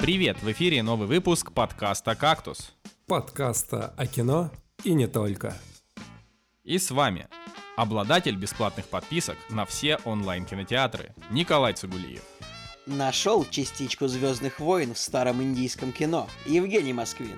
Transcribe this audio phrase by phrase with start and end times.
[0.00, 0.42] Привет!
[0.42, 2.72] В эфире новый выпуск подкаста «Кактус».
[3.06, 4.50] Подкаста о кино
[4.82, 5.54] и не только.
[6.64, 7.28] И с вами
[7.76, 12.22] обладатель бесплатных подписок на все онлайн-кинотеатры Николай Цигулиев.
[12.86, 17.36] Нашел частичку Звездных войн в старом индийском кино Евгений Москвин.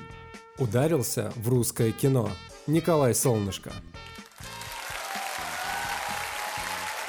[0.57, 2.31] Ударился в русское кино
[2.69, 3.73] Николай Солнышко.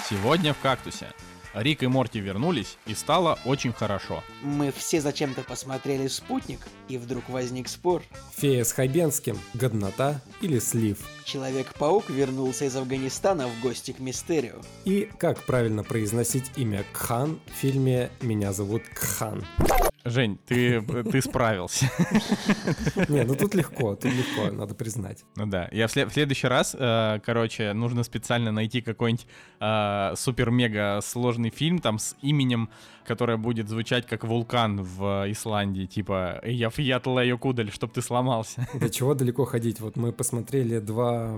[0.10, 1.13] Сегодня в «Кактусе»
[1.54, 4.24] Рик и Морти вернулись, и стало очень хорошо.
[4.42, 8.04] Мы все зачем-то посмотрели «Спутник», и вдруг возник спор.
[8.36, 11.00] Фея с Хабенским, годнота или слив.
[11.26, 14.62] Человек-паук вернулся из Афганистана в гости к Мистерию.
[14.86, 19.44] И как правильно произносить имя Кхан в фильме «Меня зовут Кхан».
[20.06, 21.90] Жень, ты, ты справился.
[23.08, 25.24] Не, ну тут легко, тут легко, надо признать.
[25.38, 29.26] Ну да, я в, след- в следующий раз, э, короче, нужно специально найти какой-нибудь
[29.62, 32.70] э, супер-мега сложный фильм там с именем,
[33.06, 38.68] которое будет звучать как вулкан в Исландии, типа «Я фиятла кудаль, чтоб ты сломался».
[38.74, 39.80] До чего далеко ходить?
[39.80, 41.34] Вот мы посмотрели два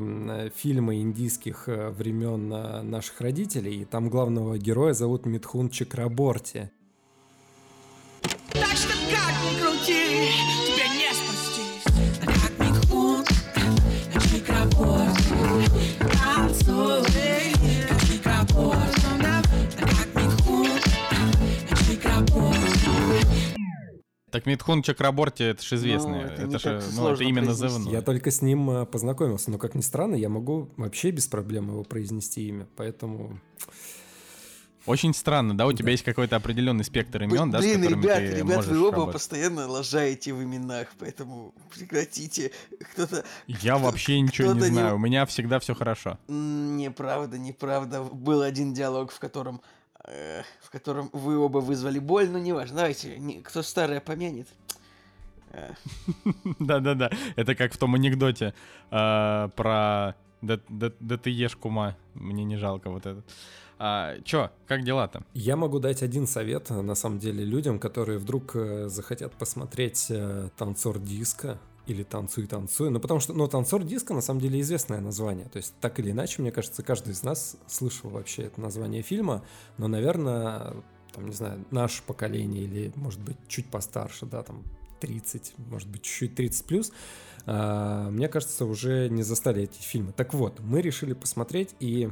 [0.55, 6.71] фильма индийских э, времен э, наших родителей, и там главного героя зовут Митхун Чакраборти.
[9.11, 10.03] Как ни крути,
[10.65, 11.85] тебе не спастись
[12.21, 13.23] А как Митхун
[14.13, 17.03] на чикраборде Танцуй,
[17.87, 18.95] как на чикраборде
[24.31, 26.09] Так Митхун Чакраборти, это же известно.
[26.09, 27.63] Ну, это это же, ну, это имя произнести.
[27.63, 27.93] назывное.
[27.93, 31.69] Я только с ним э, познакомился, но как ни странно, я могу вообще без проблем
[31.69, 33.39] его произнести имя, поэтому...
[34.85, 35.65] Очень странно, да?
[35.65, 39.13] У тебя есть какой-то определенный спектр имен, да, Блин, ребят, ты ребят, вы оба работать.
[39.13, 42.51] постоянно лажаете в именах, поэтому прекратите.
[42.91, 43.23] Кто-то...
[43.47, 46.19] Я вообще ничего не знаю, у меня всегда все хорошо.
[46.27, 48.03] Неправда, неправда.
[48.03, 49.61] Был один диалог, в котором
[50.03, 52.75] э, в котором вы оба вызвали боль, но неважно.
[52.77, 54.47] Давайте, не- кто старое помянет.
[55.51, 55.73] Э,
[56.59, 58.53] Да-да-да, это как в том анекдоте
[58.91, 63.23] э, про «Да да- да ты ешь, кума, мне не жалко вот это».
[63.77, 65.23] А, чё, как дела-то?
[65.33, 70.49] Я могу дать один совет, на самом деле, людям, которые вдруг э, захотят посмотреть э,
[70.57, 74.99] «Танцор диска», или «Танцуй, танцуй», ну потому что, ну, «Танцор диска» на самом деле известное
[75.01, 79.01] название, то есть так или иначе, мне кажется, каждый из нас слышал вообще это название
[79.01, 79.43] фильма,
[79.77, 80.73] но, наверное,
[81.13, 84.63] там, не знаю, наше поколение или, может быть, чуть постарше, да, там,
[84.99, 86.91] 30, может быть, чуть-чуть 30 плюс,
[87.45, 90.13] а, мне кажется, уже не застали эти фильмы.
[90.13, 92.09] Так вот, мы решили посмотреть и,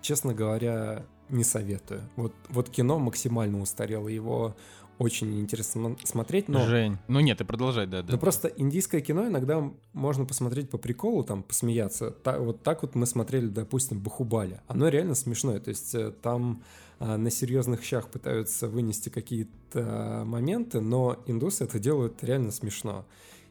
[0.00, 2.02] честно говоря, не советую.
[2.16, 4.54] Вот, вот кино максимально устарело, его
[4.98, 6.66] очень интересно смотреть, но...
[6.66, 8.12] Жень, ну нет, ты продолжай, да-да.
[8.12, 12.10] Ну просто индийское кино иногда можно посмотреть по приколу, там, посмеяться.
[12.10, 14.60] Та- вот так вот мы смотрели, допустим, Бахубали.
[14.68, 15.58] Оно реально смешное.
[15.60, 16.62] То есть э, там
[17.02, 23.06] на серьезных щах пытаются вынести какие-то моменты, но индусы это делают реально смешно.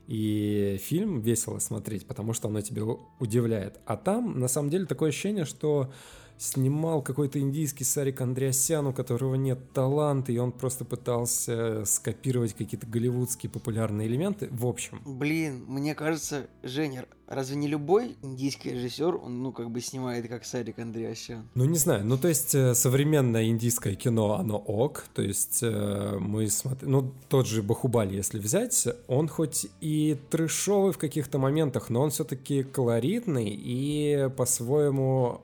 [0.08, 2.84] И фильм весело смотреть, потому что оно тебя
[3.20, 3.80] удивляет.
[3.86, 5.92] А там, на самом деле, такое ощущение, что
[6.38, 12.88] снимал какой-то индийский Сарик Андреасян, у которого нет таланта, и он просто пытался скопировать какие-то
[12.88, 14.50] голливудские популярные элементы.
[14.52, 19.82] В общем, Блин, мне кажется, Женя, разве не любой индийский режиссер, он, ну, как бы
[19.82, 21.48] снимает, как Сарик Андреасян?
[21.56, 22.06] Ну, не знаю.
[22.06, 25.06] Ну, то есть, э, современное индийское кино, оно ок.
[25.14, 26.92] То есть, э, мы смотрим...
[26.92, 32.10] Ну, тот же Бахубали, если взять, он хоть и трешовый в каких-то моментах, но он
[32.12, 35.42] все-таки колоритный и по-своему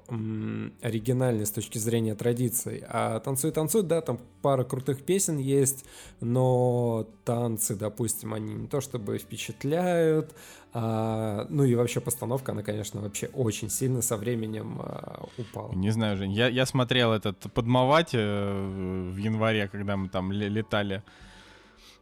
[0.82, 2.84] оригинальный с точки зрения традиций.
[2.88, 5.86] А «Танцуй, танцуй», да, там пара крутых песен есть,
[6.20, 10.34] но танцы, допустим, они не то чтобы впечатляют,
[10.74, 15.74] а, ну и вообще постановка, она, конечно, вообще очень сильно со временем а, упала.
[15.74, 20.50] Не знаю, Жень, я, я смотрел этот «Подмывать» э, в январе, когда мы там ле-
[20.50, 21.04] летали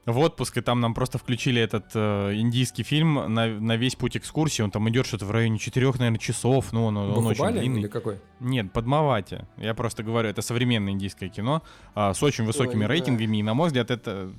[0.05, 4.15] в отпуск, и там нам просто включили этот э, индийский фильм на, на весь путь
[4.15, 7.79] экскурсии, он там идет что-то в районе четырех, наверное, часов, ну он, он очень длинный.
[7.79, 8.19] или какой?
[8.39, 9.47] Нет, Подмавати.
[9.57, 11.63] Я просто говорю, это современное индийское кино
[11.95, 12.87] а, с очень высокими Ой, да.
[12.89, 14.31] рейтингами, и на мой взгляд это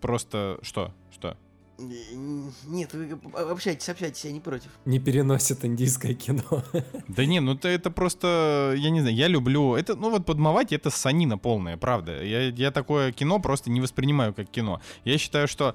[0.00, 0.94] просто что?
[1.12, 1.36] Что?
[1.80, 3.18] Нет, вы
[3.50, 4.70] общайтесь, общайтесь, я не против.
[4.84, 6.62] Не переносит индийское кино.
[7.08, 10.72] Да не, ну это, это просто, я не знаю, я люблю, это, ну вот подмывать,
[10.72, 12.22] это санина полная, правда.
[12.22, 14.80] Я, я такое кино просто не воспринимаю как кино.
[15.04, 15.74] Я считаю, что,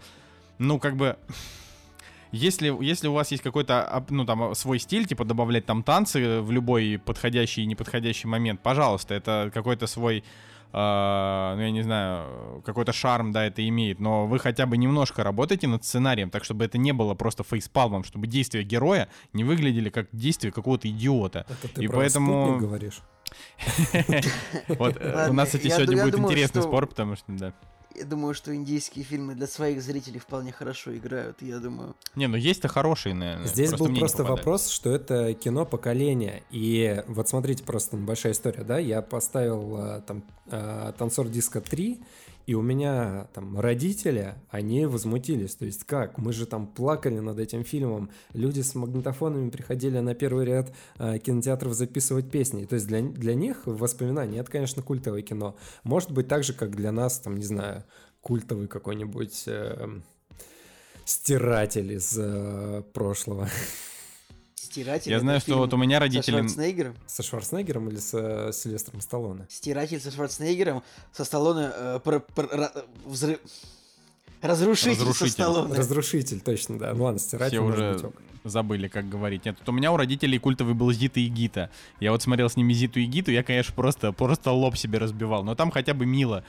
[0.59, 1.17] ну как бы,
[2.31, 6.51] если, если у вас есть какой-то, ну там, свой стиль, типа добавлять там танцы в
[6.51, 10.23] любой подходящий и неподходящий момент, пожалуйста, это какой-то свой
[10.77, 15.67] ну, я не знаю, какой-то шарм, да, это имеет, но вы хотя бы немножко работаете
[15.67, 20.07] над сценарием, так чтобы это не было просто фейспалмом, чтобы действия героя не выглядели как
[20.11, 21.45] действия какого-то идиота.
[21.49, 22.99] Это ты И про поэтому- говоришь?
[24.67, 27.53] Вот, э, у нас, кстати, сегодня будет интересный спор, потому что, да.
[27.97, 31.41] Я думаю, что индийские фильмы для своих зрителей вполне хорошо играют.
[31.41, 33.47] Я думаю, Не, ну есть-то хорошие, наверное.
[33.47, 36.43] Здесь был мне не просто вопрос, что это кино поколения.
[36.51, 42.03] И вот смотрите, просто небольшая история, да, я поставил э, там э, «Танцор диска 3»,
[42.45, 45.55] и у меня там родители, они возмутились.
[45.55, 46.17] То есть как?
[46.17, 48.11] Мы же там плакали над этим фильмом.
[48.33, 52.65] Люди с магнитофонами приходили на первый ряд э, кинотеатров записывать песни.
[52.65, 55.55] То есть для, для них воспоминания это, конечно, культовое кино.
[55.83, 57.83] Может быть так же, как для нас, там, не знаю,
[58.21, 59.99] культовый какой-нибудь э,
[61.05, 63.49] стиратель из э, прошлого.
[64.65, 66.39] «Стиратель» Я знаю, что вот у меня со родители...
[66.39, 66.95] Шварценеггером.
[67.07, 69.45] Со Шварценеггером или со Сильвестром Сталлоне?
[69.49, 70.83] «Стиратель» со Шварценеггером,
[71.13, 72.71] со Сталлоне э, про- про-
[73.05, 73.39] взрыв...
[74.41, 75.31] Разрушитель, со Разрушитель.
[75.31, 75.73] Сталлоне.
[75.73, 76.93] Разрушитель, точно, да.
[76.93, 78.15] Ну ладно, стиратель Все может уже быть ок.
[78.43, 79.45] забыли, как говорить.
[79.45, 81.71] Нет, вот у меня у родителей культовый был Зита и Гита.
[81.99, 85.43] Я вот смотрел с ними Зиту и Гиту, я, конечно, просто, просто лоб себе разбивал.
[85.43, 86.43] Но там хотя бы мило.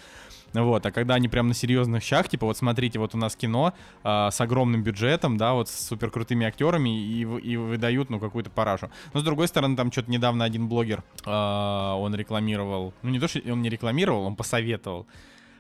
[0.53, 3.75] Вот, а когда они прям на серьезных щах, типа, вот смотрите, вот у нас кино
[4.03, 8.51] а, с огромным бюджетом, да, вот с супер крутыми актерами и, и выдают, ну, какую-то
[8.51, 8.91] парашу.
[9.13, 13.29] Но с другой стороны, там что-то недавно один блогер, а, он рекламировал, ну, не то,
[13.29, 15.07] что он не рекламировал, он посоветовал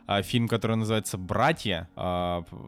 [0.06, 1.88] а, фильм, который называется «Братья»,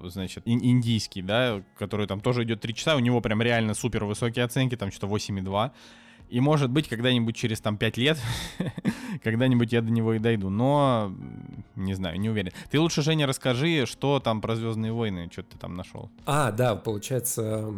[0.04, 4.04] значит, ин- индийский, да, который там тоже идет 3 часа, у него прям реально супер
[4.04, 5.70] высокие оценки, там что-то 8,2.
[6.28, 8.18] И может быть, когда-нибудь через там 5 лет,
[9.22, 10.50] когда-нибудь я до него и дойду.
[10.50, 11.12] Но,
[11.76, 12.52] не знаю, не уверен.
[12.70, 16.10] Ты лучше, Женя, расскажи, что там про Звездные войны, что ты там нашел.
[16.26, 17.72] А, да, получается,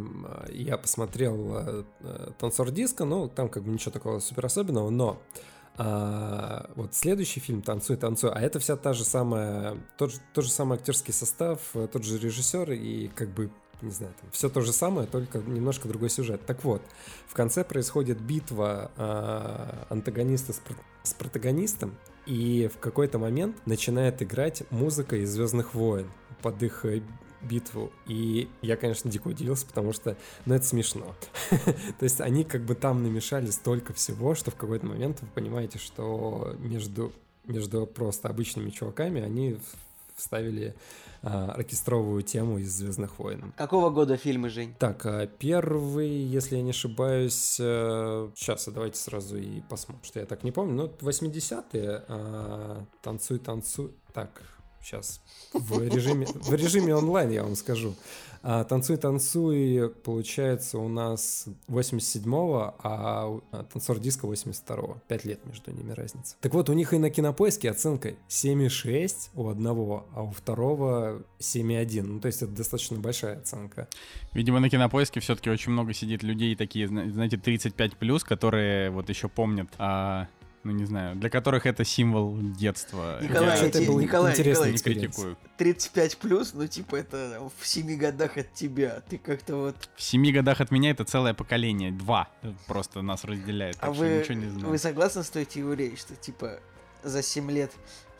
[0.50, 5.20] я посмотрел э, э, «Танцор диска», ну, там как бы ничего такого супер особенного, но
[5.76, 10.50] а, вот следующий фильм «Танцуй, танцуй», а это вся та же самая, тот тот же
[10.50, 13.50] самый актерский состав, э, тот же режиссер и как бы
[13.82, 16.44] не знаю, там все то же самое, только немножко другой сюжет.
[16.46, 16.82] Так вот,
[17.26, 20.60] в конце происходит битва а, антагониста с,
[21.02, 21.94] с протагонистом,
[22.26, 26.10] и в какой-то момент начинает играть музыка из Звездных войн
[26.42, 27.02] под их э,
[27.42, 27.90] битву.
[28.06, 30.16] И я, конечно, дико удивился, потому что,
[30.46, 31.14] ну, это смешно.
[31.50, 35.78] То есть они как бы там намешали столько всего, что в какой-то момент вы понимаете,
[35.78, 37.12] что между,
[37.44, 39.58] между просто обычными чуваками они
[40.16, 40.74] вставили
[41.22, 43.52] а, оркестровую тему из Звездных войн.
[43.56, 44.74] Какого года фильмы, Жень?
[44.78, 50.44] Так, а первый, если я не ошибаюсь, сейчас, давайте сразу и посмотрим, что я так
[50.44, 54.42] не помню, ну, 80-е, а, танцуй, танцуй, так,
[54.82, 55.20] сейчас,
[55.52, 57.94] в режиме, в режиме онлайн я вам скажу.
[58.42, 64.98] А, танцуй, танцуй, получается, у нас 87-го, а а танцор диска 82-го.
[65.08, 66.36] Пять лет между ними разница.
[66.40, 72.02] Так вот, у них и на кинопоиске оценка 7,6 у одного, а у второго 7,1.
[72.02, 73.88] Ну, то есть это достаточно большая оценка.
[74.32, 79.08] Видимо, на кинопоиске все-таки очень много сидит людей такие, зна- знаете, 35 плюс, которые вот
[79.10, 80.28] еще помнят, а,
[80.62, 83.18] ну не знаю, для которых это символ детства.
[83.22, 85.38] Николай, Я это тебе- был Николай, интересный Николай, не критикую.
[85.56, 89.02] 35 плюс, ну типа это в 7 годах от тебя.
[89.08, 89.76] Ты как-то вот...
[89.96, 92.28] В семи годах от меня это целое поколение, два
[92.66, 94.68] просто нас разделяет, так а что вы, ничего не знаю.
[94.68, 96.60] вы согласны с той теорией, что типа
[97.02, 97.72] за 7 лет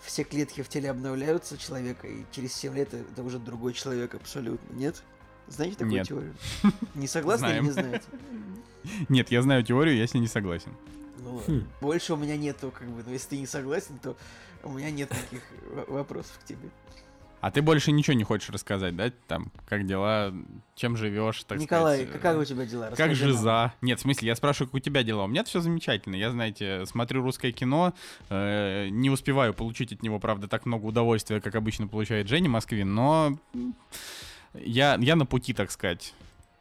[0.02, 4.75] все клетки в теле обновляются человека, и через 7 лет это уже другой человек абсолютно,
[4.75, 5.02] нет?
[5.48, 6.06] Знаете такую Нет.
[6.06, 6.34] теорию?
[6.94, 8.04] Не согласны или не знаете?
[9.08, 10.72] Нет, я знаю теорию, я с ней не согласен.
[11.22, 11.43] Ну.
[11.46, 11.67] Хм.
[11.81, 14.16] Больше у меня нету, как бы, но если ты не согласен, то
[14.62, 15.42] у меня нет таких
[15.88, 16.71] вопросов к тебе.
[17.40, 19.11] А ты больше ничего не хочешь рассказать, да?
[19.26, 20.33] Там, как дела,
[20.75, 22.21] чем живешь, так Николай, сказать.
[22.21, 22.83] как э, у тебя дела?
[22.83, 23.33] Как Расскажи нам.
[23.33, 23.75] жиза?
[23.80, 25.25] Нет, в смысле, я спрашиваю, как у тебя дела.
[25.25, 26.16] У меня все замечательно.
[26.16, 27.95] Я, знаете, смотрю русское кино,
[28.28, 32.95] э, не успеваю получить от него, правда, так много удовольствия, как обычно получает Женя Москвин,
[32.95, 33.38] но
[34.52, 36.12] я, я на пути, так сказать.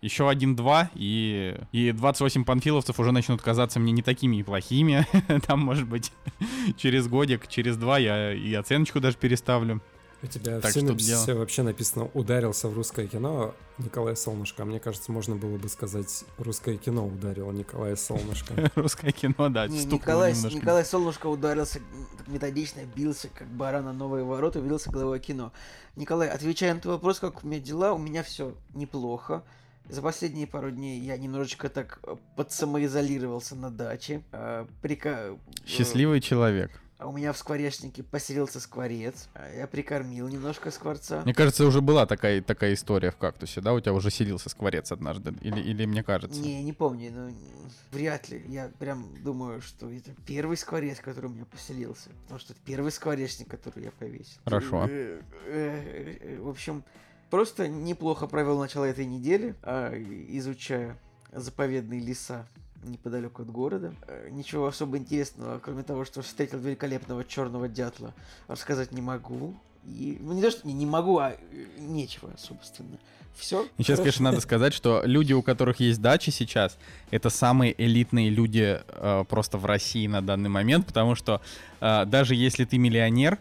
[0.01, 5.05] Еще один-два, и, и 28 панфиловцев уже начнут казаться мне не такими и плохими.
[5.45, 6.11] Там, может быть,
[6.77, 9.81] через годик, через два я и оценочку даже переставлю.
[10.21, 14.63] У тебя Так в что синопсисе вообще написано «ударился в русское кино» Николай Солнышко.
[14.63, 18.69] А мне кажется, можно было бы сказать «русское кино ударило Николая Солнышко».
[18.75, 21.79] Русское кино, да, Николай, Солнышко ударился
[22.27, 25.53] методично, бился, как баран на новые ворота, бился головой кино.
[25.95, 29.43] Николай, отвечая на твой вопрос, как у меня дела, у меня все неплохо.
[29.89, 34.21] За последние пару дней я немножечко так э, подсамоизолировался на даче.
[34.31, 36.71] Э, прика- э, Счастливый человек.
[36.99, 39.29] А у меня в скворечнике поселился скворец.
[39.55, 41.21] Я прикормил немножко скворца.
[41.23, 43.73] Мне кажется, уже была такая, такая история в кактусе, да?
[43.73, 45.33] У тебя уже селился скворец однажды.
[45.41, 46.39] Или, или мне кажется?
[46.41, 47.35] Не, не помню, но м,
[47.91, 48.43] вряд ли.
[48.49, 52.09] Я прям думаю, что это первый скворец, который у меня поселился.
[52.23, 54.37] Потому что это первый скворечник, который я повесил.
[54.43, 54.87] Хорошо.
[55.47, 56.83] В общем,
[57.29, 59.93] просто неплохо провел начало этой недели, а,
[60.29, 60.97] изучая
[61.31, 62.47] заповедные леса
[62.83, 63.93] неподалеку от города.
[64.07, 68.13] Э, Ничего особо интересного, кроме того, что встретил великолепного черного дятла,
[68.47, 69.55] рассказать не могу.
[69.85, 71.37] И, ну, не то, что не, не могу, а э,
[71.77, 72.97] нечего, собственно.
[73.35, 73.65] Все.
[73.77, 76.77] И сейчас, конечно, надо сказать, что люди, у которых есть дачи сейчас,
[77.09, 81.41] это самые элитные люди э, просто в России на данный момент, потому что
[81.79, 83.39] э, даже если ты миллионер,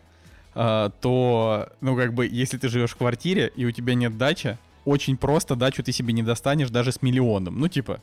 [0.58, 5.16] то, ну, как бы, если ты живешь в квартире и у тебя нет дачи, очень
[5.16, 7.60] просто дачу ты себе не достанешь даже с миллионом.
[7.60, 8.00] Ну, типа,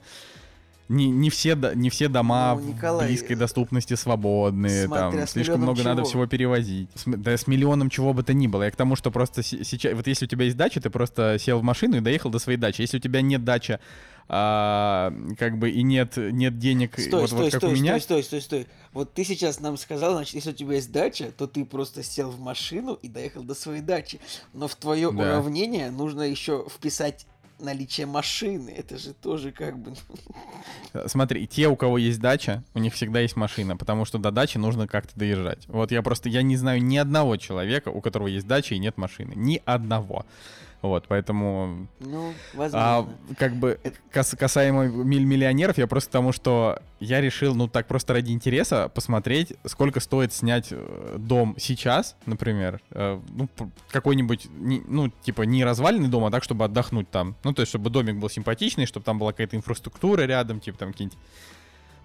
[0.88, 5.62] не, не, все, не все дома Ну, Николай, в близкой доступности свободные, смотря там слишком
[5.62, 6.06] много надо чего.
[6.10, 6.90] всего перевозить.
[6.96, 8.64] С да с миллионом чего бы то ни было.
[8.64, 11.38] Я к тому, что просто се- сейчас, вот если у тебя есть дача, ты просто
[11.40, 12.82] сел в машину и доехал до своей дачи.
[12.82, 13.80] Если у тебя нет дачи,
[14.28, 18.00] а, как бы и нет, нет денег, Стой, вот, стой, вот как стой, у меня,
[18.00, 18.68] стой, стой, стой, стой.
[18.92, 22.32] Вот ты сейчас нам сказал, значит, если у тебя есть дача, то ты просто сел
[22.32, 24.20] в машину и доехал до своей дачи.
[24.54, 25.18] Но в твое Да.
[25.18, 27.28] уравнение нужно еще вписать
[27.60, 28.70] наличие машины.
[28.70, 29.94] Это же тоже как бы...
[31.08, 34.58] Смотри, те, у кого есть дача, у них всегда есть машина, потому что до дачи
[34.58, 35.68] нужно как-то доезжать.
[35.68, 38.98] Вот я просто, я не знаю ни одного человека, у которого есть дача и нет
[38.98, 39.34] машины.
[39.36, 40.26] Ни одного.
[40.88, 43.08] Вот, поэтому Ну, А, возможно.
[43.38, 43.80] как бы
[44.12, 49.54] кас- касаемо миллионеров, я просто тому, что я решил, ну так просто ради интереса посмотреть,
[49.66, 53.50] сколько стоит снять э, дом сейчас, например, э, ну
[53.90, 57.90] какой-нибудь, ну типа не разваленный дом, а так, чтобы отдохнуть там, ну то есть чтобы
[57.90, 61.18] домик был симпатичный, чтобы там была какая-то инфраструктура рядом, типа там какие-нибудь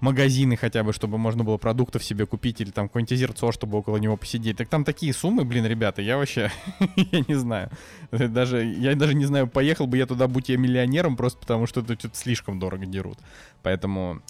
[0.00, 3.96] магазины хотя бы, чтобы можно было продуктов себе купить или там какой-нибудь озерцо, чтобы около
[3.96, 4.56] него посидеть.
[4.56, 6.50] Так там такие суммы, блин, ребята, я вообще,
[6.96, 7.70] я не знаю.
[8.10, 11.80] Даже, я даже не знаю, поехал бы я туда, будь я миллионером, просто потому что
[11.80, 13.18] это что-то слишком дорого дерут.
[13.62, 14.22] Поэтому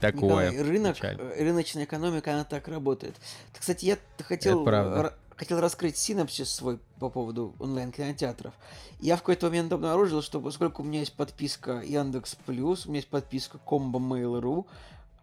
[0.00, 0.50] такое.
[0.50, 1.18] Николай, рынок, печаль.
[1.38, 3.14] рыночная экономика, она так работает.
[3.52, 4.64] Ты, Кстати, я хотел,
[5.36, 8.54] хотел раскрыть синапсис свой по поводу онлайн-кинотеатров.
[9.00, 12.98] Я в какой-то момент обнаружил, что поскольку у меня есть подписка Яндекс Плюс, у меня
[12.98, 14.66] есть подписка Комбо Mail.ru,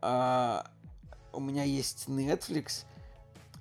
[0.03, 0.65] а,
[1.31, 2.83] у меня есть Netflix,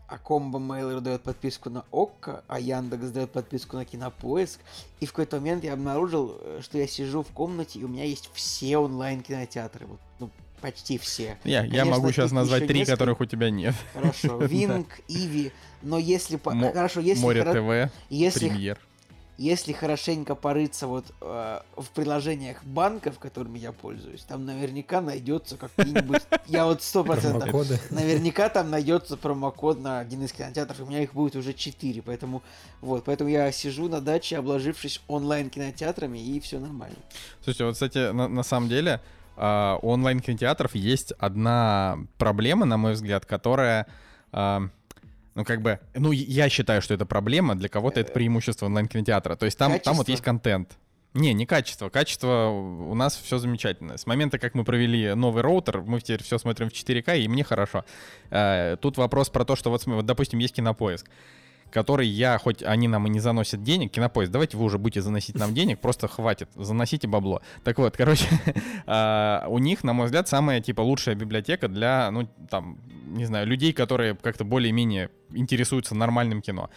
[0.09, 4.61] а Комбо Mail.ru дает подписку на ОККО, а Яндекс дает подписку на Кинопоиск.
[5.01, 8.05] И в какой-то момент я обнаружил, э, что я сижу в комнате, и у меня
[8.05, 9.87] есть все онлайн-кинотеатры.
[9.87, 10.31] Вот, ну,
[10.61, 11.39] почти все.
[11.45, 12.97] Я, я Конечно, могу сейчас назвать три, несколько.
[12.99, 13.75] которых у тебя нет.
[13.95, 16.39] Хорошо, Винг, Иви, но если...
[16.45, 18.79] Мо- Хорошо, если, Море ТВ, если, премьер.
[19.39, 26.23] Если хорошенько порыться вот э, в приложениях банков, которыми я пользуюсь, там наверняка найдется какие-нибудь...
[26.47, 27.51] Я вот сто процентов...
[27.91, 32.43] Наверняка там найдется промокод на один из кинотеатров, у меня их будет уже 4, поэтому
[32.81, 36.97] вот, поэтому я сижу на даче, обложившись онлайн кинотеатрами, и все нормально.
[37.43, 39.01] Слушайте, вот, кстати, на, на самом деле
[39.37, 43.87] а, у онлайн-кинотеатров есть одна проблема, на мой взгляд, которая,
[44.31, 44.69] а,
[45.35, 49.37] ну, как бы, ну, я считаю, что это проблема, для кого-то это преимущество онлайн-кинотеатра.
[49.37, 50.79] То есть там, там вот есть контент.
[51.15, 51.91] Не, не качество.
[51.91, 53.99] Качество у нас все замечательно.
[53.99, 57.45] С момента, как мы провели новый роутер, мы теперь все смотрим в 4К, и мне
[57.45, 57.85] хорошо.
[58.31, 61.07] Э, Тут вопрос про то, что вот, вот, допустим, есть кинопоиск
[61.73, 65.35] который я, хоть они нам и не заносят денег, кинопоиск, давайте вы уже будете заносить
[65.37, 67.43] нам денег, просто хватит, заносите бабло.
[67.65, 68.27] Так вот, короче,
[68.87, 73.47] а, у них, на мой взгляд, самая, типа, лучшая библиотека для, ну, там, не знаю,
[73.47, 76.71] людей, которые как-то более-менее интересуются нормальным кино.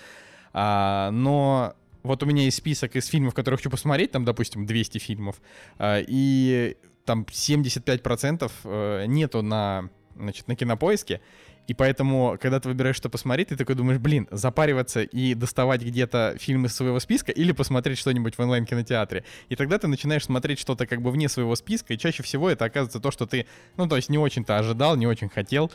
[0.54, 1.74] А, Но
[2.04, 5.42] вот у меня есть список из фильмов, которые хочу посмотреть, там, допустим, 200 фильмов,
[5.78, 11.22] а, и там 75% э, нету на, значит, на кинопоиске,
[11.68, 16.36] и поэтому, когда ты выбираешь, что посмотреть, ты такой думаешь, блин, запариваться и доставать где-то
[16.40, 19.24] фильм из своего списка или посмотреть что-нибудь в онлайн-кинотеатре.
[19.50, 22.66] И тогда ты начинаешь смотреть что-то как бы вне своего списка, и чаще всего это
[22.66, 25.72] оказывается то, что ты, ну, то есть не очень-то ожидал, не очень хотел.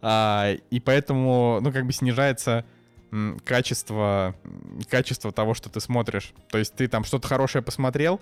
[0.00, 2.64] А, и поэтому, ну, как бы снижается
[3.44, 4.34] качество,
[4.88, 6.32] качество того, что ты смотришь.
[6.50, 8.20] То есть ты там что-то хорошее посмотрел,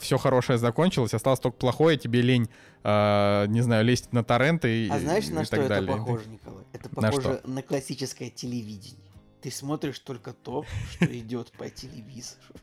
[0.00, 2.48] все хорошее закончилось, осталось только плохое, тебе лень,
[2.82, 5.92] а, не знаю, лезть на торренты и, А знаешь, и на что так это далее.
[5.96, 6.64] похоже, Николай?
[6.72, 8.98] Это На похоже на, классическое телевидение.
[9.42, 12.54] Ты смотришь только то, что идет по телевизору.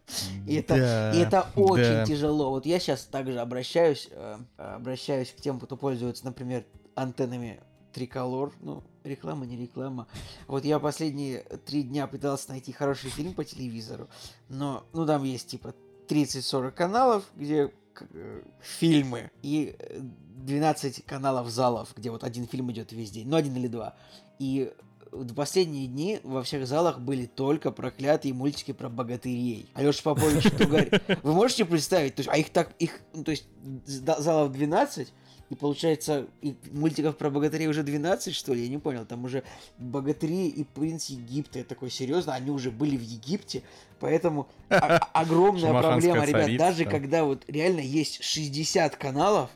[0.46, 2.06] И это, Да, и это очень да.
[2.06, 2.52] тяжело.
[2.52, 7.60] Вот я сейчас также обращаюсь, э, обращаюсь к тем, кто пользуется, например, антеннами
[7.98, 8.54] Триколор.
[8.62, 10.08] Ну, реклама, не реклама.
[10.46, 14.08] Вот я последние три дня пытался найти хороший фильм по телевизору,
[14.50, 15.74] но, ну, там есть типа
[16.08, 17.74] 30-40 каналов, где
[18.12, 23.36] э, фильмы, и э, 12 каналов залов, где вот один фильм идет весь день, ну,
[23.36, 23.96] один или два.
[24.38, 24.72] И
[25.12, 29.72] в последние дни во всех залах были только проклятые мультики про богатырей.
[29.74, 31.02] Алеша Попович Тугарь.
[31.24, 32.14] Вы можете представить?
[32.14, 33.48] То есть, а их так, их, ну, то есть,
[33.88, 35.12] залов 12,
[35.50, 38.64] и получается, и мультиков про богатырей уже 12, что ли?
[38.64, 39.06] Я не понял.
[39.06, 39.44] Там уже
[39.78, 41.60] богатыри и принц Египта.
[41.60, 42.34] Я такой, серьезно?
[42.34, 43.64] Они уже были в Египте?
[44.00, 46.58] Поэтому огромная проблема, ребят.
[46.58, 46.92] Даже да.
[46.92, 49.50] когда вот реально есть 60 каналов,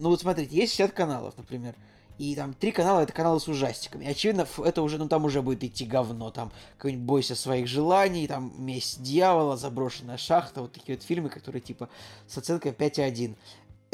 [0.00, 1.76] ну вот смотрите, есть 60 каналов, например,
[2.18, 4.08] И там три канала это каналы с ужастиками.
[4.08, 6.32] Очевидно, это уже, ну там уже будет идти говно.
[6.32, 11.62] Там какой-нибудь бойся своих желаний, там месть дьявола, заброшенная шахта, вот такие вот фильмы, которые
[11.62, 11.88] типа
[12.26, 13.36] с оценкой 5,1.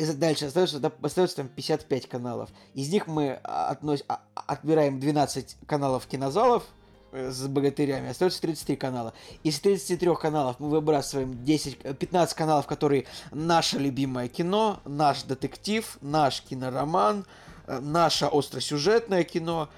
[0.06, 2.50] Дальше остается, да, остается там 55 каналов.
[2.74, 6.64] Из них мы а, относ- а- отбираем 12 каналов кинозалов
[7.12, 9.12] э, с богатырями, остается 33 канала.
[9.42, 15.98] Из 33 каналов мы выбрасываем 10, э, 15 каналов, которые наше любимое кино, наш детектив,
[16.00, 17.26] наш кинороман,
[17.66, 19.68] э, наше остросюжетное кино.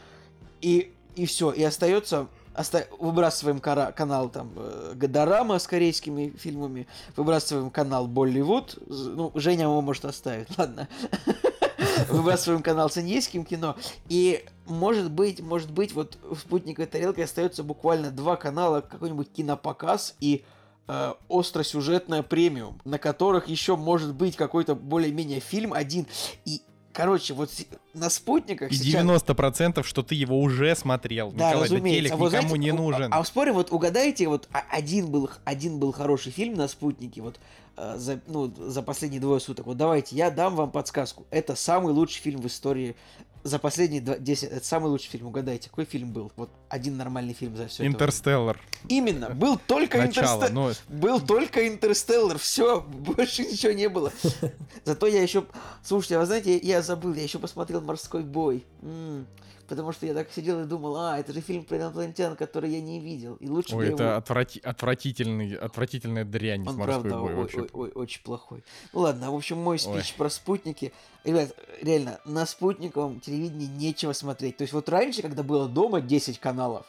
[0.61, 1.51] И, и все.
[1.51, 8.79] И остается оста- выбрасываем кара- канал там э, Гадорама с корейскими фильмами, выбрасываем канал Болливуд,
[8.87, 10.89] ну, Женя его может оставить, ладно.
[12.09, 13.77] Выбрасываем канал с индийским кино.
[14.09, 20.15] И может быть, может быть, вот в спутниковой тарелке остается буквально два канала, какой-нибудь кинопоказ
[20.21, 20.45] и
[20.89, 26.07] э, остросюжетная премиум, на которых еще может быть какой-то более-менее фильм один.
[26.45, 27.51] И, короче, вот
[27.95, 29.05] на спутниках И сейчас...
[29.05, 31.31] 90% что ты его уже смотрел.
[31.33, 32.01] Да, Николай, да разумеется.
[32.01, 33.13] телек А вот никому знаете, не нужен.
[33.13, 37.23] А, а спорим, вот угадайте, вот а- один был, один был хороший фильм на спутнике,
[37.23, 37.41] вот
[37.77, 39.67] э, за, ну, за последние двое суток.
[39.67, 41.27] Вот давайте, я дам вам подсказку.
[41.31, 42.97] Это самый лучший фильм в истории
[43.45, 44.51] за последние два- 10.
[44.51, 45.27] Это самый лучший фильм.
[45.27, 46.33] Угадайте, какой фильм был?
[46.37, 48.61] Вот один нормальный фильм за все Интерстеллар.
[48.89, 50.45] Именно, был только Начало.
[50.47, 50.53] Интерстеллар.
[50.89, 54.13] Ну, Был только Интерстеллар, все, больше ничего не было.
[54.85, 55.45] Зато я еще,
[55.83, 58.65] слушайте, а вы знаете, я, забыл, я еще посмотрел «Морской бой».
[58.83, 59.27] М,
[59.69, 62.81] потому что я так сидел и думал, а, это же фильм про инопланетян, который я
[62.81, 63.37] не видел.
[63.37, 67.41] И лучше ой, это его- отврати- отвратительный, отвратительная дрянь с Он морской правда бой ой-
[67.41, 67.61] вообще.
[67.61, 68.63] ой- ой- очень плохой.
[68.93, 69.79] Ну ладно, в общем, мой Ой.
[69.79, 70.93] спич про спутники.
[71.25, 74.57] Ребят, реально, на спутниковом телевидении нечего смотреть.
[74.57, 76.87] То есть вот раньше, когда было дома 10 каналов,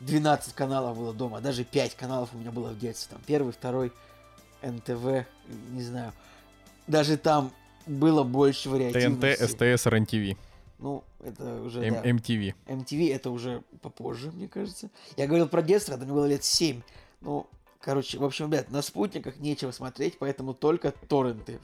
[0.00, 3.16] 12 каналов было дома, даже 5 каналов у меня было в детстве.
[3.16, 3.92] Там первый, второй,
[4.62, 5.26] НТВ,
[5.70, 6.12] не знаю.
[6.86, 7.52] Даже там
[7.86, 9.46] было больше ТНТ, вариативности.
[9.76, 10.36] СТС, РНТВ,
[10.80, 12.10] Ну, это уже, М- да.
[12.10, 12.54] MTV.
[12.66, 14.88] MTV это уже попозже, мне кажется.
[15.18, 16.80] Я говорил про детство, когда мне было лет 7.
[17.20, 17.46] Ну,
[17.80, 21.60] короче, в общем, ребят, на спутниках нечего смотреть, поэтому только торренты.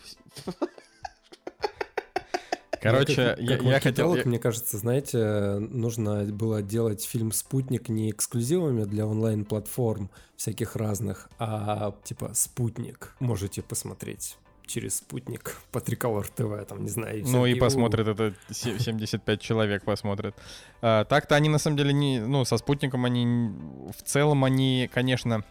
[2.83, 4.15] Короче, как, я, как я хотел...
[4.15, 11.29] я- мне кажется, знаете, нужно было делать фильм «Спутник» не эксклюзивами для онлайн-платформ всяких разных,
[11.39, 13.17] а типа «Спутник».
[13.19, 17.23] Можете посмотреть через «Спутник» по Триколор ТВ, там, не знаю.
[17.27, 20.35] Ну и посмотрит это се- 75 человек посмотрит.
[20.83, 23.51] А, так-то они на самом деле не, ну со спутником они
[23.97, 25.45] в целом они, конечно,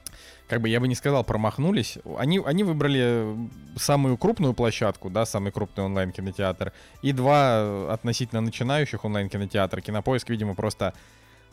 [0.47, 1.97] как бы я бы не сказал промахнулись.
[2.17, 3.36] Они они выбрали
[3.78, 9.82] самую крупную площадку, да, самый крупный онлайн кинотеатр и два э, относительно начинающих онлайн кинотеатра.
[9.82, 10.93] Кинопоиск, видимо, просто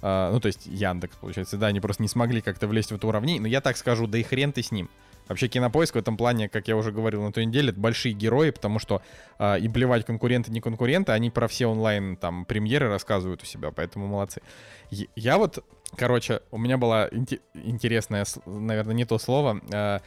[0.03, 3.07] а, ну, то есть Яндекс, получается, да, они просто не смогли как-то влезть в это
[3.07, 4.90] уравнение, но я так скажу, да и хрен ты с ним.
[5.28, 8.50] Вообще кинопоиск в этом плане, как я уже говорил на той неделе, это большие герои,
[8.50, 9.02] потому что
[9.38, 13.70] а, и плевать конкуренты, не конкуренты, они про все онлайн там премьеры рассказывают у себя,
[13.70, 14.42] поэтому молодцы.
[14.90, 15.64] Я вот,
[15.96, 20.02] короче, у меня была инте- интересная, наверное, не то слово, а,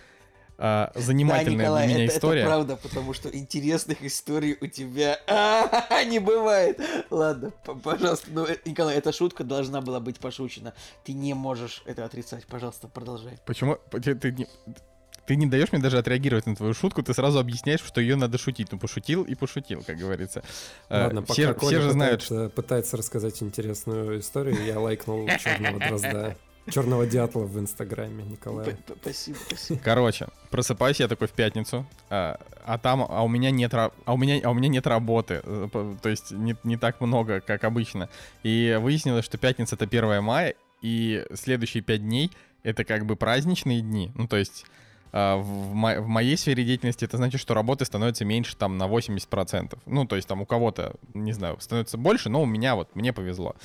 [0.58, 2.42] а, Да, занимательная Николай, для меня это, история.
[2.42, 5.20] это правда, потому что интересных историй у тебя
[6.08, 6.80] не бывает.
[7.10, 7.52] Ладно,
[7.84, 10.74] пожалуйста, ну, э, Николай, эта шутка должна была быть пошучена.
[11.04, 12.46] Ты не можешь это отрицать.
[12.48, 13.38] Пожалуйста, продолжай.
[13.46, 14.48] Почему ты, ты
[15.26, 18.38] ты не даешь мне даже отреагировать на твою шутку, ты сразу объясняешь, что ее надо
[18.38, 18.72] шутить.
[18.72, 20.44] Ну, пошутил и пошутил, как говорится.
[20.90, 22.34] Э, Ладно, пока все, Коля все же знают, что...
[22.36, 26.38] пытается, пытается рассказать интересную историю, я лайкнул черного дрозда.
[26.68, 28.76] Черного дятла в инстаграме, Николай.
[29.00, 29.80] Спасибо, спасибо.
[29.84, 34.14] Короче, просыпаюсь я такой в пятницу, а, а там, а у меня нет, ра- а
[34.14, 37.64] у меня, а у меня нет работы, э, то есть не, не так много, как
[37.66, 38.10] обычно.
[38.42, 42.32] И выяснилось, что пятница это 1 мая, и следующие пять дней
[42.64, 44.12] это как бы праздничные дни.
[44.16, 44.66] Ну, то есть
[45.16, 49.78] в, мо- в моей сфере деятельности это значит, что работы становится меньше там на 80%.
[49.86, 53.14] Ну, то есть там у кого-то, не знаю, становится больше, но у меня вот, мне
[53.14, 53.56] повезло.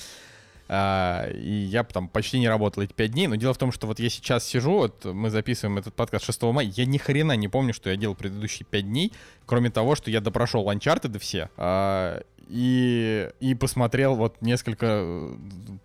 [0.73, 3.89] А, и я там почти не работал эти пять дней, но дело в том, что
[3.89, 7.49] вот я сейчас сижу, вот мы записываем этот подкаст 6 мая, я ни хрена не
[7.49, 9.13] помню, что я делал предыдущие пять дней,
[9.47, 15.35] кроме того, что я допрошел Uncharted все, а, и, и посмотрел вот несколько, э,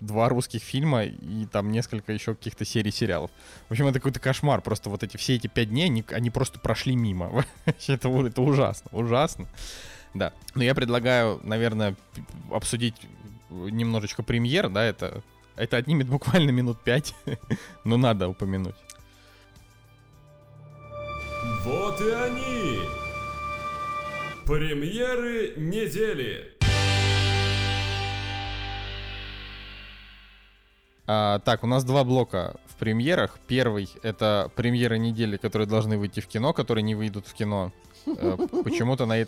[0.01, 3.31] два русских фильма и там несколько еще каких-то серий сериалов.
[3.69, 6.59] В общем, это какой-то кошмар, просто вот эти все эти пять дней, они, они просто
[6.59, 7.43] прошли мимо.
[7.87, 9.47] Это, это ужасно, ужасно.
[10.13, 10.31] Да.
[10.53, 11.95] Но я предлагаю, наверное,
[12.51, 12.95] обсудить
[13.69, 15.21] немножечко премьер, да, это,
[15.55, 17.15] это отнимет буквально минут пять,
[17.83, 18.75] но надо упомянуть.
[21.63, 22.79] Вот и они!
[24.45, 26.55] Премьеры недели!
[31.07, 33.37] А, так, у нас два блока в премьерах.
[33.47, 37.71] Первый— это премьеры недели, которые должны выйти в кино, которые не выйдут в кино.
[38.07, 39.27] Э, Почему-то на, э-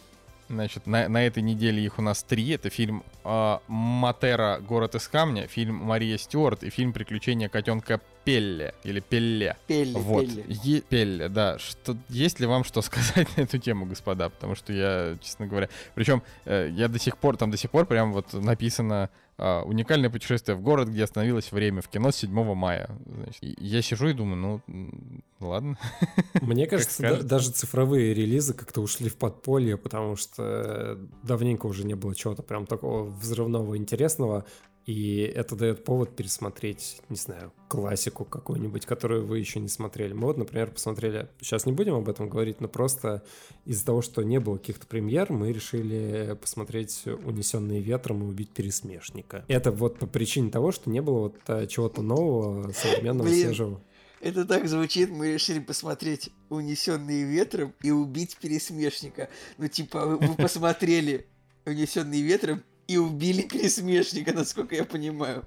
[0.50, 2.50] Значит, на, на этой неделе их у нас три.
[2.50, 4.60] Это фильм э, «Матера.
[4.60, 9.56] Город из камня», фильм «Мария Стюарт» и фильм «Приключения котенка Пелле» или «Пелле».
[9.68, 10.46] Пелли, Вот, Пелли.
[10.64, 11.58] Е- Пелле, да.
[11.60, 14.28] Что, есть ли вам что сказать на эту тему, господа?
[14.30, 15.70] Потому что я, честно говоря...
[15.96, 20.10] Причем э, я до сих пор, там до сих пор прям вот написано а, «Уникальное
[20.10, 22.90] путешествие в город, где остановилось время» в кино с 7 мая.
[23.06, 24.92] Значит, я сижу и думаю, ну,
[25.40, 25.78] ладно.
[26.42, 31.94] Мне кажется, да- даже цифровые релизы как-то ушли в подполье, потому что давненько уже не
[31.94, 34.44] было чего-то прям такого взрывного интересного.
[34.88, 40.14] И это дает повод пересмотреть, не знаю, классику какую-нибудь, которую вы еще не смотрели.
[40.14, 43.22] Мы вот, например, посмотрели, сейчас не будем об этом говорить, но просто
[43.66, 49.44] из-за того, что не было каких-то премьер, мы решили посмотреть «Унесенные ветром» и «Убить пересмешника».
[49.50, 53.48] Это вот по причине того, что не было вот а, чего-то нового, современного, Блин.
[53.48, 53.82] свежего.
[54.22, 59.28] Это так звучит, мы решили посмотреть «Унесенные ветром» и убить пересмешника.
[59.58, 61.28] Ну, типа, вы, вы посмотрели
[61.66, 65.44] «Унесенные ветром» и убили пересмешника, насколько я понимаю.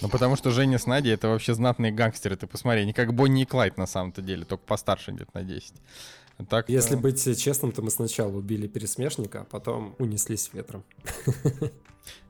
[0.00, 2.82] Ну, потому что Женя с Надей это вообще знатные гангстеры, ты посмотри.
[2.82, 5.74] Они как Бонни и Клайд на самом-то деле, только постарше где-то на 10.
[6.38, 10.84] А Так, Если быть честным, то мы сначала убили пересмешника, а потом унеслись ветром.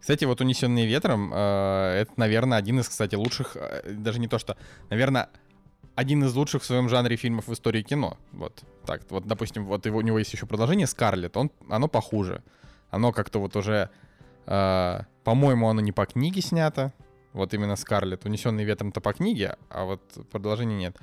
[0.00, 4.38] Кстати, вот «Унесенные ветром» э, это, наверное, один из, кстати, лучших, э, даже не то
[4.38, 4.56] что,
[4.88, 5.28] наверное,
[5.94, 8.16] один из лучших в своем жанре фильмов в истории кино.
[8.32, 12.42] Вот так, вот, допустим, вот его, у него есть еще продолжение «Скарлетт», он, оно похуже.
[12.90, 13.90] Оно как-то вот уже,
[14.46, 16.92] по-моему, оно не по книге снято,
[17.32, 18.24] вот именно «Скарлетт».
[18.24, 20.96] «Унесенные ветром»-то по книге, а вот продолжения нет.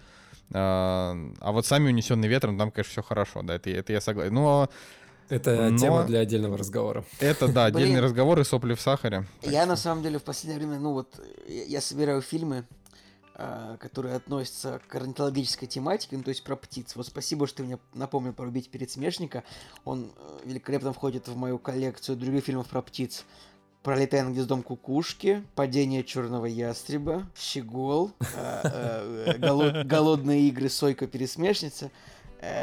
[0.53, 4.33] А а вот сами «Унесенные ветром» там, конечно, все хорошо, да, это, это я согласен.
[4.33, 4.69] Но
[5.29, 7.05] Это Но- тема для отдельного разговора.
[7.19, 7.75] это, да, Блин.
[7.77, 9.25] отдельный разговор и сопли в сахаре.
[9.41, 12.65] Я на самом деле в последнее время, ну вот, я, собираю фильмы, а,
[13.79, 16.95] которые относятся к орнитологической тематике, ну то есть про птиц.
[16.95, 19.43] Вот спасибо, что ты мне напомнил про «Убить пересмешника».
[19.85, 23.25] Он э, великолепно входит в мою коллекцию других фильмов про птиц.
[23.81, 31.91] «Пролетая над гнездом кукушки», «Падение черного ястреба», «Щегол», э, э, голод- «Голодные игры», «Сойка-пересмешница»,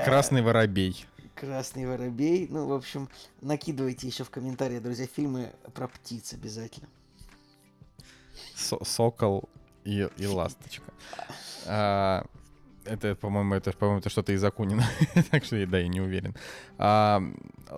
[0.05, 1.07] Красный воробей.
[1.35, 2.47] Красный воробей.
[2.51, 3.09] Ну, в общем,
[3.41, 6.89] накидывайте еще в комментарии, друзья, фильмы про птиц обязательно.
[8.55, 9.49] Со- сокол
[9.85, 10.93] и, и ласточка.
[11.67, 12.25] А,
[12.85, 14.85] это, по-моему, это, по-моему, это что-то из Акунина.
[15.31, 16.35] так что, да, я не уверен.
[16.79, 17.23] А,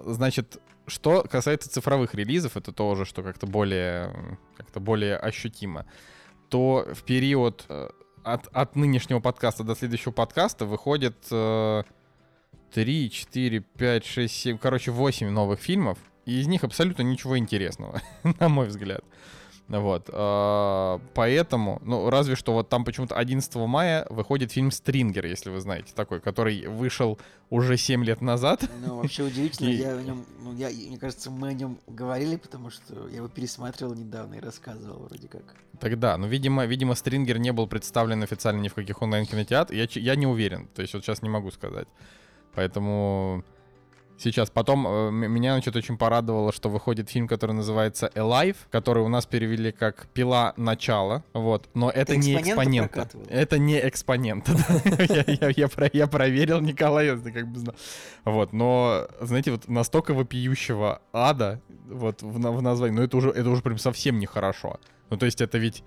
[0.05, 5.87] значит, что касается цифровых релизов, это тоже, что как-то более, как-то более ощутимо,
[6.49, 7.89] то в период э,
[8.25, 11.83] от, от нынешнего подкаста до следующего подкаста выходит э,
[12.75, 18.01] 3, 4, 5, 6, 7, короче, 8 новых фильмов, и из них абсолютно ничего интересного,
[18.41, 19.05] на мой взгляд.
[19.81, 20.11] Вот.
[20.13, 25.61] а, Поэтому, ну, разве что вот там почему-то 11 мая выходит фильм «Стрингер», если вы
[25.61, 27.19] знаете, такой, который вышел
[27.51, 28.69] уже 7 лет назад.
[28.87, 32.37] Ну, вообще удивительно, И- я о нем, ну, я, мне кажется, мы о нем говорили,
[32.37, 35.43] потому что я его пересматривал недавно и рассказывал вроде как.
[35.81, 39.77] Тогда, ну, видимо, видимо, «Стрингер» не был представлен официально ни в каких онлайн-кинотеатрах.
[39.77, 41.89] Я, я не уверен, то есть вот сейчас не могу сказать.
[42.55, 43.43] Поэтому
[44.23, 44.51] сейчас.
[44.51, 49.27] Потом э, меня, значит, очень порадовало, что выходит фильм, который называется «Alive», который у нас
[49.27, 50.55] перевели как «Пила.
[50.57, 51.25] Начало».
[51.35, 51.69] Вот.
[51.75, 53.09] Но это, не «Экспонента»?
[53.29, 54.53] Это не экспонента.
[55.09, 57.75] Я- я- Я про- я проверил, Николай, я как бы знал.
[58.25, 63.51] Вот, но, знаете, вот настолько вопиющего ада вот в в названии, ну это уже, это
[63.51, 64.79] уже прям совсем нехорошо.
[65.11, 65.83] Ну то есть это ведь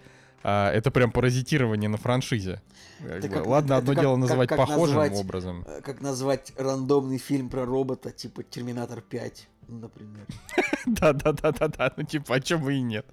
[0.47, 2.62] а, это прям паразитирование на франшизе.
[2.99, 5.65] Как Это как- Ладно, одно как- дело как- называть как похожим назвать, образом.
[5.67, 10.25] Э, Как назвать рандомный фильм про робота, типа «Терминатор 5», ну, например.
[10.86, 13.05] Да-да-да-да-да, ну типа, а чему и нет?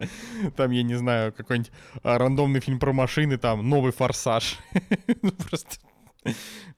[0.57, 4.59] Там, я не знаю, какой-нибудь а, рандомный фильм про машины, там, новый «Форсаж».
[5.23, 5.77] Ну, Просто...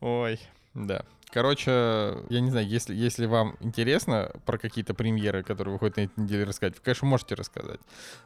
[0.01, 0.39] Ой,
[0.75, 1.05] да.
[1.35, 6.13] Короче, я не знаю, если, если вам интересно про какие-то премьеры, которые выходят на этой
[6.23, 7.81] неделе рассказать, вы, конечно, можете рассказать.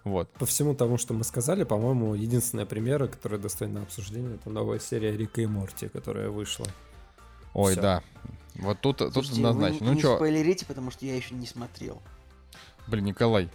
[0.05, 0.29] Вот.
[0.33, 5.17] По всему тому, что мы сказали, по-моему, единственная премьера, которая достойна обсуждения, это новая серия
[5.17, 6.67] Рика и Морти, которая вышла.
[7.55, 7.81] Ой, Всё.
[7.81, 8.03] да.
[8.57, 9.85] Вот тут, тут Слушайте, вы однозначно.
[9.85, 12.03] не Ну что, спойлерите, потому что я еще не смотрел.
[12.89, 13.49] блин, Николай,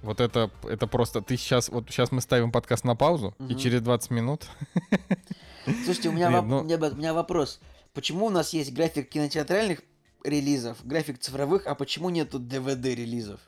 [0.00, 1.20] вот это, это просто...
[1.20, 1.68] Ты сейчас...
[1.68, 3.58] Вот сейчас мы ставим подкаст на паузу, и Мгм.
[3.58, 4.46] через 20 минут...
[5.84, 7.60] Слушайте, у меня, Блин, воп- ну- у, меня, б- у меня вопрос.
[7.94, 9.82] Почему у нас есть график кинотеатральных
[10.24, 13.40] релизов, график цифровых, а почему нету DVD-релизов?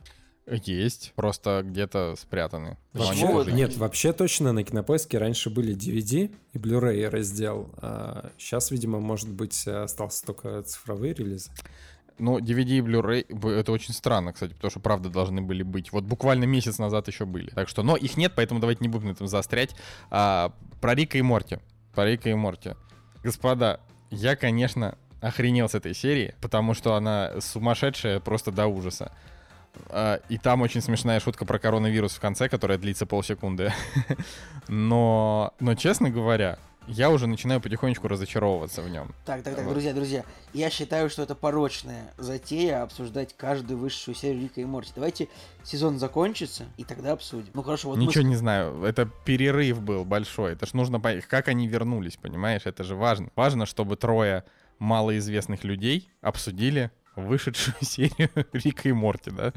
[0.47, 2.77] Есть, просто где-то спрятаны.
[2.93, 3.35] Почему?
[3.35, 7.71] Вот Нет, вообще точно на Кинопоиске раньше были DVD и Blu-ray раздел.
[7.77, 11.51] А сейчас, видимо, может быть, остался только цифровые релизы.
[12.19, 15.93] Ну, DVD и Blu-ray, это очень странно, кстати, потому что правда должны были быть.
[15.93, 17.51] Вот буквально месяц назад еще были.
[17.51, 19.77] Так что, но их нет, поэтому давайте не будем на этом заострять.
[20.11, 21.61] А, про Рика и Морти.
[21.95, 22.75] Про Рика и Морти.
[23.23, 29.13] Господа, я, конечно, охренел с этой серии, потому что она сумасшедшая просто до ужаса.
[29.89, 33.73] А, И там очень смешная шутка про коронавирус в конце, которая длится полсекунды.
[34.69, 39.15] Но, но честно говоря, я уже начинаю потихонечку разочаровываться в нем.
[39.25, 39.73] Так, так, так, Вот.
[39.73, 44.93] друзья, друзья, я считаю, что это порочная затея обсуждать каждую высшую серию Рика и Морти.
[44.95, 45.29] Давайте
[45.63, 47.51] сезон закончится, и тогда обсудим.
[47.55, 50.53] Ну хорошо, вот мы Ничего с- не знаю, это перерыв был большой.
[50.53, 52.63] Это ж нужно понять, как они вернулись, понимаешь?
[52.65, 53.31] Это же важно.
[53.37, 54.45] Важно, чтобы трое
[54.79, 59.53] малоизвестных людей обсудили вышедшую серию Рика и Морти, да?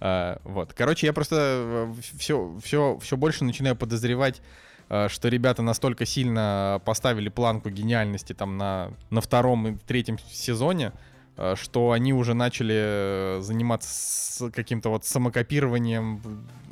[0.00, 0.72] А, вот.
[0.72, 4.40] Короче, я просто все, все, все больше начинаю подозревать,
[5.08, 10.92] что ребята настолько сильно поставили планку гениальности там на, на втором и третьем сезоне,
[11.56, 16.20] что они уже начали э, заниматься с каким-то вот самокопированием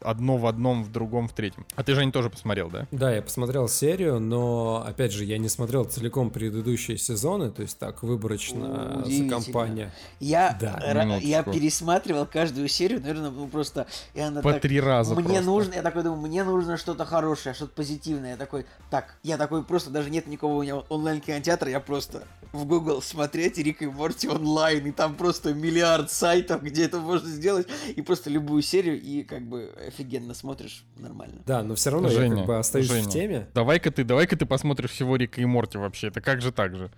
[0.02, 1.66] одно в одном, в другом, в третьем.
[1.76, 2.86] А ты, Жень, тоже посмотрел, да?
[2.90, 7.78] Да, я посмотрел серию, но, опять же, я не смотрел целиком предыдущие сезоны, то есть
[7.78, 9.30] так, выборочно за Удивительно.
[9.30, 9.92] компания.
[10.18, 11.28] Я, Да, минуточку.
[11.28, 13.86] я пересматривал каждую серию, наверное, ну просто...
[14.14, 15.44] И она По так, три раза Мне просто.
[15.44, 18.30] нужно, я такой думаю, мне нужно что-то хорошее, что-то позитивное.
[18.30, 22.64] Я такой, так, я такой просто, даже нет никого у меня онлайн-кинотеатра, я просто в
[22.64, 27.68] Google смотреть Рик и Морти онлайн, и там просто миллиард сайтов, где это можно сделать,
[27.94, 31.42] и просто любую серию, и как бы офигенно смотришь, нормально.
[31.46, 33.08] Да, но все равно я Женя, как бы остаюсь Женя.
[33.08, 33.48] в теме.
[33.54, 36.08] Давай-ка ты, давай-ка ты посмотришь всего Рика и Морти вообще.
[36.08, 36.90] Это как же так же?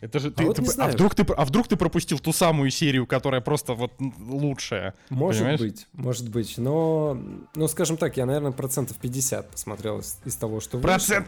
[0.00, 2.70] Это же ты, вот ты- не а вдруг ты, а вдруг ты пропустил ту самую
[2.70, 4.94] серию, которая просто вот лучшая?
[5.08, 5.60] Может Понимаешь?
[5.60, 7.18] быть, может быть, но,
[7.54, 11.24] ну, скажем так, я, наверное, процентов 50 посмотрел из, из того, что вышло.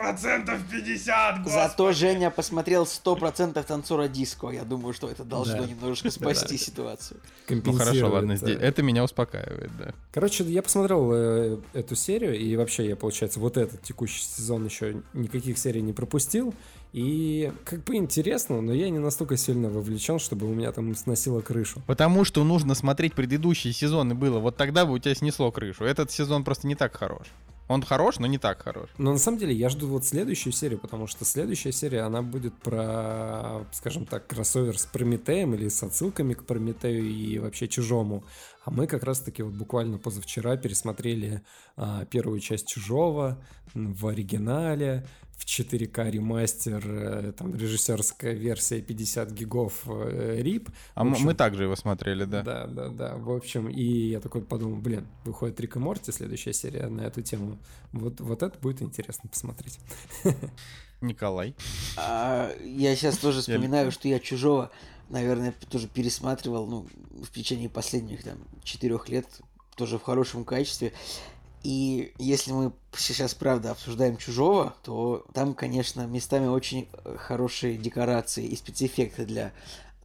[0.00, 4.48] Процент, процентов 50, Зато Женя посмотрел 100% танцора диско.
[4.48, 5.66] Я думаю, что это должно Да.
[5.66, 7.20] немножечко спасти ситуацию.
[7.50, 9.92] Ну хорошо, ладно, здесь, это меня успокаивает, да.
[10.12, 15.02] Короче, я посмотрел э, эту серию, и вообще я, получается, вот этот текущий сезон еще
[15.12, 16.54] никаких серий не пропустил.
[16.94, 21.40] И как бы интересно, но я не настолько сильно вовлечен, чтобы у меня там сносило
[21.40, 21.82] крышу.
[21.86, 24.38] Потому что нужно смотреть предыдущие сезоны было.
[24.38, 25.84] Вот тогда бы у тебя снесло крышу.
[25.84, 27.26] Этот сезон просто не так хорош.
[27.70, 28.90] Он хорош, но не так хорош.
[28.98, 32.52] Но на самом деле я жду вот следующую серию, потому что следующая серия, она будет
[32.54, 38.24] про, скажем так, кроссовер с Прометеем или с отсылками к Прометею и вообще Чужому.
[38.64, 41.42] А мы как раз-таки вот буквально позавчера пересмотрели
[41.76, 43.40] а, первую часть Чужого
[43.72, 45.06] в оригинале,
[45.40, 50.68] в 4К ремастер, э, там режиссерская версия 50 гигов э, рип.
[50.94, 52.42] А общем, мы также его смотрели, да.
[52.42, 53.16] Да, да, да.
[53.16, 57.22] В общем, и я такой подумал, блин, выходит Рик и Морти, следующая серия на эту
[57.22, 57.58] тему.
[57.92, 59.78] Вот, вот это будет интересно посмотреть.
[61.00, 61.54] Николай.
[61.96, 64.70] А, я сейчас тоже Я- вспоминаю, что я чужого,
[65.08, 66.86] наверное, тоже пересматривал, ну,
[67.24, 69.26] в течение последних там четырех лет,
[69.74, 70.92] тоже в хорошем качестве.
[71.62, 78.46] И если мы сейчас, правда, обсуждаем чужого, то там, конечно, местами очень э, хорошие декорации
[78.46, 79.52] и спецэффекты для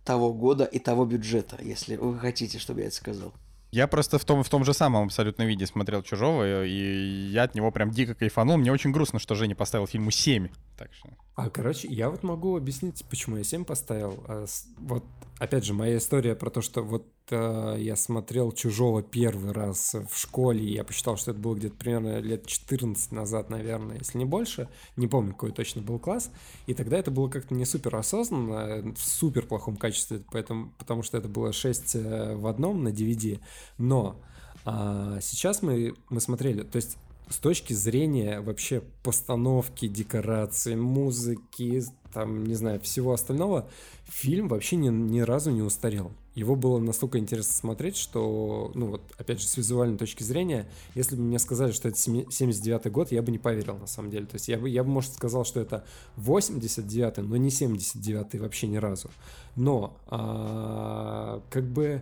[0.04, 3.34] того года и того бюджета, если вы хотите, чтобы я это сказал.
[3.72, 7.56] Я просто в том, в том же самом абсолютно виде смотрел «Чужого», и я от
[7.56, 8.58] него прям дико кайфанул.
[8.58, 10.48] Мне очень грустно, что Женя поставил фильму 7.
[10.78, 11.10] Так что...
[11.36, 14.24] А, короче, я вот могу объяснить, почему я 7 поставил.
[14.28, 14.46] А,
[14.78, 15.04] Вот,
[15.38, 20.18] опять же, моя история про то, что вот э, я смотрел «Чужого» первый раз в
[20.18, 24.24] школе, и я посчитал, что это было где-то примерно лет 14 назад, наверное, если не
[24.24, 24.70] больше.
[24.96, 26.32] Не помню, какой точно был класс.
[26.68, 31.18] И тогда это было как-то не супер осознанно, в супер плохом качестве, поэтому, потому что
[31.18, 33.42] это было 6 э, в одном на DVD.
[33.78, 34.22] Но
[34.64, 36.98] а, сейчас мы, мы смотрели, то есть
[37.30, 41.84] с точки зрения вообще постановки, декорации, музыки,
[42.14, 43.68] там, не знаю, всего остального,
[44.06, 46.12] фильм вообще ни, ни разу не устарел.
[46.36, 51.16] Его было настолько интересно смотреть, что, ну вот, опять же, с визуальной точки зрения, если
[51.16, 54.26] бы мне сказали, что это семи- 79-й год, я бы не поверил, на самом деле.
[54.26, 55.86] То есть я бы, я бы, может, сказал, что это
[56.18, 59.10] 89-й, но не 79-й вообще ни разу.
[59.56, 62.02] Но, а, как бы,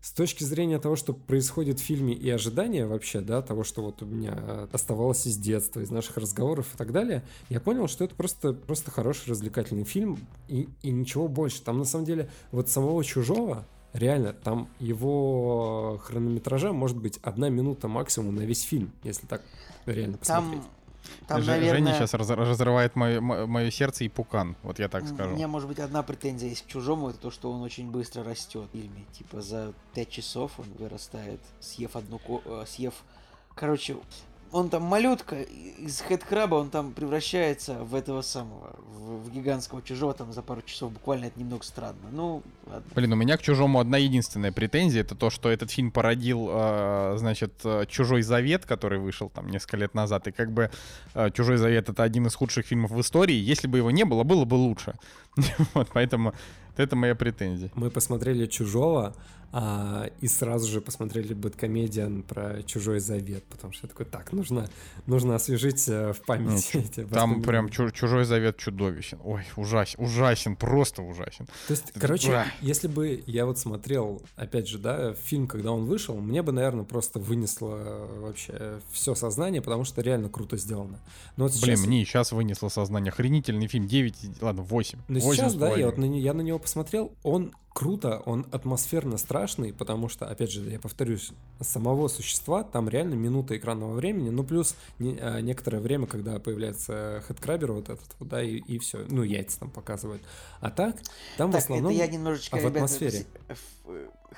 [0.00, 4.02] с точки зрения того, что происходит в фильме и ожидания вообще, да, того, что вот
[4.02, 8.14] у меня оставалось из детства, из наших разговоров и так далее, я понял, что это
[8.14, 11.62] просто, просто хороший развлекательный фильм и, и ничего больше.
[11.62, 17.88] Там на самом деле вот самого чужого Реально, там его хронометража может быть одна минута
[17.88, 19.42] максимум на весь фильм, если так
[19.86, 20.60] реально посмотреть.
[20.60, 20.70] Там,
[21.26, 21.92] там, Ж- наверное...
[21.92, 25.34] Женя сейчас разрывает мое, сердце и пукан, вот я так У скажу.
[25.34, 28.68] меня, может быть, одна претензия есть к чужому, это то, что он очень быстро растет
[28.68, 29.04] в фильме.
[29.12, 32.94] Типа за 5 часов он вырастает, съев одну ко- э, съев.
[33.54, 33.96] Короче,
[34.52, 40.14] он там малютка, из хедкраба он там превращается в этого самого, в, в гигантского чужого
[40.14, 40.92] там за пару часов.
[40.92, 42.08] Буквально это немного странно.
[42.12, 42.84] Ну, ладно.
[42.94, 45.02] Блин, у меня к чужому одна единственная претензия.
[45.02, 49.76] Это то, что этот фильм породил, э, значит, э, Чужой Завет, который вышел там несколько
[49.76, 50.26] лет назад.
[50.28, 50.70] И как бы
[51.14, 53.36] э, Чужой Завет это один из худших фильмов в истории.
[53.36, 54.94] Если бы его не было, было бы лучше.
[55.74, 56.34] Вот, поэтому
[56.76, 57.70] это моя претензия.
[57.74, 59.14] Мы посмотрели «Чужого»,
[59.50, 64.68] а, и сразу же посмотрели Бэткомедиан про «Чужой завет», потому что я такой, так, нужно,
[65.06, 67.42] нужно освежить э, в памяти Нет, эти Там воспоминания».
[67.44, 69.18] прям чу- Чужой Завет чудовищен.
[69.24, 71.46] Ой, ужасен, ужасен, просто ужасен.
[71.66, 72.46] То есть, короче, Ура.
[72.60, 76.84] если бы я вот смотрел, опять же, да, фильм, когда он вышел, мне бы, наверное,
[76.84, 81.00] просто вынесло э, вообще все сознание, потому что реально круто сделано.
[81.36, 83.10] Но вот Блин, сейчас, мне сейчас вынесло сознание.
[83.10, 83.88] Охренительный фильм.
[83.88, 84.98] 9, ладно, 8.
[85.08, 89.18] но 8 сейчас, да, я, вот на, я на него посмотрел, он круто, он атмосферно
[89.18, 94.42] страшный, потому что, опять же, я повторюсь, самого существа там реально минута экранного времени, ну
[94.42, 99.06] плюс не- а, некоторое время, когда появляется хедкрабер вот этот, вот, да, и, и все,
[99.08, 100.20] ну яйца там показывают.
[100.60, 100.96] А так,
[101.36, 101.92] там в Так, основном...
[101.92, 103.26] это я немножечко, в ребята, атмосфере.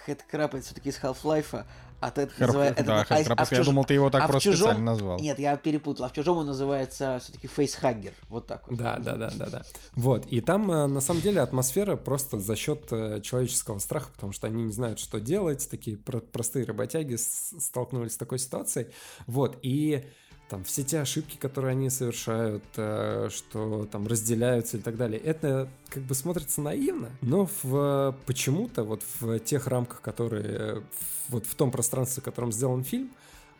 [0.04, 1.64] Хедкраб это все-таки из Half-Life,
[2.00, 2.80] а то это Хер- называется...
[2.80, 4.50] это да, на- а- Хедкраб, а в я чуж- думал, ты его так а просто
[4.50, 5.18] чужом- специально назвал.
[5.20, 6.06] Нет, я перепутал.
[6.06, 8.12] А в чужом он называется все-таки фейсхаггер.
[8.28, 8.78] Вот так вот.
[8.78, 9.62] Да, да, да, да, да.
[9.94, 10.26] Вот.
[10.26, 14.46] И там э, на самом деле атмосфера просто за счет э, человеческого страха, потому что
[14.46, 15.68] они не знают, что делать.
[15.70, 18.88] Такие про- простые работяги столкнулись с такой ситуацией.
[19.26, 19.58] Вот.
[19.62, 20.04] И
[20.50, 25.68] там все те ошибки, которые они совершают, э, что там разделяются и так далее, это
[25.88, 31.54] как бы смотрится наивно, но в почему-то вот в тех рамках, которые в- вот в
[31.54, 33.10] том пространстве, в котором сделан фильм,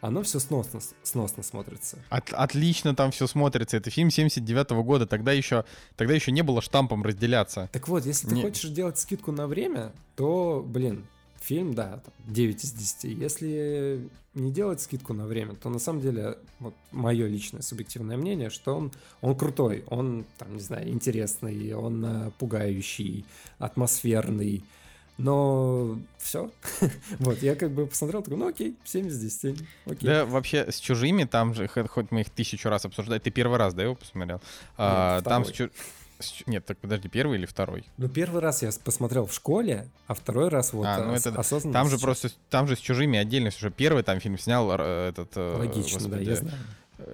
[0.00, 1.98] оно все сносно, сносно смотрится.
[2.08, 3.76] От- отлично там все смотрится.
[3.76, 5.06] Это фильм 79 года.
[5.06, 5.64] Тогда еще,
[5.96, 7.68] тогда еще не было штампом разделяться.
[7.72, 11.04] Так вот, если ты Не- хочешь делать скидку на время, то, блин,
[11.40, 13.04] фильм, да, там, 9 из 10.
[13.04, 18.50] Если не делать скидку на время, то на самом деле, вот мое личное субъективное мнение,
[18.50, 23.24] что он, он крутой, он, там, не знаю, интересный, он э, пугающий,
[23.58, 24.62] атмосферный,
[25.18, 26.50] но все.
[27.18, 30.08] вот, я как бы посмотрел, такой, ну окей, 7 из 10, окей.
[30.08, 33.18] Да, вообще, с чужими там же, хоть мы их тысячу раз обсуждали.
[33.18, 34.40] Ты первый раз, да, его посмотрел?
[34.78, 35.72] А, там с второй.
[36.20, 37.84] С Нет, так подожди, первый или второй?
[37.96, 41.20] Ну, первый раз я с- посмотрел в школе, а второй раз вот А, ну ос-
[41.20, 41.40] это да.
[41.40, 42.02] осознанно Там же сейчас.
[42.02, 45.30] просто, там же с чужими отдельно уже первый там фильм снял э, этот...
[45.36, 46.58] э, Логично, да, господи, я знаю.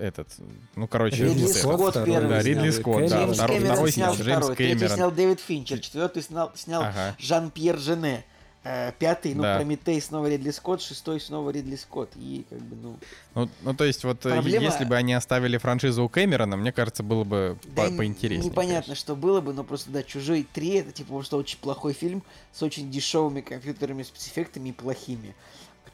[0.01, 0.29] Этот,
[0.75, 1.25] ну, короче...
[1.25, 1.55] Ридли вот.
[1.55, 2.55] Скотт первый Да, снял.
[2.57, 4.97] Ридли Скотт, да, Джеймс второй, Кэмерон второй снял снял Джеймс второй, третий Кэмерон.
[4.97, 7.15] снял Дэвид Финчер, четвертый снял, снял Ага.
[7.19, 8.25] Жан-Пьер Жене.
[8.69, 9.57] Э, Пятый, ну, Да.
[9.57, 12.11] Прометей снова Ридли Скотт, шестой снова Ридли Скотт.
[12.17, 12.99] И как бы, ну...
[13.37, 16.73] Ну, ну, то есть вот э, Проблема- если бы они оставили франшизу у Кэмерона, мне
[16.73, 18.51] кажется, было бы да по- поинтереснее.
[18.51, 18.95] Непонятно, конечно.
[18.97, 22.61] что было бы, но просто, да, «Чужой 3» это, типа, просто очень плохой фильм с
[22.63, 25.37] очень дешевыми компьютерными спецэффектами и плохими.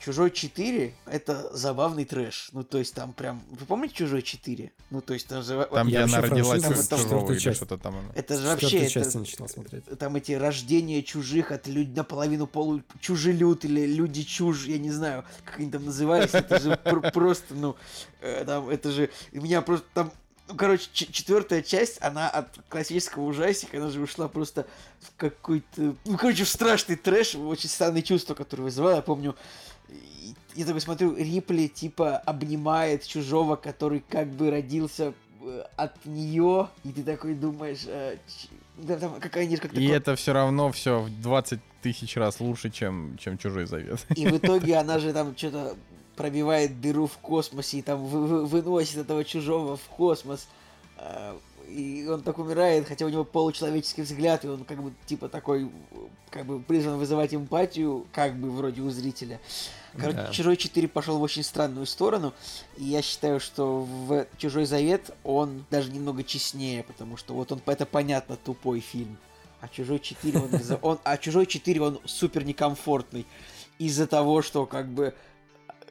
[0.04, 2.48] «Чужой 4» это забавный трэш.
[2.52, 3.40] Ну, то есть там прям...
[3.50, 4.70] Вы помните «Чужой 4»?
[4.90, 5.68] Ну, то есть там же...
[5.70, 7.56] Там, Я где она вообще родилась от четвертую чужого или часть.
[7.58, 7.94] что-то там.
[8.14, 8.78] Это же вообще...
[8.86, 9.84] это- начинал смотреть.
[9.98, 15.24] там эти рождения чужих от людей наполовину полу чужелюд или люди чуж, я не знаю,
[15.44, 17.76] как они там назывались, это же пр- просто, ну,
[18.20, 20.12] э, там, это же, у меня просто там,
[20.48, 24.66] ну, короче, четвертая часть, она от классического ужастика, она же ушла просто
[25.00, 29.36] в какой-то, ну, короче, в страшный трэш, очень странные чувства, которые вызывала, я помню,
[30.54, 36.92] я такой смотрю, Рипли, типа, обнимает чужого, который как бы родился э, от нее, и
[36.92, 38.16] ты такой думаешь, э,
[38.76, 43.16] да, там какая-нибудь как И это все равно все в 20 тысяч раз лучше, чем,
[43.18, 44.04] чем чужой завет.
[44.16, 45.76] И в итоге она же там что-то
[46.16, 50.46] пробивает дыру в космосе и там вы- вы- выносит этого чужого в космос.
[50.98, 51.36] А,
[51.68, 55.70] И он так умирает, хотя у него получеловеческий взгляд, и он как бы типа такой,
[56.30, 59.40] как бы призван вызывать эмпатию, как бы вроде у зрителя.
[59.96, 60.32] Короче, Да.
[60.32, 62.32] Чужой 4 пошел в очень странную сторону,
[62.76, 67.60] и я считаю, что в Чужой Завет он даже немного честнее, потому что вот он,
[67.66, 69.18] это понятно, тупой фильм.
[69.60, 70.50] А Чужой 4 он,
[70.82, 73.26] он- а Чужой 4 он супер некомфортный
[73.78, 75.14] из-за того, что как бы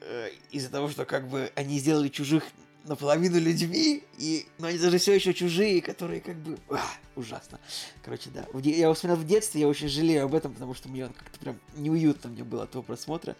[0.00, 2.44] э, из-за того, что как бы они сделали чужих
[2.84, 6.84] наполовину людьми, и, но они даже все еще чужие, которые как бы ах,
[7.14, 7.60] ужасно.
[8.04, 8.44] Короче, да.
[8.60, 11.38] Я его смотрел в детстве, я очень жалею об этом, потому что мне он как-то
[11.38, 13.36] прям неуютно мне было от того просмотра.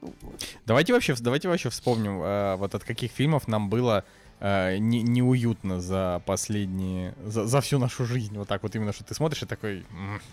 [0.00, 0.44] Ну, вот.
[0.66, 4.04] Давайте вообще, давайте вообще вспомним, э, вот от каких фильмов нам было
[4.40, 8.36] э, не- неуютно за последние, за, за всю нашу жизнь.
[8.38, 9.84] Вот так вот именно, что ты смотришь и такой,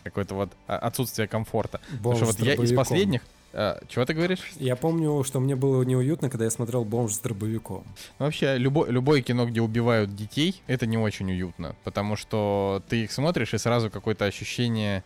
[0.04, 1.82] какое-то вот а, отсутствие комфорта.
[1.98, 3.22] Потому что Бомж вот я из последних...
[3.54, 4.42] э, чего ты говоришь?
[4.58, 7.84] Я помню, что мне было неуютно, когда я смотрел «Бомж с дробовиком».
[8.20, 13.04] Ну, Вообще, любо, любое кино, где убивают детей, это не очень уютно, потому что ты
[13.06, 15.04] их смотришь, и сразу какое-то ощущение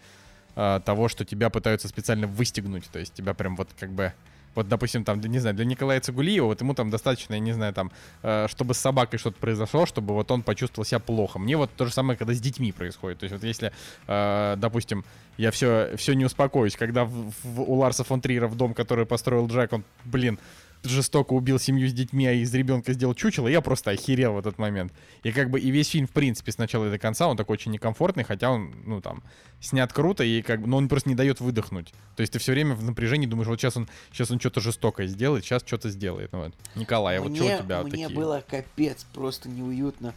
[0.56, 4.12] того, что тебя пытаются специально выстегнуть, то есть тебя прям вот как бы
[4.56, 7.74] Вот, допустим, там, не знаю, для Николая Цигулиева, вот ему там достаточно, я не знаю,
[7.74, 7.92] там,
[8.24, 11.40] э, чтобы с собакой что-то произошло, чтобы вот он почувствовал себя плохо.
[11.40, 13.20] Мне вот то же самое, когда с детьми происходит.
[13.20, 13.72] То есть вот если,
[14.08, 15.06] э, допустим,
[15.38, 19.06] я все, все не успокоюсь, когда в- в- у Ларса фон Трира в дом, который
[19.06, 20.40] построил Джек, он, блин,
[20.84, 24.58] жестоко убил семью с детьми, а из ребенка сделал чучело, я просто охерел в этот
[24.58, 24.94] момент.
[25.24, 27.54] И как бы и весь фильм, в принципе, с начала и до конца, он такой
[27.54, 29.24] очень некомфортный, хотя он, ну, там,
[29.60, 31.94] снят круто, и как бы, но он просто не дает выдохнуть.
[32.16, 35.08] То есть ты все время в напряжении думаешь, вот сейчас он, сейчас он что-то жестокое
[35.08, 36.32] сделает, сейчас что-то сделает.
[36.32, 36.54] Ну, вот.
[36.76, 38.10] Николай, а вот что у тебя мне такие?
[38.10, 40.14] было капец просто неуютно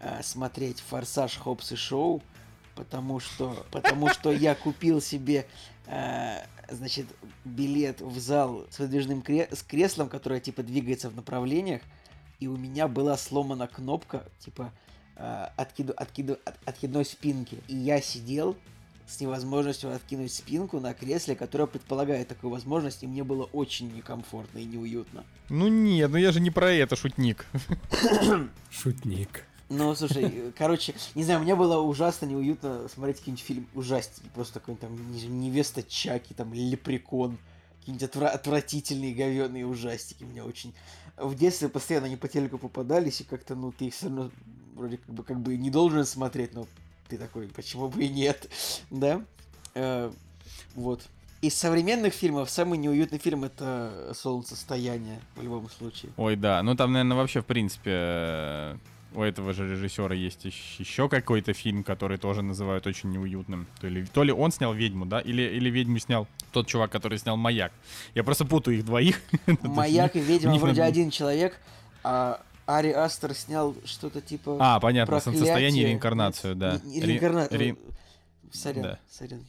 [0.00, 2.22] э, смотреть «Форсаж, Хопс и Шоу»,
[2.74, 5.46] потому что, потому что я купил себе,
[5.86, 6.38] э,
[6.70, 7.06] значит,
[7.44, 11.82] билет в зал с выдвижным кре- с креслом, которое, типа, двигается в направлениях,
[12.40, 14.72] и у меня была сломана кнопка, типа,
[15.16, 17.58] э, откиду, откиду, от- откидной спинки.
[17.68, 18.56] И я сидел
[19.06, 24.58] с невозможностью откинуть спинку на кресле, которое предполагает такую возможность, и мне было очень некомфортно
[24.58, 25.24] и неуютно.
[25.50, 27.44] Ну нет, ну я же не про это, шутник.
[28.70, 29.44] Шутник.
[29.68, 34.60] Ну, слушай, э, короче, не знаю, мне было ужасно неуютно смотреть какой-нибудь фильм ужастик, просто
[34.60, 34.88] какой-нибудь
[35.22, 37.38] там невеста Чаки, там Лепрекон,
[37.80, 40.24] какие-нибудь отвра- отвратительные говёные ужастики.
[40.24, 40.74] Мне очень
[41.16, 44.30] в детстве постоянно они по телеку попадались, и как-то, ну, ты их все равно
[44.74, 46.66] вроде как бы, как бы не должен смотреть, но
[47.08, 48.48] ты такой, почему бы и нет,
[48.90, 49.22] да?
[49.74, 50.12] Э,
[50.74, 51.02] вот.
[51.40, 56.10] Из современных фильмов самый неуютный фильм это «Солнцестояние» в любом случае.
[56.16, 56.62] Ой, да.
[56.62, 58.76] Ну там, наверное, вообще, в принципе, э,
[59.14, 63.66] у этого же режиссера есть еще какой-то фильм, который тоже называют очень неуютным.
[63.80, 67.18] То ли, то ли он снял ведьму, да, или, или ведьму снял тот чувак, который
[67.18, 67.72] снял маяк.
[68.14, 69.20] Я просто путаю их двоих.
[69.62, 71.58] Маяк и ведьма вроде один человек,
[72.02, 75.38] а Ари Астер снял что-то типа А, понятно, проклятие.
[75.38, 76.80] солнцестояние и Нет, реинкарнацию, да.
[76.84, 77.76] не- не Ре- реинкарна- ре-
[78.52, 79.44] Сорян, сорян.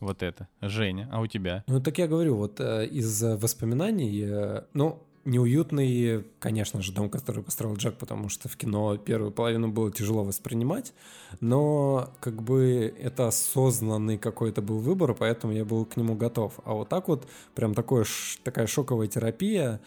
[0.00, 0.48] Вот это.
[0.60, 1.64] Женя, а у тебя?
[1.66, 7.42] Ну, так я говорю, вот э, из воспоминаний, э, ну, неуютный, конечно же, дом, который
[7.42, 10.92] построил Джек, потому что в кино первую половину было тяжело воспринимать,
[11.40, 16.54] но как бы это осознанный какой-то был выбор, поэтому я был к нему готов.
[16.64, 18.06] А вот так вот, прям такое,
[18.42, 19.80] такая шоковая терапия.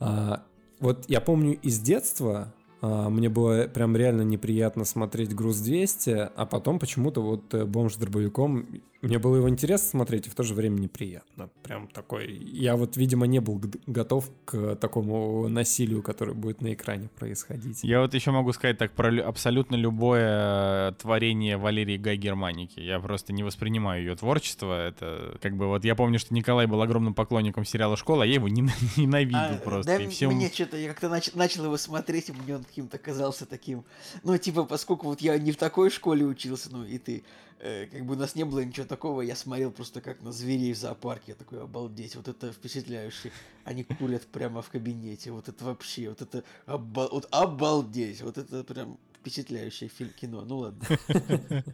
[0.00, 0.42] а,
[0.80, 6.46] вот я помню из детства, а, мне было прям реально неприятно смотреть «Груз 200», а
[6.46, 8.66] потом почему-то вот э, «Бомж с дробовиком»
[9.04, 11.48] мне было его интересно смотреть и в то же время неприятно.
[11.62, 12.32] Прям такой...
[12.32, 17.80] Я вот, видимо, не был готов к такому насилию, которое будет на экране происходить.
[17.82, 22.80] Я вот еще могу сказать так про лю- абсолютно любое э, творение Валерии Гай Германики.
[22.80, 24.86] Я просто не воспринимаю ее творчество.
[24.88, 28.34] Это как бы вот я помню, что Николай был огромным поклонником сериала «Школа», а я
[28.34, 29.96] его нена- ненавидел А, просто.
[29.98, 32.98] да, и всем- мне что-то, я как-то нач- начал его смотреть, и мне он каким-то
[32.98, 33.84] казался таким,
[34.22, 37.22] ну, типа, поскольку вот я не в такой школе учился, ну, и ты,
[37.90, 40.78] как бы у нас не было ничего такого, я смотрел просто как на зверей в
[40.78, 43.32] зоопарке, я такой, обалдеть, вот это впечатляюще,
[43.64, 48.64] они курят прямо в кабинете, вот это вообще, вот это, оба- вот обалдеть, вот это
[48.64, 50.84] прям впечатляющее фильм кино, ну ладно.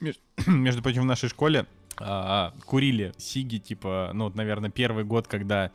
[0.00, 1.66] Меж- Между прочим, в нашей школе
[1.98, 5.70] а, курили сиги, типа, ну, наверное, первый год, когда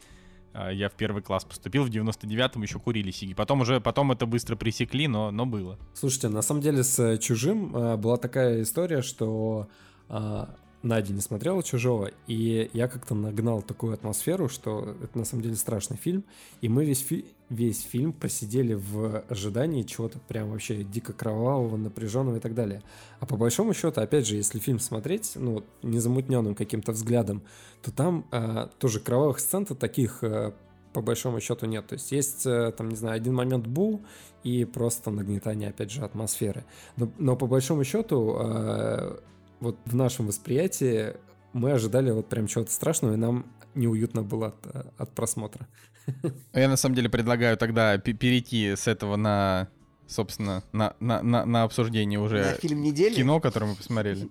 [0.54, 3.34] я в первый класс поступил, в 99-м еще курили сиги.
[3.34, 5.78] Потом уже, потом это быстро пресекли, но, но было.
[5.93, 9.68] Слушайте, на самом деле с э, «Чужим» э, была такая история, что
[10.10, 15.43] а, Надя не смотрела «Чужого», и я как-то нагнал такую атмосферу, что это на самом
[15.43, 16.25] деле страшный фильм,
[16.59, 22.36] и мы весь, фи- весь фильм посидели в ожидании чего-то прям вообще дико кровавого, напряженного
[22.36, 22.84] и так далее.
[23.21, 27.43] А по большому счету, опять же, если фильм смотреть, ну, незамутненным каким-то взглядом,
[27.81, 30.53] то там а, тоже кровавых сцен-то таких а,
[30.91, 31.88] по большому счету нет.
[31.88, 34.01] То есть есть, э, там, не знаю, один момент бу
[34.43, 36.65] и просто нагнетание, опять же, атмосферы.
[36.97, 39.17] Но, но по большому счету, э,
[39.64, 41.14] вот в нашем восприятии
[41.53, 43.45] мы ожидали вот прям чего-то страшного, и нам
[43.76, 45.68] неуютно было от, э, от просмотра.
[46.53, 49.70] Я на самом деле предлагаю тогда пе- перейти с этого на,
[50.05, 53.16] собственно, на, на, на, на обсуждение На уже фильм недели.
[53.16, 54.28] кино, которое мы посмотрели.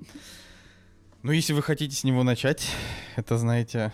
[1.23, 2.69] Ну, если вы хотите с него начать,
[3.17, 3.93] это, знаете,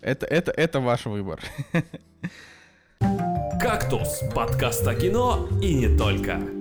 [0.00, 1.40] это, это, это ваш выбор.
[3.60, 6.59] «Кактус»— подкаст о кино и не только.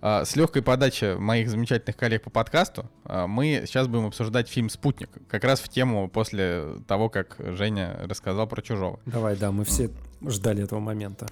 [0.00, 4.70] А, С легкой подачи моих замечательных коллег по подкасту а, мы сейчас будем обсуждать фильм
[4.70, 5.10] «Спутник».
[5.28, 9.00] Как раз в тему после того, как Женя рассказал про «Чужого».
[9.06, 9.90] Давай, да, мы все
[10.24, 11.26] ждали этого момента.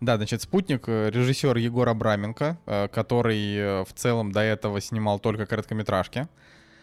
[0.00, 5.46] Да, значит, «Спутник» режиссер Егор Абраменко, э, который э, в целом до этого снимал только
[5.46, 6.28] короткометражки.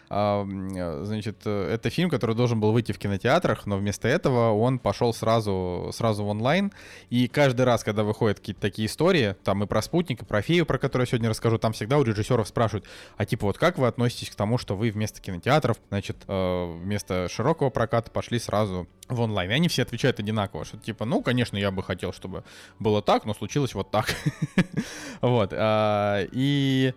[0.10, 4.52] А, э, Значит, э, это фильм, который должен был выйти в кинотеатрах, но вместо этого
[4.54, 6.72] он пошел сразу, сразу в онлайн.
[7.12, 10.66] И каждый раз, когда выходят какие-то такие истории, там и про спутник, и про фею,
[10.66, 12.86] про которую я сегодня расскажу, там всегда у режиссеров спрашивают,
[13.18, 17.30] а типа вот как вы относитесь к тому, что вы вместо кинотеатров, значит, э, вместо
[17.30, 19.52] широкого проката пошли сразу в онлайн.
[19.52, 22.44] И они все отвечают одинаково, что типа, ну, конечно, я бы хотел, чтобы
[22.80, 24.08] было так, но случилось вот так.
[25.22, 25.52] Вот.
[25.54, 26.94] а, И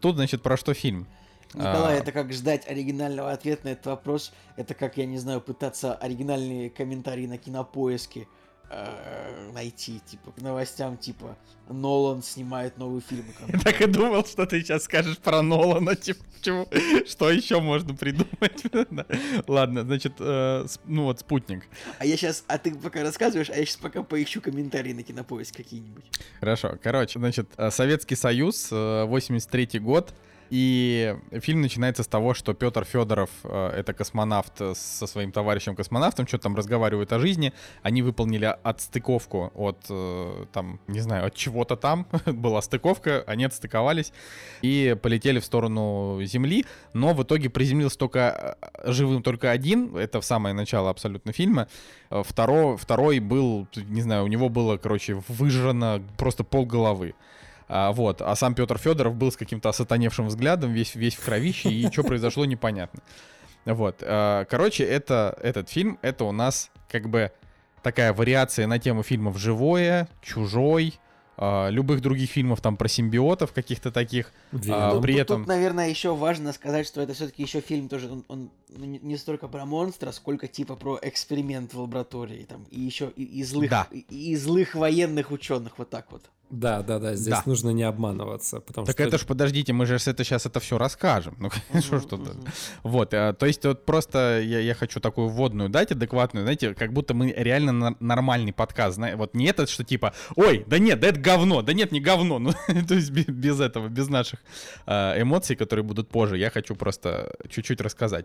[0.00, 1.08] тут, значит, про что фильм?
[1.54, 4.32] Николай, А, это как ждать оригинального ответа на этот вопрос.
[4.56, 8.28] Это как, я не знаю, пытаться оригинальные комментарии на кинопоиске
[8.70, 11.36] э, найти, типа, к новостям, типа,
[11.68, 13.24] Нолан снимает новый фильм.
[13.48, 16.68] Я так и думал, что ты сейчас скажешь про Нолана, типа, чего,
[17.06, 18.62] что еще можно придумать.
[19.48, 21.64] Ладно, значит, э, ну вот спутник.
[21.98, 25.56] А я сейчас, а ты пока рассказываешь, а я сейчас пока поищу комментарии на кинопоиск
[25.56, 26.04] какие-нибудь.
[26.40, 30.12] Хорошо, короче, значит, э, Советский Союз, э, 83 год,
[30.50, 36.26] и фильм начинается с того, что Петр Федоров, э, это космонавт э, со своим товарищем-космонавтом,
[36.26, 37.52] что-то там разговаривают о жизни.
[37.82, 42.06] Они выполнили отстыковку от, э, там, не знаю, от чего-то там.
[42.26, 44.12] Была стыковка, они отстыковались
[44.62, 46.64] и полетели в сторону Земли.
[46.94, 49.96] Но в итоге приземлился только живым только один.
[49.96, 51.68] Это в самое начало абсолютно фильма.
[52.10, 57.14] Второй, второй был, не знаю, у него было, короче, выжжено просто пол головы.
[57.68, 61.70] А, вот, а сам Петр Федоров был с каким-то осатаневшим взглядом, весь, весь в кровище,
[61.70, 63.02] и что произошло, непонятно.
[63.66, 67.30] Вот, а, короче, это, этот фильм, это у нас как бы
[67.82, 70.94] такая вариация на тему фильмов «Живое», «Чужой»,
[71.40, 74.32] а, любых других фильмов там про симбиотов каких-то таких.
[74.52, 75.02] А, Веном.
[75.02, 75.40] при Тут- этом...
[75.42, 78.98] Тут, наверное, еще важно сказать, что это все-таки еще фильм тоже, он, он, ну, не,
[78.98, 83.42] не столько про монстра, сколько типа про эксперимент в лаборатории, там, и еще и, и
[83.44, 83.86] злых, Да.
[83.90, 84.00] и,
[84.32, 86.22] и злых военных ученых, вот так вот.
[86.50, 87.42] Да, да, да, здесь Да.
[87.44, 89.02] нужно не обманываться, потому Так что...
[89.02, 91.36] это ж, подождите, мы же это сейчас это все расскажем.
[91.38, 91.50] Ну,
[91.82, 92.20] что ж тут?
[92.20, 92.44] Мгм.
[92.84, 96.94] Вот, а, то есть вот просто я, я хочу такую вводную дать, адекватную, знаете, как
[96.94, 101.00] будто мы реально на- нормальный подкаст, зна- вот не этот, что типа, ой, да нет,
[101.00, 102.52] да это говно, да нет, не говно, ну,
[102.88, 104.40] то есть бе- без этого, без наших
[104.86, 108.24] а, эмоций, которые будут позже, я хочу просто чуть-чуть рассказать.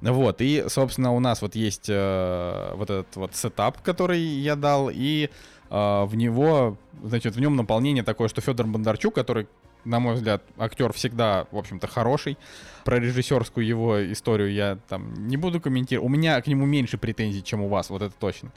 [0.00, 4.90] Вот, и, собственно, у нас вот есть э, вот этот вот сетап, который я дал,
[4.92, 5.28] и
[5.70, 9.48] э, в него, значит, в нем наполнение такое, что Федор Бондарчук, который
[9.84, 12.36] на мой взгляд, актер всегда, в общем-то, хороший.
[12.84, 16.06] Про режиссерскую его историю я там не буду комментировать.
[16.06, 18.50] У меня к нему меньше претензий, чем у вас, вот это точно.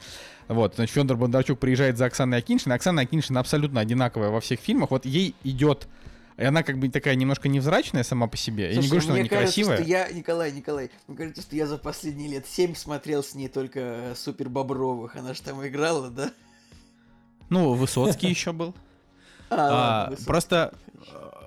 [0.48, 2.76] Вот, значит, Федор Бондарчук приезжает за Оксаной Акиншиной.
[2.76, 4.90] Оксана Акиншина абсолютно одинаковая во всех фильмах.
[4.90, 5.88] Вот ей идет...
[6.38, 8.64] И она как бы такая немножко невзрачная сама по себе.
[8.64, 9.76] я не Слушай, говорю, что она мне кажется, некрасивая.
[9.84, 13.48] что я, Николай, Николай, мне кажется, что я за последние лет семь смотрел с ней
[13.48, 15.16] только э, Супер Бобровых.
[15.16, 16.32] Она же там играла, да?
[17.50, 18.74] Ну, Высоцкий еще был.
[19.50, 20.72] А, А, просто,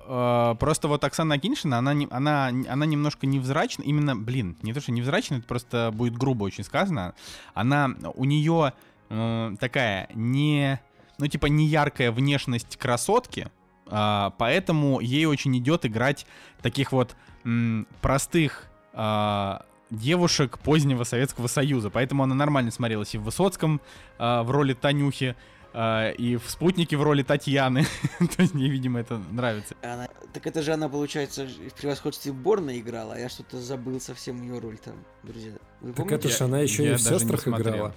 [0.06, 4.80] э, просто вот Оксана Акиншина, она, не- она, она немножко невзрачна, именно, блин, не то,
[4.80, 7.14] что невзрачна, это просто будет грубо очень сказано.
[7.54, 8.72] Она, у нее
[9.08, 10.80] такая не,
[11.18, 13.48] ну типа не яркая внешность красотки,
[13.88, 16.26] а, поэтому ей очень идет играть
[16.62, 17.14] таких вот
[17.44, 23.80] м, простых а, девушек позднего Советского Союза, поэтому она нормально смотрелась и в Высоцком
[24.18, 25.36] а, в роли Танюхи,
[25.72, 27.84] а, и в «Спутнике» в роли Татьяны.
[28.36, 29.74] То есть мне, видимо, это нравится.
[29.82, 34.42] Она- Так это же она, получается, в превосходстве Борна играла, а я что-то забыл совсем
[34.42, 35.52] ее роль там, друзья.
[35.82, 36.14] Вы Так помните?
[36.14, 37.94] это ж она еще я и в сестрах играла.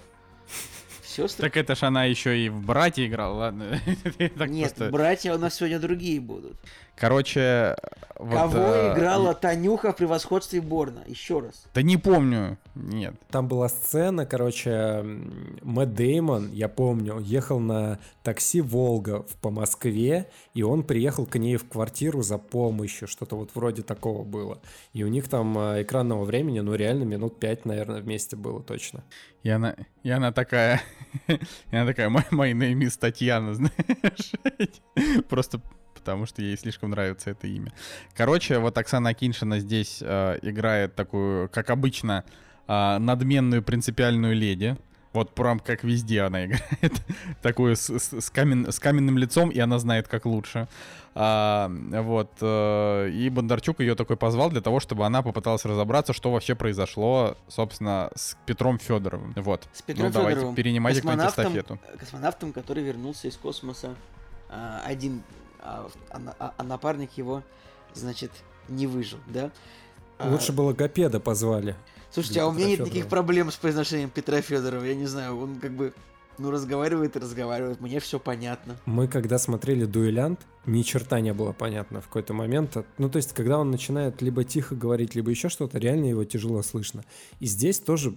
[1.09, 1.43] Сестры?
[1.49, 3.81] Так это ж она еще и в «Брате» играла, ладно.
[4.19, 6.57] Нет, просто- братья у нас сегодня другие будут.
[6.99, 7.75] Короче,
[8.17, 11.03] вот, Кого э, играла Танюха в превосходстве Борна?
[11.07, 11.65] Еще раз.
[11.73, 13.15] Да не помню, нет.
[13.31, 15.01] Там была сцена, короче,
[15.61, 21.39] Мэтт Деймон, я помню, ехал на такси «Волга» в- по Москве, и он приехал к
[21.39, 24.59] ней в квартиру за помощью, что-то вот вроде такого было.
[24.91, 29.05] И у них там э, экранного времени, ну, реально минут пять, наверное, вместе было точно.
[29.43, 30.81] И она, и она такая,
[31.27, 31.39] и
[31.71, 34.33] она такая, my, my name is Татьяна, знаешь?
[35.29, 35.61] Просто
[35.99, 37.71] потому что ей слишком нравится это имя.
[38.15, 42.23] Короче, вот Оксана Акиншина здесь э, играет такую, как обычно,
[42.67, 44.75] э, надменную принципиальную леди.
[45.11, 46.93] Вот прям как везде она играет.
[47.41, 50.67] Такую с, с- с камен- с каменным лицом, и она знает, как лучше.
[51.15, 51.67] А,
[52.03, 52.31] вот.
[52.41, 57.35] э, и Бондарчук ее такой позвал для того, чтобы она попыталась разобраться, что вообще произошло,
[57.47, 59.33] собственно, с Петром Федоровым.
[59.37, 59.67] Вот.
[59.73, 61.97] С Петром ну, давайте, Федоровым, перенимайте кто-нибудь космонавтом, эстафету.
[61.99, 63.95] космонавтом, который вернулся из космоса
[64.49, 65.23] а, один,
[65.59, 67.43] а, а а- а напарник его,
[67.93, 68.31] значит,
[68.67, 69.51] не выжил, да?
[70.17, 71.75] А, Лучше бы логопеда позвали.
[72.11, 74.83] Слушайте, а у меня нет никаких проблем с произношением Петра Федорова.
[74.83, 75.93] Я не знаю, он как бы
[76.41, 78.77] Ну, разговаривает и разговаривает, мне все понятно.
[78.85, 82.77] Мы когда смотрели «Дуэлянт», ни черта не было понятно в какой-то момент.
[82.97, 86.61] Ну, то есть, когда он начинает либо тихо говорить, либо еще что-то, реально его тяжело
[86.61, 87.03] слышно.
[87.41, 88.15] И здесь тоже,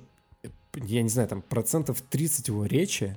[0.74, 3.16] я не знаю, там процентов 30 его речи,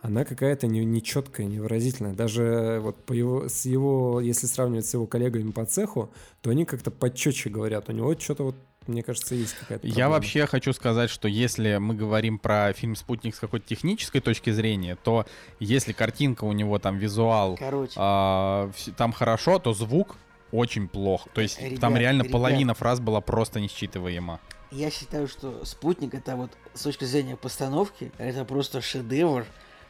[0.00, 2.14] она какая-то не, нечеткая, невыразительная.
[2.14, 6.10] Даже вот по его, с его, если сравнивать с его коллегами по цеху,
[6.42, 7.88] то они как-то почетче говорят.
[7.88, 10.10] У него что-то вот мне кажется, есть какая-то Я проблема.
[10.12, 14.96] вообще хочу сказать, что если мы говорим про фильм «Спутник» с какой-то технической точки зрения,
[15.02, 15.26] то
[15.58, 20.14] если картинка у него там визуал, Короче, а, там хорошо, то звук
[20.52, 21.26] очень плох.
[21.34, 22.32] То есть там Ребят, реально ребят.
[22.32, 24.38] половина фраз была просто несчитываема.
[24.70, 29.46] я считаю, что «Спутник» это вот с точки зрения постановки, это просто шедевр,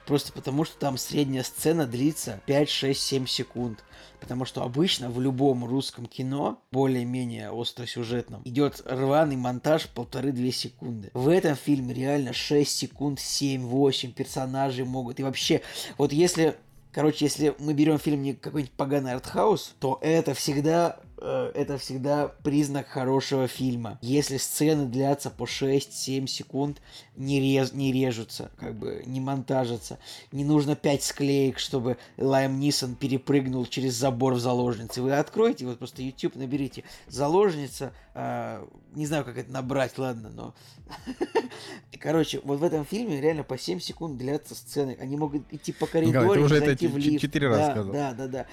[0.07, 3.85] просто потому что там средняя сцена длится 5, 6, 7 секунд.
[4.21, 11.11] Потому что обычно в любом русском кино, более-менее остросюжетном, идет рваный монтаж полторы-две секунды.
[11.13, 15.21] В этом фильме реально 6 секунд, 7-8 персонажей могут.
[15.21, 15.61] И вообще,
[15.99, 16.57] вот если
[16.97, 22.89] Короче, если мы берем фильм не какой-нибудь поганый артхаус, то это всегда это всегда признак
[22.89, 23.99] хорошего фильма.
[24.03, 26.81] Если сцены длятся по 6-7 секунд,
[27.17, 29.99] не, рез, не режутся, как бы не монтажатся.
[30.33, 35.01] Не нужно 5 склеек, чтобы Лайм Нисон перепрыгнул через забор в заложнице.
[35.01, 40.55] Вы откроете, вот просто YouTube наберите заложница, э, не знаю, как это набрать, ладно, но...
[41.99, 44.97] Короче, вот в этом фильме реально по 7 секунд длятся сцены.
[45.01, 47.23] Они могут идти по коридору, уже это зайти в лифт.
[47.23, 47.93] четыре раза да, сказал.
[47.93, 48.47] Да, да, да.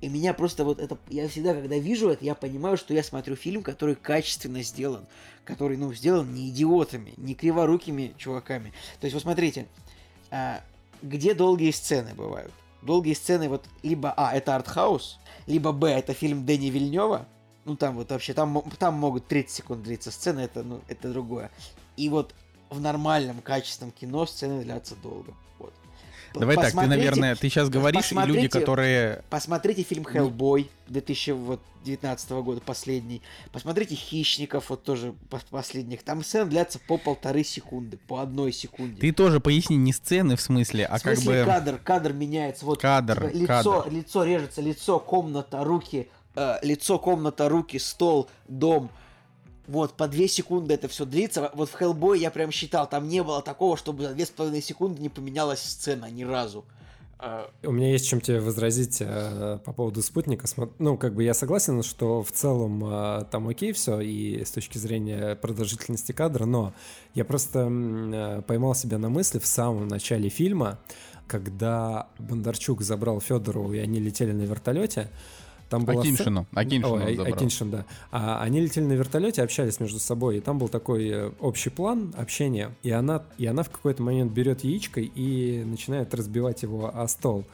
[0.00, 0.98] И меня просто вот это...
[1.08, 5.06] Я всегда, когда вижу это, я понимаю, что я смотрю фильм, который качественно сделан.
[5.44, 8.72] Который, ну, сделан не идиотами, не криворукими чуваками.
[9.00, 9.66] То есть, вот смотрите,
[10.30, 10.60] а,
[11.02, 12.52] где долгие сцены бывают?
[12.82, 17.26] Долгие сцены вот либо, а, это артхаус, либо, б, это фильм Дэни Вильнева.
[17.64, 21.50] Ну, там вот вообще, там, там могут 30 секунд длиться сцены, это, ну, это другое.
[21.96, 22.34] И вот
[22.70, 25.34] в нормальном качественном кино сцены длятся долго.
[25.58, 25.72] Вот.
[26.34, 29.22] Давай так, ты, Посмотрите- наверное, ты сейчас говоришь, и люди, посмотрите- которые...
[29.30, 33.22] Посмотрите фильм Hellboy 2019 года, последний.
[33.52, 36.02] Посмотрите Хищников, вот тоже пос- последних.
[36.02, 39.00] Там сцены длятся по полторы секунды, по одной секунде.
[39.00, 41.52] Ты тоже поясни не сцены в смысле, а в смысле как бы...
[41.52, 42.64] кадр, кадр меняется.
[42.66, 43.94] Вот Кадр, типа, лицо, кадр.
[43.94, 48.90] лицо режется, лицо, комната, руки, э, лицо, комната, руки, стол, дом.
[49.66, 51.50] Вот, по две секунды это все длится.
[51.54, 54.62] Вот в Hellboy я прям считал, там не было такого, чтобы за две с половиной
[54.62, 56.64] секунды не поменялась сцена ни разу.
[57.18, 60.46] Э, У меня есть чем тебе возразить э, по поводу спутника.
[60.78, 64.78] Ну, как бы я согласен, что в целом э, там окей все, и с точки
[64.78, 66.72] зрения продолжительности кадра, но
[67.14, 70.78] я просто э, поймал себя на мысли в самом начале фильма,
[71.26, 75.10] когда Бондарчук забрал Федорову, и они летели на вертолете.
[75.68, 76.46] Там была Акиншину.
[76.54, 77.34] Акиншину Ой, А- забрал.
[77.34, 77.84] Акиншин, да.
[78.12, 82.14] А они летели на вертолете, общались между собой, и там был такой э, общий план
[82.16, 87.08] общения, и она, и она в какой-то момент берет яичко и начинает разбивать его о
[87.08, 87.44] стол.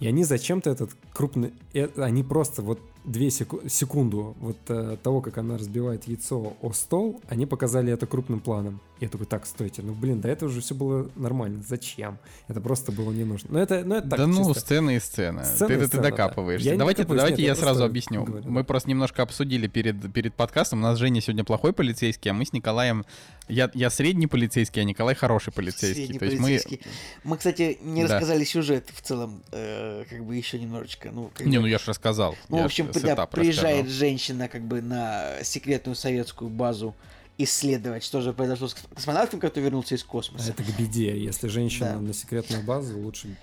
[0.00, 1.54] И они зачем-то этот крупный...
[1.72, 6.72] э, Они просто вот две секу- секунду вот э, того, как она разбивает яйцо о
[6.72, 8.80] стол, они показали это крупным планом.
[8.98, 12.18] Я такой, так, стойте, ну блин, до этого уже все было нормально, зачем?
[12.48, 13.50] Это просто было не нужно.
[13.52, 14.60] Но это, ну, это так, да ну, чисто.
[14.60, 15.44] сцены и сцены.
[15.44, 16.10] Сцены ты, и ты сцены, да.
[16.10, 16.66] докапываешься.
[16.66, 18.24] Я не давайте докапываюсь, давайте нет, я я сразу объясню.
[18.24, 18.64] говорю, Мы да.
[18.64, 20.78] просто немножко обсудили перед, перед подкастом.
[20.78, 23.04] У нас Женя сегодня плохой полицейский, а мы с Николаем...
[23.48, 26.06] Я, я средний полицейский, а Николай хороший полицейский.
[26.06, 26.80] Средний То есть полицейский.
[27.22, 28.14] Мы, кстати, не Да.
[28.14, 31.10] рассказали сюжет в целом, э, как бы еще немножечко.
[31.12, 31.52] Ну, как мы...
[31.52, 32.34] Не, ну я же рассказал.
[32.48, 33.98] Ну, Я в общем, да, приезжает рассказал.
[33.98, 36.94] женщина как бы на секретную советскую базу
[37.38, 40.50] исследовать, что же произошло с кос- космонавтом, который вернулся из А космоса.
[40.50, 41.16] это к беде.
[41.22, 42.00] Если женщина Да.
[42.00, 43.36] на секретную базу, лучше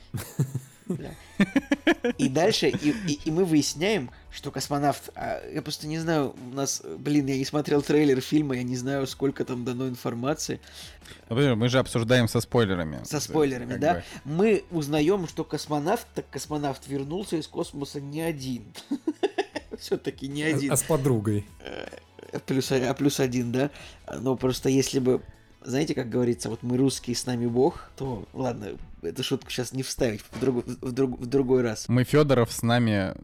[2.18, 5.10] И дальше, и, и- и мы выясняем, что космонавт...
[5.16, 8.76] а, я просто не знаю, у нас, блин, я не смотрел трейлер фильма, я не
[8.76, 10.60] знаю, сколько там дано информации.
[11.30, 13.02] Ну, подожди, Мы же обсуждаем со спойлерами.
[13.06, 13.94] Со спойлерами, Как да?
[13.94, 14.04] бы.
[14.26, 18.66] Мы узнаем, что космонавт, так космонавт вернулся из космоса не один.
[19.80, 20.72] Все-таки не один.
[20.72, 21.46] А с подругой.
[22.40, 23.72] Плюс, а плюс один, да?
[24.20, 25.22] Но просто если бы,
[25.62, 29.84] знаете, как говорится, вот мы русские, с нами Бог, то, ладно, эту шутку сейчас не
[29.84, 31.88] вставить в, друг- в друг- в другой раз.
[31.88, 33.16] Мы Федоров с нами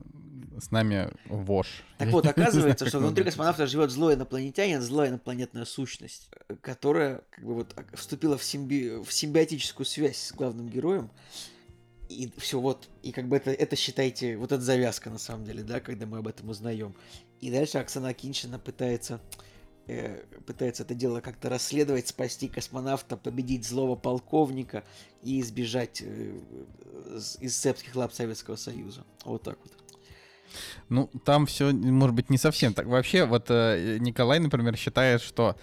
[0.61, 1.83] с нами вож.
[1.97, 6.29] Так вот, оказывается, что внутри космонавта живет злой инопланетянин, злая инопланетная сущность,
[6.61, 9.01] которая как бы вот вступила в, симби...
[9.01, 11.09] в симбиотическую связь с главным героем.
[12.09, 15.63] И все, вот, и как бы это, это считайте, вот это завязка на самом деле,
[15.63, 16.95] да, когда мы об этом узнаем.
[17.39, 19.21] И дальше Оксана Киншина пытается,
[19.87, 24.83] э, пытается это дело как-то расследовать, спасти космонавта, победить злого полковника
[25.23, 26.39] и избежать э,
[27.39, 29.03] из цепских лап Советского Союза.
[29.23, 29.73] Вот так вот.
[30.89, 32.87] Ну, там все, может быть, не совсем так.
[32.87, 35.55] Вообще, вот э, Николай, например, считает, что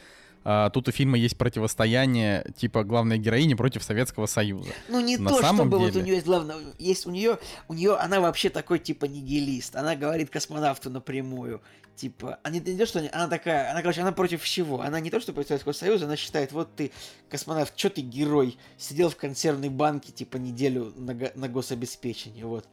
[0.49, 4.71] а, тут у фильма есть противостояние, типа, главной героини против Советского Союза.
[4.89, 7.39] Ну не На то, самом чтобы вот у деле- нее есть главное, есть у нее,
[7.67, 9.75] у нее она вообще такой типа нигилист.
[9.75, 11.63] Она говорит космонавту напрямую,
[11.97, 14.81] типа, а не, то, что они- она такая, она короче, она против всего.
[14.83, 16.93] Она не то, что против Советского Союза, она считает, вот ты
[17.29, 22.69] космонавт, что ты герой, сидел в консервной банке типа неделю на, на гособеспечении, вот.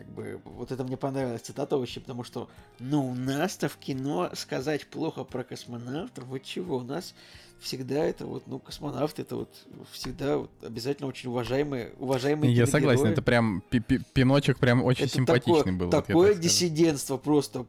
[0.00, 2.48] Как бы, вот это мне понравилась цитата вообще, потому что,
[2.78, 7.14] ну, у нас-то в кино сказать плохо про космонавтов, вот чего, у нас
[7.60, 9.54] всегда это вот, ну, космонавт это вот
[9.92, 15.04] всегда вот обязательно очень уважаемые, уважаемые Я согласен, это прям пи- пи- пиночек прям очень
[15.04, 15.86] Это симпатичный такое, был.
[15.86, 16.48] вот Такое так скажу.
[16.48, 17.66] диссидентство просто.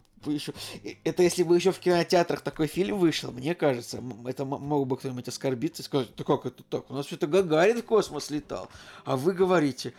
[1.03, 5.27] Это если бы еще в кинотеатрах такой фильм вышел, мне кажется, это мог бы кто-нибудь
[5.27, 6.89] оскорбиться и сказать, да как это так?
[6.91, 8.69] У нас что-то Гагарин в космос летал.
[9.03, 9.93] А вы говорите,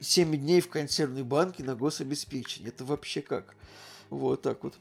[0.00, 2.68] 7 дней в консервной банке на гособеспечении.
[2.68, 3.54] Это вообще как?
[4.10, 4.74] Вот так вот.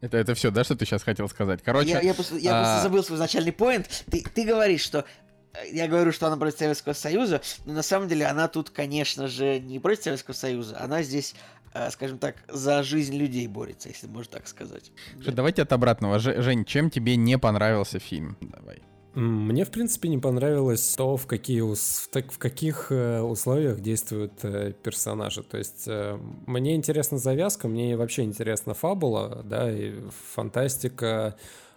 [0.00, 1.60] Это, это все, да, что ты сейчас хотел сказать?
[1.62, 4.04] Короче, я, я просто, я просто а- забыл свой начальный поинт.
[4.10, 5.06] Ты, ты говоришь, что
[5.54, 9.28] э, я говорю, что она против Советского Союза, но на самом деле она тут, конечно
[9.28, 11.34] же, не против Советского Союза, она здесь,
[11.72, 14.92] э, скажем так, за жизнь людей борется, если можно так сказать.
[15.16, 16.18] Давайте от обратного.
[16.18, 18.36] Жень, чем тебе не понравился фильм?
[18.42, 18.82] Давай.
[19.14, 21.62] Мне, в принципе, не понравилось то, в, какие
[22.10, 25.44] так- в каких э, условиях действуют э, персонажи.
[25.44, 29.94] То есть э, мне интересна завязка, мне вообще интересна фабула, да, и
[30.34, 31.36] фантастика.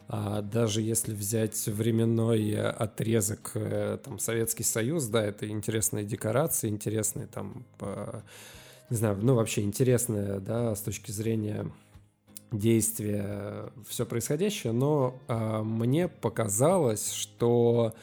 [0.09, 3.51] А даже если взять временной отрезок,
[4.05, 7.65] там, Советский Союз, да, это интересные декорации, интересные там,
[8.89, 11.69] не знаю, ну, вообще интересные, да, с точки зрения
[12.51, 17.93] действия все происходящее, но а, мне показалось, что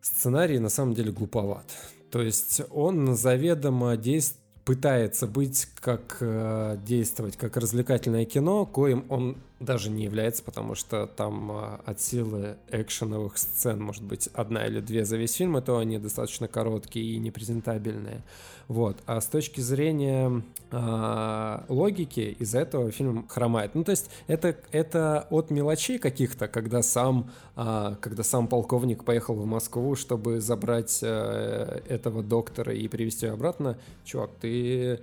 [0.00, 1.66] сценарий на самом деле глуповат.
[2.10, 9.36] То есть он заведомо действ- пытается быть как э, действовать как развлекательное кино, коим он
[9.60, 14.80] даже не является, потому что там а, от силы экшеновых сцен может быть одна или
[14.80, 18.22] две за весь фильм, и то они достаточно короткие и непрезентабельные.
[18.68, 18.96] Вот.
[19.04, 23.74] А с точки зрения а, логики, из-за этого фильм хромает.
[23.74, 29.34] Ну, то есть это, это от мелочей каких-то, когда сам, а, когда сам полковник поехал
[29.34, 33.76] в Москву, чтобы забрать э, этого доктора и привезти его обратно.
[34.04, 35.00] Чувак, ты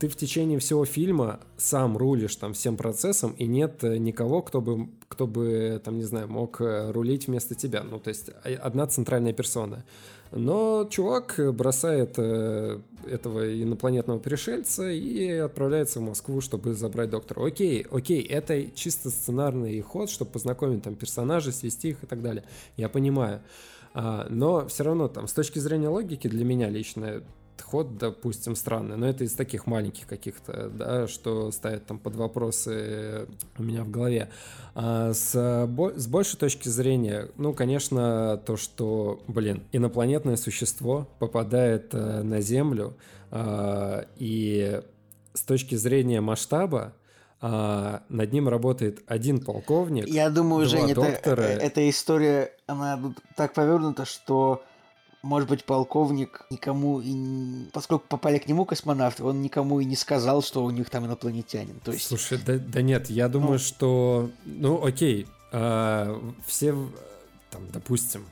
[0.00, 4.62] ты в течение всего фильма сам рулишь там всем процессом, и нет э, никого, кто
[4.62, 7.82] бы, кто бы, там, не знаю, мог э, рулить вместо тебя.
[7.82, 9.84] Ну, то есть э, одна центральная персона.
[10.32, 17.44] Но чувак бросает этого инопланетного пришельца и отправляется в Москву, чтобы забрать доктора.
[17.44, 22.44] Окей, окей, это чисто сценарный ход, чтобы познакомить там персонажей, свести их и так далее.
[22.76, 23.42] Я понимаю.
[23.92, 27.22] А, но все равно там с точки зрения логики для меня лично
[27.62, 33.26] ход, допустим, странный, но это из таких маленьких каких-то, да, что ставят там под вопросы
[33.58, 34.30] у меня в голове.
[34.74, 41.92] А с, бо- с большей точки зрения, ну, конечно, то, что, блин, инопланетное существо попадает
[41.92, 42.96] э, на Землю,
[43.30, 44.80] а, и
[45.34, 46.94] с точки зрения масштаба
[47.40, 50.06] а, над ним работает один полковник.
[50.06, 51.42] Я думаю, это, доктора.
[51.42, 54.62] э, эта история, она тут так повернута, что,
[55.22, 59.96] может быть, полковник никому, и не- поскольку попали к нему космонавты, он никому и не
[59.96, 61.78] сказал, что у них там инопланетянин.
[61.80, 63.58] То есть, Слушай, да, да нет, я думаю, Ну.
[63.58, 66.74] что, ну, окей, а, все,
[67.50, 68.24] там, допустим,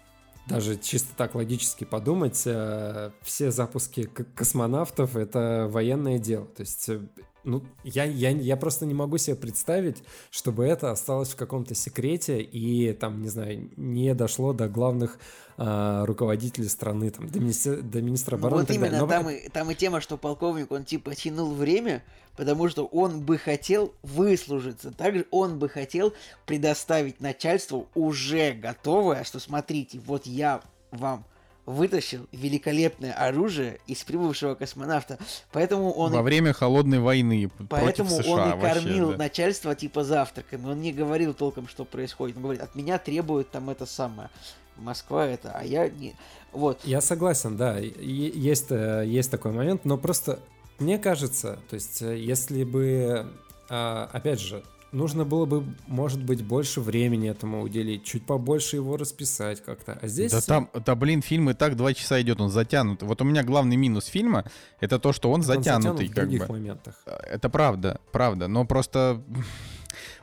[0.46, 6.46] даже чисто так логически подумать, а, все запуски космонавтов это военное дело.
[6.46, 7.00] То есть, э,
[7.44, 12.40] ну, я, я, я просто не могу себе представить, чтобы это осталось в каком-то секрете
[12.40, 15.18] и, там, не знаю, не дошло до главных
[15.56, 18.62] а, руководителей страны, там, до, министра, до министра Ну обороны.
[18.62, 18.90] вот так далее.
[18.90, 22.04] именно, Но там и, там и тема, что полковник, он типа тянул время,
[22.36, 24.90] потому что он бы хотел выслужиться.
[24.90, 26.12] Также он бы хотел
[26.46, 30.60] предоставить начальству уже готовое, что смотрите, вот я
[30.90, 31.24] вам
[31.68, 35.18] вытащил великолепное оружие из прибывшего космонавта.
[35.52, 39.16] Поэтому он Во время холодной войны Поэтому против США он и вообще, кормил да.
[39.18, 40.66] начальство типа завтраками.
[40.66, 42.36] Он не говорил толком, что происходит.
[42.36, 44.30] Он говорит, от меня требует там это самое.
[44.76, 46.14] Москва это, а я не...
[46.52, 46.80] Вот.
[46.84, 50.38] Я согласен, да, есть, э, есть такой момент, но просто
[50.78, 53.26] мне кажется, то есть э, если бы,
[53.68, 54.62] а, опять же,
[54.92, 60.08] нужно было бы, может быть, больше времени этому уделить, чуть побольше его расписать как-то, а
[60.08, 60.32] здесь...
[60.32, 63.02] Да там, да блин, фильм и так два часа идет, он затянут.
[63.02, 64.44] Вот у меня главный минус фильма
[64.80, 66.52] это то, что он он затянут затянутый, в как других бы.
[66.54, 66.94] моментах.
[67.06, 69.22] Это правда, правда, но просто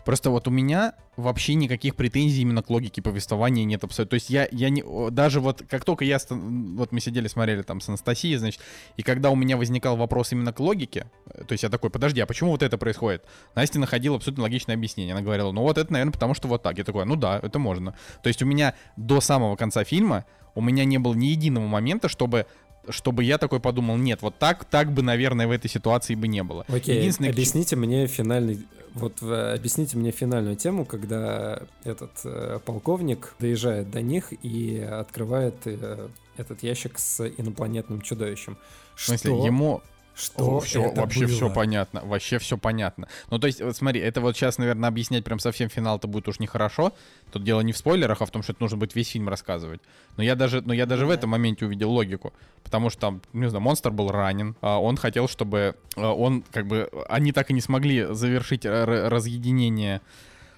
[0.05, 4.11] Просто вот у меня вообще никаких претензий именно к логике повествования нет абсолютно.
[4.11, 7.81] То есть я, я не, даже вот как только я, вот мы сидели, смотрели там
[7.81, 8.61] с Анастасией, значит,
[8.97, 12.21] и когда у меня возникал вопрос именно к логике, э, то есть я такой, подожди,
[12.21, 13.25] а почему вот это происходит?
[13.55, 15.13] Настя находила абсолютно логичное объяснение.
[15.13, 16.77] Она говорила, ну вот это, наверное, потому что вот так.
[16.77, 17.95] Я такой, ну да, это можно.
[18.21, 20.25] То есть у меня до самого конца фильма
[20.55, 22.47] у меня не было ни единого момента, чтобы
[22.89, 26.43] чтобы я такой подумал, нет, вот так, так бы, наверное, в этой ситуации бы не
[26.43, 26.65] было.
[26.67, 32.59] Окей, Единственное, к объясните мне финальный, вот э, объясните мне финальную тему, когда этот э,
[32.65, 36.07] полковник доезжает до них и открывает э,
[36.37, 38.57] этот ящик с инопланетным чудовищем.
[38.95, 39.45] В смысле, Что?
[39.45, 39.81] ему
[40.15, 41.53] Что все, это вообще все было?
[41.53, 43.07] понятно, вообще все понятно.
[43.29, 46.39] Ну, то есть, вот смотри, это вот сейчас, наверное, объяснять прям совсем финал-то будет уж
[46.39, 46.93] нехорошо.
[47.31, 49.81] Тут дело не в спойлерах, а в том, что это нужно будет весь фильм рассказывать.
[50.15, 51.15] Но я даже, но я даже в да.
[51.15, 52.33] этом моменте увидел логику.
[52.63, 54.55] Потому что там, не знаю, монстр был ранен.
[54.61, 59.09] а Он хотел, чтобы а, он, как бы, они так и не смогли завершить р-
[59.09, 60.01] разъединение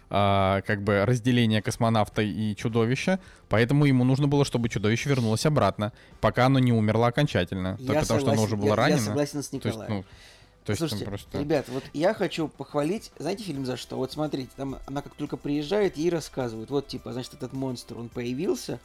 [0.09, 5.91] а, как бы разделение космонавта и чудовища, поэтому ему нужно было, чтобы чудовище вернулось обратно,
[6.21, 8.97] пока оно не умерло окончательно, Я Так потому что оно согласен- уже было я- ранено.
[8.99, 9.93] Я согласен с То есть, Николаем.
[9.93, 10.03] ну,
[10.63, 11.39] то есть Слушайте, просто...
[11.39, 13.95] ребят, вот я хочу похвалить, знаете, фильм за что?
[13.97, 18.09] Вот смотрите, там она как только приезжает, ей рассказывают, вот типа, значит, этот монстр, он
[18.09, 18.79] появился,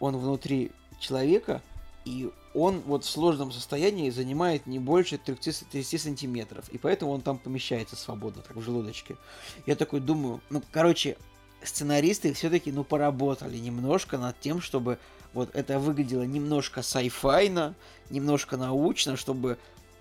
[0.00, 1.60] он внутри человека,
[2.04, 2.30] и
[2.62, 7.38] он вот в сложном состоянии занимает не больше 30, 30 сантиметров, и поэтому он там
[7.38, 9.16] помещается свободно, так в желудочке.
[9.66, 11.16] Я такой думаю, ну, короче,
[11.62, 14.98] сценаристы все-таки, ну, поработали немножко над тем, чтобы
[15.34, 17.74] вот это выглядело немножко сайфайно,
[18.10, 19.58] немножко научно, чтобы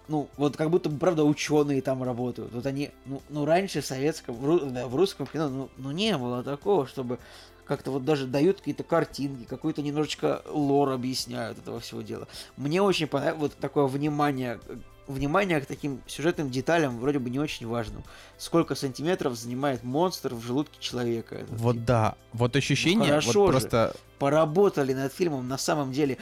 [0.08, 2.54] ну, вот как будто правда, ученые там работают.
[2.54, 6.18] Вот они, ну, ну раньше в советском, в, да, в русском кино, ну, ну, не
[6.18, 7.20] было такого, чтобы
[7.68, 12.28] как-то вот даже дают какие-то картинки, какой-то немножечко лор объясняют этого всего дела.
[12.56, 14.60] Мне очень понравилось вот такое внимание,
[15.08, 18.04] внимание к таким сюжетным деталям вроде бы не очень важно.
[18.38, 21.36] Сколько сантиметров занимает монстр в желудке человека.
[21.36, 21.86] этот Вот тип.
[21.86, 23.52] да, вот ощущение, вот хорошо же.
[23.52, 23.96] просто...
[24.20, 26.18] поработали над фильмом на самом деле.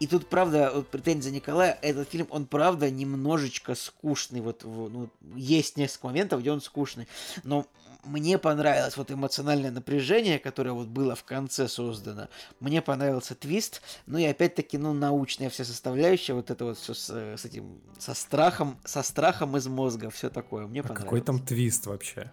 [0.00, 4.40] И тут, правда, вот претензия Николая, этот фильм, он, правда, немножечко скучный.
[4.40, 7.06] Вот, ну, есть несколько моментов, где он скучный.
[7.44, 7.64] Но
[8.06, 12.28] мне понравилось вот эмоциональное напряжение, которое вот было в конце создано.
[12.60, 13.82] Мне понравился твист.
[14.06, 17.80] Ну и опять-таки, ну, научная вся составляющая, вот это вот все с, э, с этим,
[17.98, 20.66] со страхом, со страхом из мозга, все такое.
[20.66, 21.04] Мне А понравилось.
[21.04, 22.32] какой там твист вообще?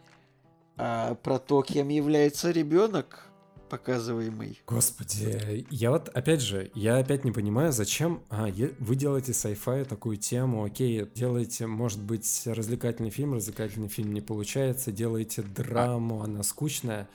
[0.78, 3.26] А, про то, кем является ребенок
[3.72, 4.62] показываемый.
[4.68, 9.86] Господи, я вот, опять же, я опять не понимаю, зачем а, е- вы делаете sci-fi
[9.86, 16.44] такую тему, окей, делаете, может быть, развлекательный фильм, развлекательный фильм не получается, делаете драму, она
[16.44, 17.08] скучная.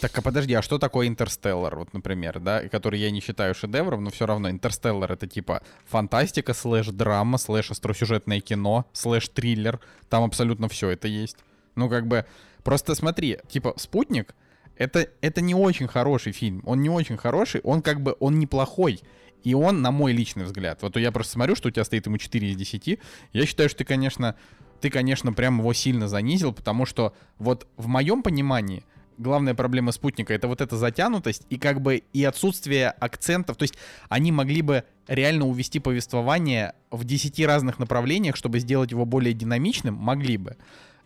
[0.00, 4.04] Так, а подожди, а что такое Интерстеллар, вот, например, да, который я не считаю шедевром,
[4.04, 11.08] но все равно Интерстеллар это типа фантастика, слэш-драма, слэш-остросюжетное кино, слэш-триллер, там абсолютно все это
[11.08, 11.36] есть.
[11.74, 12.24] Ну, как бы,
[12.64, 14.34] просто смотри, типа, «Спутник»
[14.78, 19.00] это, это не очень хороший фильм, он не очень хороший, он как бы, он неплохой,
[19.44, 22.16] и он, на мой личный взгляд, вот я просто смотрю, что у тебя стоит ему
[22.16, 22.98] 4 из 10,
[23.32, 24.36] я считаю, что ты, конечно,
[24.80, 28.84] ты, конечно, прям его сильно занизил, потому что вот в моем понимании
[29.18, 33.56] главная проблема спутника это вот эта затянутость и как бы и отсутствие акцентов.
[33.56, 33.74] То есть
[34.08, 39.94] они могли бы реально увести повествование в 10 разных направлениях, чтобы сделать его более динамичным,
[39.94, 40.56] могли бы.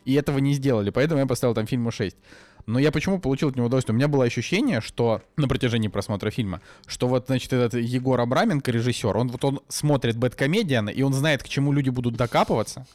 [0.05, 2.17] И этого не сделали, поэтому я поставил там фильму 6.
[2.67, 3.95] Но я почему получил от него удовольствие?
[3.95, 8.71] У меня было ощущение, что на протяжении просмотра фильма, что вот, значит, этот Егор Абраменко,
[8.71, 12.87] режиссер, он вот он смотрит Бэткомедиан, и он знает, к чему люди будут докапываться.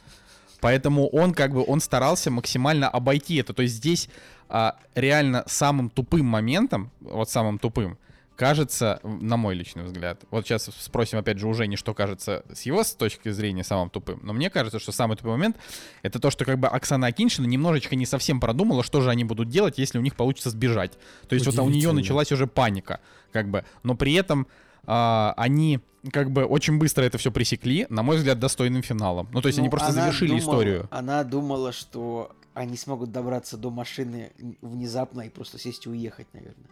[0.60, 3.54] Поэтому он как бы он старался максимально обойти это.
[3.54, 4.10] То есть здесь
[4.50, 7.98] а, реально самым тупым моментом, вот самым тупым,
[8.38, 10.22] кажется, на мой личный взгляд.
[10.32, 13.90] Вот сейчас спросим опять же у Жени, что кажется с его с точки зрения самым
[13.90, 14.20] тупым.
[14.24, 15.58] Но мне кажется, что самый тупой момент
[16.04, 19.50] это то, что как бы Оксана Акиншина немножечко не совсем продумала, что же они будут
[19.50, 20.98] делать, если у них получится сбежать.
[21.28, 23.02] То есть вот у нее началась уже паника,
[23.34, 23.66] как бы.
[23.84, 24.48] Но при этом
[24.86, 25.80] а, они
[26.14, 29.28] как бы очень быстро это все пресекли, на мой взгляд, достойным финалом.
[29.34, 30.88] Ну, то есть они Ну, просто она завершили думала- историю.
[30.92, 34.32] Она думала, что они смогут добраться до машины
[34.62, 36.70] внезапно и просто сесть и уехать, наверное.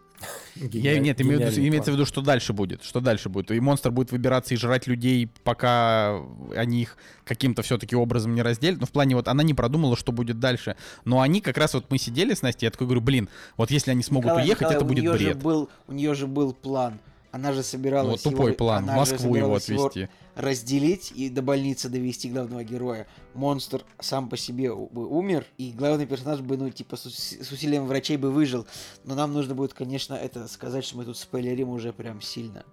[0.55, 2.84] Я, нет, имею в виду- Гениальный имеется в виду, что дальше будет.
[2.84, 3.51] Что дальше будет.
[3.51, 6.22] И монстр будет выбираться и жрать людей, пока
[6.55, 8.80] они их каким-то все-таки образом не разделят.
[8.80, 10.78] Но в плане вот она не продумала, что будет дальше.
[11.03, 13.91] Но они как раз вот мы сидели с Настей, я такой говорю, блин, вот если
[13.91, 15.38] они смогут Николай, уехать, Николай, это у будет бред.
[15.43, 16.99] был, у нее же был план.
[17.32, 18.86] Она же собиралась Ну, тупой его- план.
[18.86, 20.09] В Москву его собиралась его отвезти.
[20.36, 23.07] Разделить и до больницы довести главного героя.
[23.33, 27.86] Монстр сам по себе бы умер, и главный персонаж бы, ну, типа, с, с усилием
[27.86, 28.65] врачей бы выжил.
[29.03, 32.63] Но нам нужно будет, конечно, это сказать, что мы тут спойлерим уже прям сильно.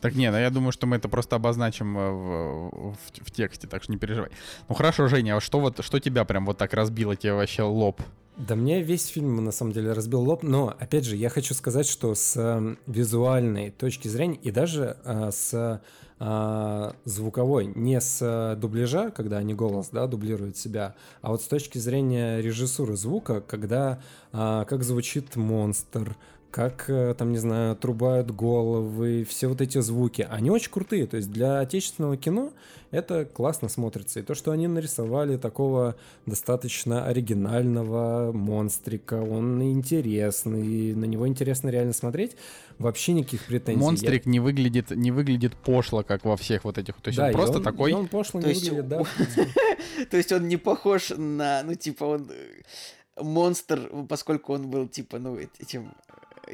[0.00, 3.66] Так не, ну я думаю, что мы это просто обозначим э, в, в- в тексте,
[3.66, 4.30] так что не переживай.
[4.68, 8.00] Ну хорошо, Женя, а что вот что тебя прям вот так разбило тебе вообще лоб?
[8.36, 11.86] Да мне весь фильм на самом деле разбил лоб, но опять же я хочу сказать,
[11.86, 15.80] что с э, визуальной точки зрения и даже э, с
[16.20, 21.46] э, звуковой, не с э, дубляжа, когда они голос, да, дублируют себя, а вот с
[21.46, 24.00] точки зрения режиссуры звука, когда
[24.34, 26.14] э, как звучит монстр,
[26.56, 31.06] как э, там, не знаю, трубают головы, все вот эти звуки, они очень крутые.
[31.06, 32.50] То есть для отечественного кино
[32.90, 34.20] это классно смотрится.
[34.20, 41.92] И то, что они нарисовали такого достаточно оригинального монстрика, он интересный, на него интересно реально
[41.92, 42.36] смотреть,
[42.78, 43.78] вообще никаких претензий.
[43.80, 46.94] Я- Монстрик не выглядит не выглядит пошло, как во всех вот этих.
[47.02, 47.90] То есть Да, он и просто он- такой.
[47.90, 49.02] и он пошло То не есть выглядит, да.
[50.10, 55.18] То есть он не похож на, ну, типа, он э, монстр, поскольку он был, типа,
[55.18, 55.92] ну, эт- этим...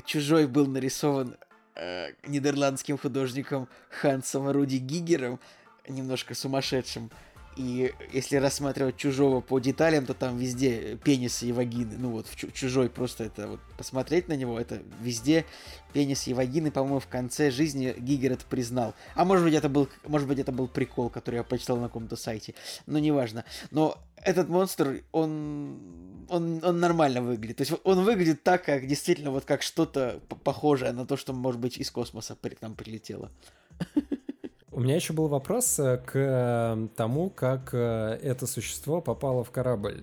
[0.04, 1.36] Чужой был нарисован
[1.74, 5.38] э, нидерландским художником Хансом Руди Гигером,
[5.88, 7.10] немножко сумасшедшим.
[7.54, 11.96] И если рассматривать чужого по деталям, то там везде пенисы и вагины.
[11.98, 15.44] Ну вот в Чу- чужой просто это вот посмотреть на него, это везде
[15.92, 16.70] пенис и вагины.
[16.70, 18.94] По-моему, в конце жизни Гигер это признал.
[19.14, 22.16] А может быть это был, может быть это был прикол, который я прочитал на каком-то
[22.16, 22.54] сайте.
[22.86, 23.44] Но неважно.
[23.70, 25.78] Но этот монстр, он,
[26.28, 27.58] он, он нормально выглядит.
[27.58, 31.60] То есть он выглядит так, как действительно вот как что-то похожее на то, что может
[31.60, 33.30] быть из космоса при- к нам прилетело.
[34.74, 39.50] У меня еще был вопрос э, к э, тому, как э, это существо попало в
[39.50, 40.02] корабль.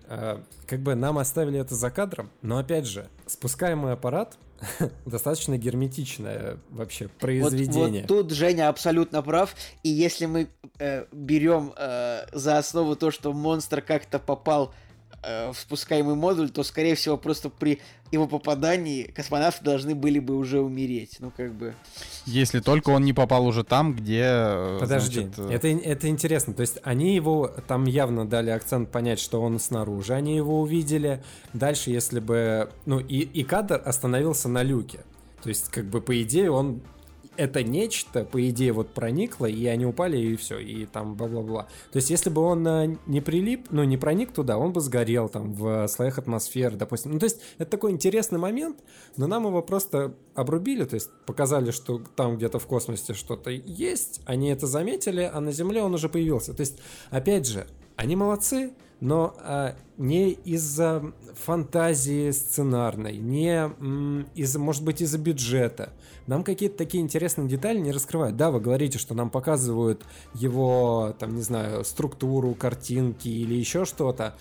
[0.67, 4.38] Как бы нам оставили это за кадром, но опять же, спускаемый аппарат
[5.05, 8.01] достаточно герметичное вообще Вот, произведение.
[8.01, 9.55] вот тут Женя абсолютно прав.
[9.84, 10.49] И если мы
[10.80, 14.74] э, берем э, за основу то, что монстр как-то попал
[15.24, 17.80] э, спускаемый модуль, то, скорее всего, просто при
[18.11, 21.17] его попадании космонавты должны были бы уже умереть.
[21.20, 21.76] Ну, как бы...
[22.26, 24.24] Если только он не попал уже там, где.
[24.26, 26.53] э, Подожди, значит, э, это, это интересно.
[26.53, 31.24] То есть они его там явно дали акцент понять, что он снаружи, они его увидели.
[31.53, 32.70] Дальше, если бы...
[32.86, 34.99] Ну, и, и кадр остановился на люке.
[35.43, 36.82] То есть, как бы, по идее, он...
[37.39, 41.69] Это нечто, по идее, вот проникло, и они упали, и все, и там бла-бла-бла.
[41.89, 45.29] То есть, если бы он э, не прилип, ну, не проник туда, он бы сгорел
[45.29, 47.13] там в слоях атмосферы, допустим.
[47.13, 48.83] Ну, то есть, это такой интересный момент,
[49.15, 54.19] но нам его просто обрубили, то есть, показали, что там где-то в космосе что-то есть,
[54.25, 56.53] они это заметили, а на Земле он уже появился.
[56.53, 56.79] То есть,
[57.09, 63.69] опять же, они молодцы, но а, не из-за фантазии сценарной, не
[64.35, 65.93] из-за, может быть, из-за бюджета.
[66.27, 68.35] Нам какие-то такие интересные детали не раскрывают.
[68.35, 74.35] Да, вы говорите, что нам показывают его, там, не знаю, структуру, картинки или еще что-то.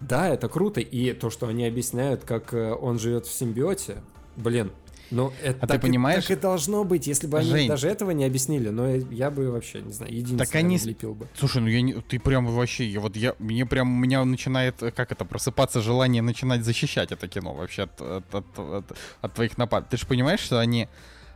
[0.00, 0.80] Да, это круто.
[0.80, 4.02] И то, что они объясняют, как э, он живет в симбиоте,
[4.36, 4.72] блин,
[5.10, 7.68] ну, это А ты так, и- понимаешь- так и должно быть, если бы они Жень.
[7.68, 11.28] даже этого не объяснили, но я бы вообще, не знаю, единственное Так они бы.
[11.38, 14.82] Слушай, ну я не, ты прям вообще, я вот я, мне прям, у меня начинает,
[14.82, 19.34] э, как это, просыпаться желание начинать защищать это кино вообще от, от, от, от- от
[19.34, 19.88] твоих нападок.
[19.88, 20.88] Ты же понимаешь, что они,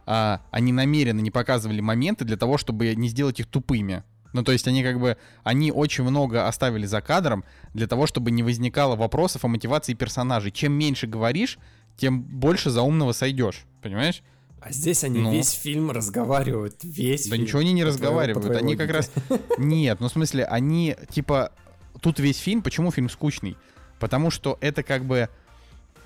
[0.07, 4.03] а, они намеренно не показывали моменты для того, чтобы не сделать их тупыми.
[4.33, 8.33] Ну, то есть они как бы, они очень много оставили за кадром для того, чтобы
[8.33, 10.51] не возникало вопросов о мотивации персонажей.
[10.51, 11.57] Чем меньше говоришь,
[11.97, 14.23] тем больше за умного сойдешь, понимаешь?
[14.61, 15.31] А здесь они Ну.
[15.31, 17.45] весь фильм разговаривают, весь Да фильм.
[17.45, 18.47] ничего они не разговаривают.
[18.47, 19.11] твоей Они как раз...
[19.59, 21.53] Нет, ну в смысле, они типа...
[22.01, 23.57] Тут весь фильм, почему фильм скучный?
[24.01, 25.29] Потому что это как бы...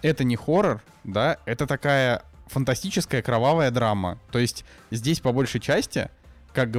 [0.03, 4.19] Это не хоррор, да, это такая фантастическая кровавая драма.
[4.31, 6.09] То есть здесь по большей части,
[6.53, 6.71] как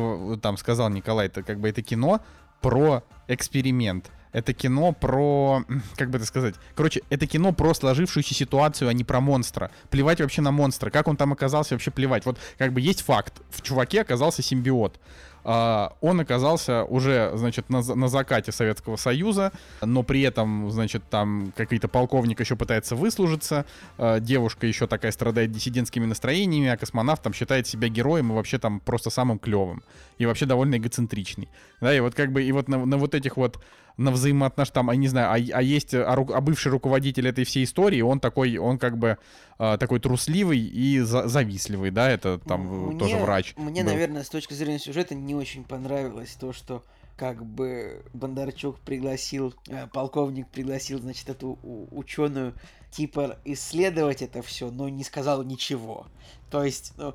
[0.42, 2.22] там сказал Николай, это как бы это кино
[2.62, 4.10] про эксперимент.
[4.32, 5.64] Это кино про,
[5.96, 9.72] как бы это сказать, короче, это кино про сложившуюся ситуацию, а не про монстра.
[9.90, 10.90] Плевать вообще на монстра.
[10.92, 12.26] Как он там оказался, вообще плевать.
[12.26, 13.42] Вот как бы есть факт.
[13.50, 15.00] В чуваке оказался симбиот.
[15.44, 19.52] А, он оказался уже, значит, на, на закате Советского Союза,
[19.82, 23.66] но при этом, значит, там какой-то полковник еще пытается выслужиться,
[23.98, 28.60] а, девушка еще такая страдает диссидентскими настроениями, а космонавт там считает себя героем и вообще
[28.60, 29.82] там просто самым клевым.
[30.18, 31.50] И вообще довольно эгоцентричный.
[31.80, 33.60] Да, и вот как бы, и вот на, на вот этих вот
[34.00, 37.44] на взаимоотношениях, там, а не знаю, а, а есть а, ру- а бывший руководитель этой
[37.44, 39.18] всей истории, он такой, он как бы
[39.58, 43.54] а, такой трусливый и за- завистливый, да, это там э, тоже Мне- врач.
[43.58, 43.92] Мне, был.
[43.92, 46.84] наверное, с точки зрения сюжета не очень понравилось то, что
[47.18, 51.60] как бы Бондарчук пригласил, э, полковник пригласил, значит, эту
[51.92, 52.54] ученую,
[52.92, 56.08] типа, исследовать это все, но не сказал ничего.
[56.50, 57.14] То есть, ну,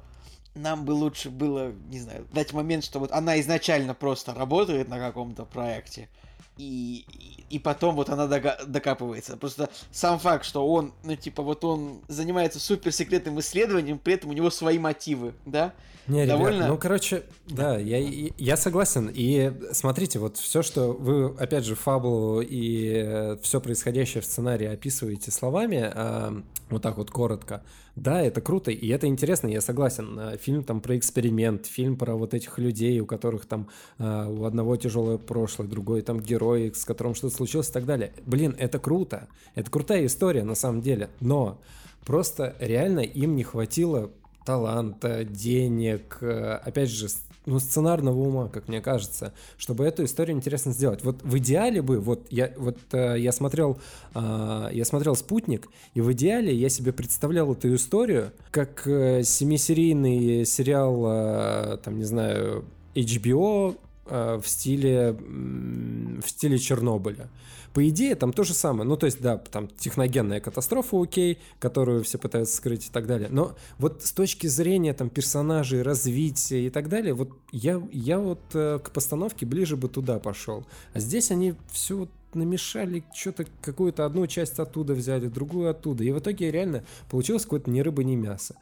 [0.54, 4.98] нам бы лучше было, не знаю, дать момент, что вот она изначально просто работает на
[4.98, 6.08] каком-то проекте,
[6.56, 7.04] и,
[7.50, 9.36] и, потом вот она докапывается.
[9.36, 14.32] Просто сам факт, что он, ну, типа, вот он занимается суперсекретным исследованием, при этом у
[14.32, 15.74] него свои мотивы, да?
[16.06, 17.98] Не, Довольно- ребят, ну, короче, да, я,
[18.36, 19.10] я согласен.
[19.12, 25.30] И смотрите, вот все, что вы, опять же, фабулу и все происходящее в сценарии описываете
[25.30, 27.62] словами, а, вот так вот коротко,
[27.96, 30.18] да, это круто, и это интересно, я согласен.
[30.18, 34.44] А, Фильм там про эксперимент, фильм про вот этих людей, у которых там а, у
[34.44, 38.12] одного тяжелое прошлое, другой там герой, с которым что-то случилось и так далее.
[38.26, 41.60] Блин, это круто, это крутая история на самом деле, но
[42.04, 44.10] просто реально им не хватило
[44.44, 47.08] таланта, денег, э, опять же,
[47.46, 51.04] ну, сценарного ума, как мне кажется, чтобы эту историю интересно сделать.
[51.04, 53.78] Вот в идеале бы, вот я, вот, э, я смотрел,
[54.14, 60.44] а, я смотрел «Спутник», и в идеале я себе представлял эту историю как э, семисерийный
[60.46, 62.64] сериал, э, там, не знаю,
[62.94, 67.28] HBO э, в стиле, в стиле Чернобыля.
[67.74, 68.88] По идее, там то же самое.
[68.88, 73.28] Ну, то есть, да, там техногенная катастрофа, окей, которую все пытаются скрыть и так далее.
[73.30, 78.40] Но вот с точки зрения там персонажей, развития и так далее, вот я, я вот
[78.54, 80.64] э, к постановке ближе бы туда пошел.
[80.92, 86.04] А здесь они все намешали, что-то какую-то одну часть оттуда взяли, другую оттуда.
[86.04, 88.54] И в итоге реально получилось какое-то ни рыба, ни мясо.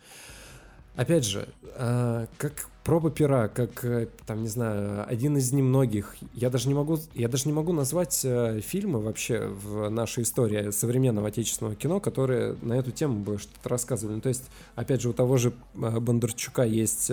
[0.96, 6.16] Опять же, а, как проба пера, как, э, там, не знаю, один из немногих.
[6.34, 10.70] Я даже не могу, я даже не могу назвать э, фильмы вообще в нашей истории
[10.70, 14.16] современного отечественного кино, которые на эту тему бы что-то рассказывали.
[14.16, 17.10] Ну, то есть, опять же, у того же э, Бондарчука есть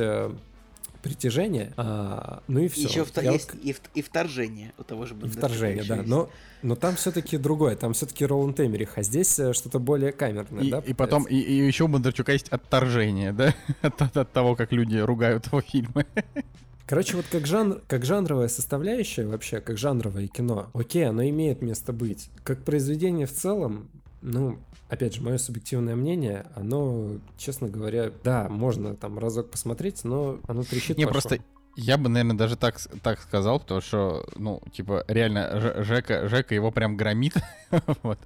[1.01, 2.83] притяжение, а, ну и все.
[2.83, 5.95] Еще есть и, в- и вторжение у того же И Бондарчука вторжение, да.
[5.97, 6.07] есть.
[6.07, 6.29] Но,
[6.61, 10.69] но там все-таки другое, там все-таки Роланд Эмерих, а здесь э, что-то более камерное, И,
[10.71, 10.79] да?
[10.85, 13.53] и потом, и, и еще у Бондарчука есть отторжение, да?
[13.81, 16.05] От, от- от того, как люди ругают его фильмы.
[16.85, 21.93] Короче, вот как, жанр, как жанровая составляющая вообще, как жанровое кино, окей, оно имеет место
[21.93, 22.29] быть.
[22.43, 23.89] Как произведение в целом,
[24.23, 24.57] ну,
[24.89, 30.63] опять же, мое субъективное мнение, оно, честно говоря, да, можно там разок посмотреть, но оно
[30.63, 31.39] трещит Не, по просто
[31.75, 36.53] я бы, наверное, даже так, так сказал, потому что, ну, типа, реально, Ж- Жека, Жека
[36.53, 37.35] его прям громит.
[38.03, 38.19] вот.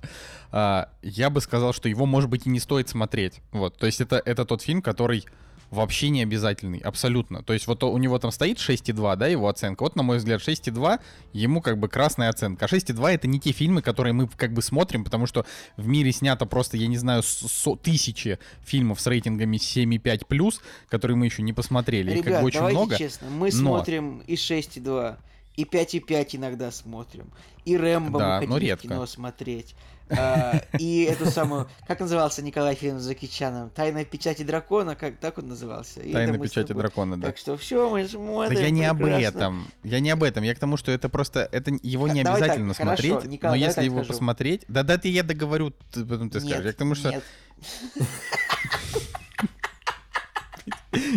[0.51, 3.41] А, я бы сказал, что его, может быть, и не стоит смотреть.
[3.51, 3.77] Вот.
[3.77, 5.25] То есть это, это тот фильм, который
[5.73, 7.43] вообще не обязательный, абсолютно.
[7.43, 9.83] То есть вот у него там стоит 6,2, да, его оценка.
[9.83, 10.99] Вот, на мой взгляд, 6,2,
[11.33, 12.65] ему как бы красная оценка.
[12.65, 15.45] А 6,2 это не те фильмы, которые мы как бы смотрим, потому что
[15.77, 20.59] в мире снято просто, я не знаю, со- тысячи фильмов с рейтингами 7,5+,
[20.89, 22.11] которые мы еще не посмотрели.
[22.11, 22.97] Их как Ребят, бы очень давайте много.
[22.97, 25.17] честно, мы но- смотрим и 6,2,
[25.55, 27.31] и 5,5 иногда смотрим,
[27.65, 28.87] и Рэмбо Да, мы но хотим в редко.
[28.87, 29.75] кино смотреть.
[30.17, 33.69] А, и эту самую, как назывался Николай фильм с Джеки Чаном?
[33.69, 36.01] «Тайна печати дракона», как так он назывался?
[36.01, 37.27] Тайна печати дракона, да.
[37.27, 38.55] Так что все, мы смотрим.
[38.55, 39.67] Да я не об этом.
[39.83, 40.43] Я не об этом.
[40.43, 43.41] Я к тому, что это просто это его не обязательно смотреть.
[43.41, 44.65] Но если его посмотреть.
[44.67, 46.65] Да да ты я договорю, потом ты скажешь.
[46.65, 47.13] Я к тому, что.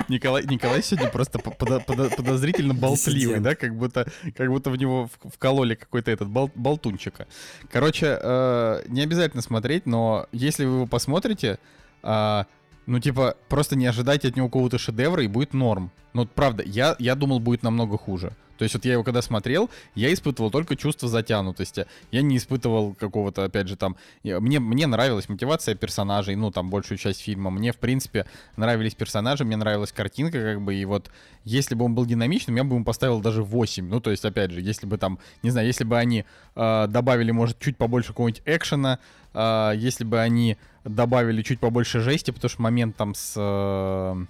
[0.08, 4.06] Николай, Николай сегодня просто по- подо- подо- подозрительно болтливый, да, как будто,
[4.36, 7.26] как будто в него вкололи какой-то этот бол- болтунчика.
[7.70, 11.58] Короче, э, не обязательно смотреть, но если вы его посмотрите,
[12.02, 12.46] а,
[12.86, 15.90] ну, типа, просто не ожидайте от него какого-то шедевра, и будет норм.
[16.14, 18.32] Ну, вот правда, я, я думал, будет намного хуже.
[18.58, 21.86] То есть вот я его когда смотрел, я испытывал только чувство затянутости.
[22.10, 23.96] Я не испытывал какого-то, опять же, там...
[24.22, 27.50] я- Мне, мне нравилась мотивация персонажей, ну, там, большую часть фильма.
[27.50, 28.24] Мне, в принципе,
[28.56, 31.10] нравились персонажи, мне нравилась картинка, как бы, и вот
[31.44, 33.86] если бы он был динамичным, я бы ему поставил даже 8.
[33.88, 36.24] Ну, то есть, опять же, если бы там, не знаю, если бы они
[36.54, 39.00] э, добавили, может, чуть побольше какого-нибудь экшена,
[39.34, 40.56] э, если бы они
[40.88, 44.24] добавили чуть побольше жести, потому что момент там с, э,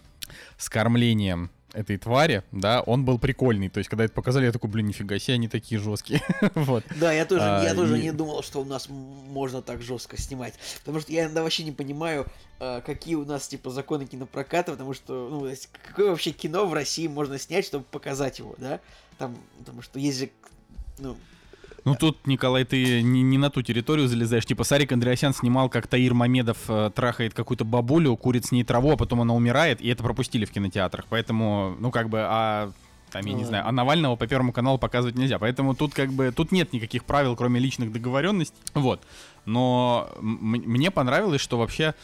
[0.58, 3.68] с кормлением этой твари, да, он был прикольный.
[3.68, 6.22] То есть, когда это показали, я такой, блин, нифига себе, они такие жесткие.
[6.54, 6.84] вот.
[6.96, 10.18] Да, я тоже, А, я тоже и- не думал, что у нас можно так жестко
[10.18, 10.54] снимать.
[10.80, 12.26] Потому что я иногда вообще не понимаю,
[12.60, 15.52] а, какие у нас типа законы кинопроката, потому что, ну,
[15.86, 18.80] какое вообще кино в России можно снять, чтобы показать его, да?
[19.18, 20.30] Там, потому что есть же,
[20.98, 21.16] ну,
[21.86, 24.44] Ну тут, Николай, ты не, не на ту территорию залезаешь.
[24.44, 28.90] Типа Сарик Андреасян снимал, как Таир Мамедов э, трахает какую-то бабулю, курит с ней траву,
[28.90, 31.06] а потом она умирает, и это пропустили в кинотеатрах.
[31.08, 32.72] Поэтому, ну как бы, а
[33.12, 35.38] там, я не знаю, а Навального по Первому каналу показывать нельзя.
[35.38, 38.58] Поэтому тут как бы, тут нет никаких правил, кроме личных договоренностей.
[38.74, 39.00] Вот.
[39.44, 41.94] Но мне понравилось, что вообще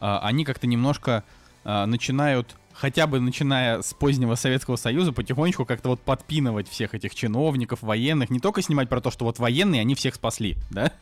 [0.00, 1.24] а, они как-то немножко
[1.64, 7.14] а, начинают хотя бы начиная с позднего Советского Союза, потихонечку как-то вот подпинывать всех этих
[7.14, 10.92] чиновников, военных, не только снимать про то, что вот военные, они всех спасли, да,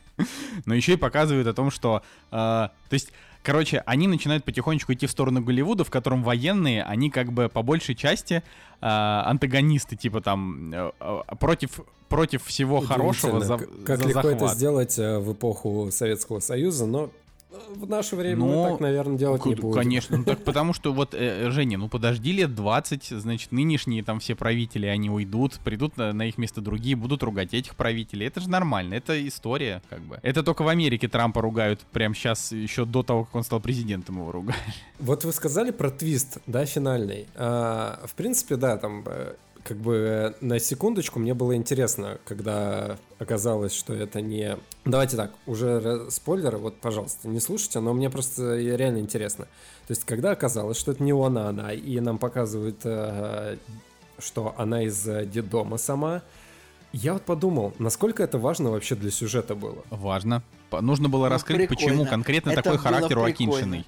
[0.65, 3.11] но еще и показывают о том, что, э, то есть
[3.41, 7.61] Короче, они начинают потихонечку идти в сторону Голливуда, в котором военные, они как бы по
[7.61, 8.41] большей части э,
[8.81, 11.79] антагонисты, типа там э, э, против
[12.09, 14.57] против всего хорошего за, как за легко это захват.
[14.57, 17.11] сделать э, в эпоху Советского Союза, но
[17.49, 19.73] в наше время Ну, мы так, наверное, делать не будем.
[19.73, 24.19] Конечно, ну так потому что вот, э, Женя, ну подожди лет 20, значит, нынешние там
[24.19, 28.27] все правители, они уйдут, придут на, на их место другие, будут ругать этих правителей.
[28.27, 30.19] Это же нормально, это история, как бы.
[30.21, 34.17] Это только в Америке Трампа ругают прямо сейчас, еще до того, как он стал президентом
[34.17, 34.59] его ругали.
[34.99, 37.25] Вот вы сказали про твист, да, финальный.
[37.35, 39.33] А, в принципе, да, там э,
[39.69, 44.57] как бы э, на секундочку мне было интересно, когда оказалось, что это не...
[44.83, 49.45] Давайте так, уже спойлеры, вот, пожалуйста, не слушайте, но мне просто э, реально интересно.
[49.85, 53.57] То есть, когда оказалось, что это не он, а она, и нам показывают, э,
[54.17, 56.23] что она из детдома сама,
[56.91, 59.83] я вот подумал, насколько это важно вообще для сюжета было.
[59.91, 60.41] Важно.
[60.71, 62.09] Нужно было Ну, раскрыть, почему прикольно.
[62.09, 63.23] конкретно Это такой характер у.
[63.23, 63.85] Акиншиной.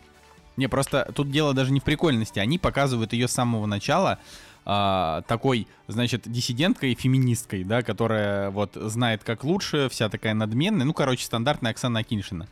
[0.58, 2.38] Не, просто тут дело даже не в прикольности.
[2.38, 4.20] Они показывают ее с самого начала
[4.66, 10.86] а, такой, значит, диссиденткой феминисткой, да, которая вот знает как лучше, вся такая надменная.
[10.86, 12.48] Ну, короче, стандартная Оксана Акиншина.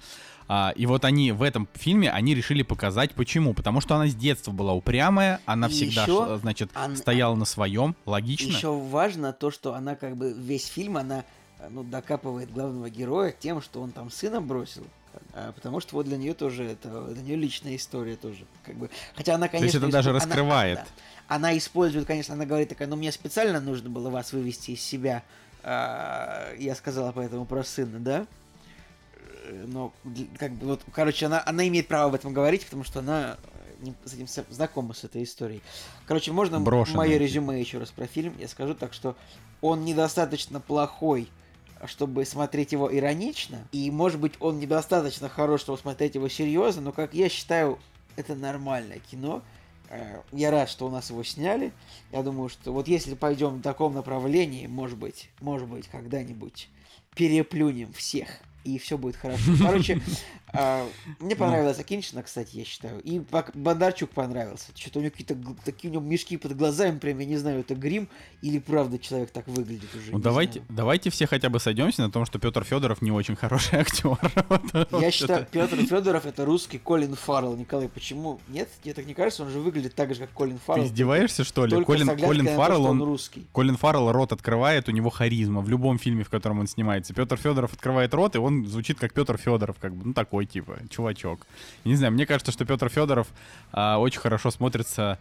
[0.52, 3.54] А, и вот они в этом фильме, они решили показать, почему.
[3.54, 7.36] Потому что она с детства была упрямая, она И всегда, ещё ш- значит, он- стояла
[7.36, 8.48] на своем, логично.
[8.48, 11.24] Еще важно то, что она как бы весь фильм, она
[11.60, 14.88] э, ну, докапывает главного героя тем, что он там сына бросил.
[15.34, 18.46] А, потому что вот для нее тоже это для нее личная история тоже.
[18.64, 18.90] Как бы.
[19.16, 19.66] Хотя она, конечно.
[19.66, 20.76] есть это даже исп- она- раскрывает.
[20.80, 20.86] да.
[21.28, 25.24] Она, использует, конечно, она говорит такая, ну мне специально нужно было вас вывести из себя.
[25.64, 28.28] А, я сказала поэтому про сына, да?
[29.68, 29.94] Но
[30.38, 33.38] как бы вот, короче, она, она имеет право об этом говорить, потому что она
[33.82, 35.62] э, с этим знакома с этой историей.
[36.06, 37.20] Короче, можно мое типа.
[37.24, 38.36] резюме еще раз про фильм?
[38.40, 39.16] Я скажу так, что
[39.62, 41.30] он недостаточно плохой,
[41.86, 46.92] чтобы смотреть его иронично, и, может быть, он недостаточно хорош, чтобы смотреть его серьезно, но,
[46.92, 47.80] как я считаю,
[48.16, 49.42] это нормальное кино.
[49.90, 51.72] Э, Я рад, что у нас его сняли.
[52.12, 56.70] Я думаю, что вот если пойдем в таком направлении, может быть, может быть, когда-нибудь
[57.16, 58.28] переплюнем всех,
[58.64, 59.52] и все будет хорошо.
[59.60, 60.02] Короче,
[61.20, 63.00] мне понравилась Акиншина, кстати, я считаю.
[63.02, 63.22] И
[63.54, 64.72] Бондарчук понравился.
[64.76, 67.76] Что-то у него какие-то такие у него мешки под глазами, прям, я не знаю, это
[67.76, 68.10] грим
[68.42, 70.12] или правда человек так выглядит уже.
[70.12, 70.66] Ну давайте, знаю.
[70.70, 74.18] давайте все хотя бы сойдемся на том, что Петр Федоров не очень хороший актер.
[75.00, 77.56] Я считаю, Петр Федоров это русский Колин Фаррелл.
[77.56, 78.40] Николай, почему?
[78.48, 79.44] Нет, тебе так не кажется?
[79.44, 80.86] Он же выглядит так же, как Колин Ты Фаррелл.
[80.86, 81.84] издеваешься, что ли?
[81.84, 83.48] Колин, Колин Фаррелл, что он, русский.
[83.52, 87.14] Колин Фаррелл рот открывает, у него харизма в любом фильме, в котором он снимается.
[87.14, 90.78] Петр Федоров открывает рот, и он звучит как Петр Федоров, как бы, ну такой типа,
[90.90, 91.46] чувачок.
[91.86, 93.28] Не знаю, мне кажется, что Петр Федоров
[93.72, 95.18] а, очень хорошо смотрится,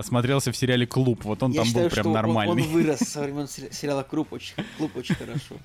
[0.00, 1.24] смотрелся в сериале Клуб.
[1.24, 2.62] Вот он Я там считаю, был прям что он- нормальный.
[2.62, 5.56] Он, вырос со времен сери- сериала Клуб очень, Клуб очень хорошо.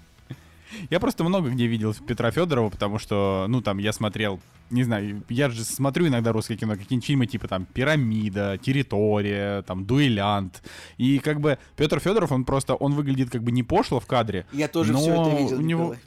[0.89, 4.39] Я просто много где видел Петра Федорова, потому что, ну, там, я смотрел,
[4.71, 9.85] не знаю, я же смотрю иногда русское кино, какие-нибудь фильмы типа там «Пирамида», «Территория», там
[9.85, 10.63] «Дуэлянт».
[10.97, 14.47] И как бы Петр Федоров, он просто, он выглядит как бы не пошло в кадре,
[14.51, 15.99] Я тоже Но все это видел, у него- Николай.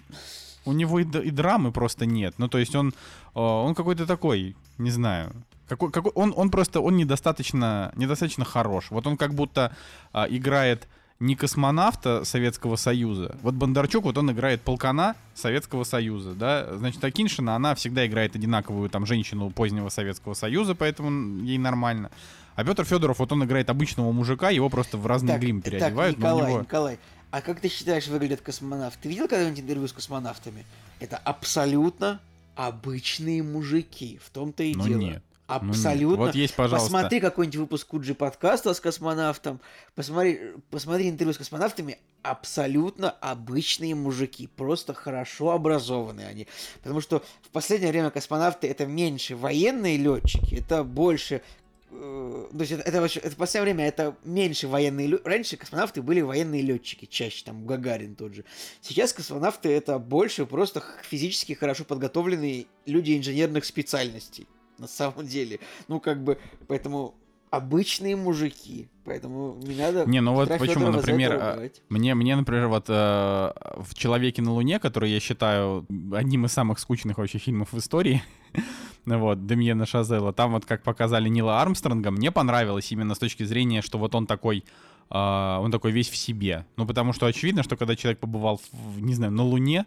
[0.66, 2.34] У него и, и драмы просто нет.
[2.38, 2.93] Ну, то есть он, э,
[3.40, 5.32] он какой-то такой, не знаю,
[5.68, 8.90] какой, какой, он, он просто, он недостаточно, недостаточно хорош.
[8.90, 9.74] Вот он как будто
[10.12, 10.86] а, играет
[11.18, 13.36] не космонавта Советского Союза.
[13.43, 16.76] Вот Бондарчук, вот он играет полкана Советского Союза, да.
[16.76, 22.10] Значит, Акиншина, она всегда играет одинаковую там женщину позднего Советского Союза, поэтому ей нормально.
[22.55, 25.72] А Петр Федоров, вот он играет обычного мужика, его просто в разный Так, грим так,
[25.72, 26.16] переодевают.
[26.16, 26.98] у Николай, него- Николай,
[27.37, 28.99] а как ты считаешь, выглядят космонавты?
[29.03, 30.65] Ты видел когда-нибудь интервью с космонавтами?
[31.01, 32.19] Это абсолютно
[32.55, 34.19] обычные мужики.
[34.25, 35.01] В том-то и Ну дело.
[35.01, 35.23] нет.
[35.47, 35.55] Ну.
[35.55, 36.17] Абсолютно.
[36.17, 36.91] Вот есть, пожалуйста.
[36.91, 39.61] Посмотри какой-нибудь выпуск Куджи подкаста с космонавтом.
[39.95, 41.99] Посмотри, посмотри интервью с космонавтами.
[42.23, 44.49] Абсолютно обычные мужики.
[44.57, 46.47] Просто хорошо образованные они.
[46.83, 51.43] Потому что в последнее время космонавты это меньше военные летчики, это больше
[52.52, 56.02] то есть это, это вообще, это в последнее время это меньше военные лё- Раньше космонавты
[56.02, 58.44] были военные летчики, чаще, там, Гагарин тот же.
[58.81, 64.47] Сейчас космонавты это больше просто физически хорошо подготовленные люди инженерных специальностей.
[64.78, 65.59] На самом деле.
[65.89, 67.14] Ну, как бы, поэтому
[67.51, 68.89] обычные мужики.
[69.05, 70.05] Поэтому не надо...
[70.05, 74.81] Не, ну вот почему, например, а, мне, мне, например, вот э, в «Человеке на Луне»,
[74.81, 78.23] который я считаю одним из самых скучных вообще фильмов в истории,
[79.06, 83.81] вот, Демьена Шазела, там вот как показали Нила Армстронга, мне понравилось именно с точки зрения,
[83.81, 84.64] что вот он такой,
[85.10, 86.66] э, он такой весь в себе.
[86.77, 89.86] Ну, потому что очевидно, что когда человек побывал, в, не знаю, на Луне,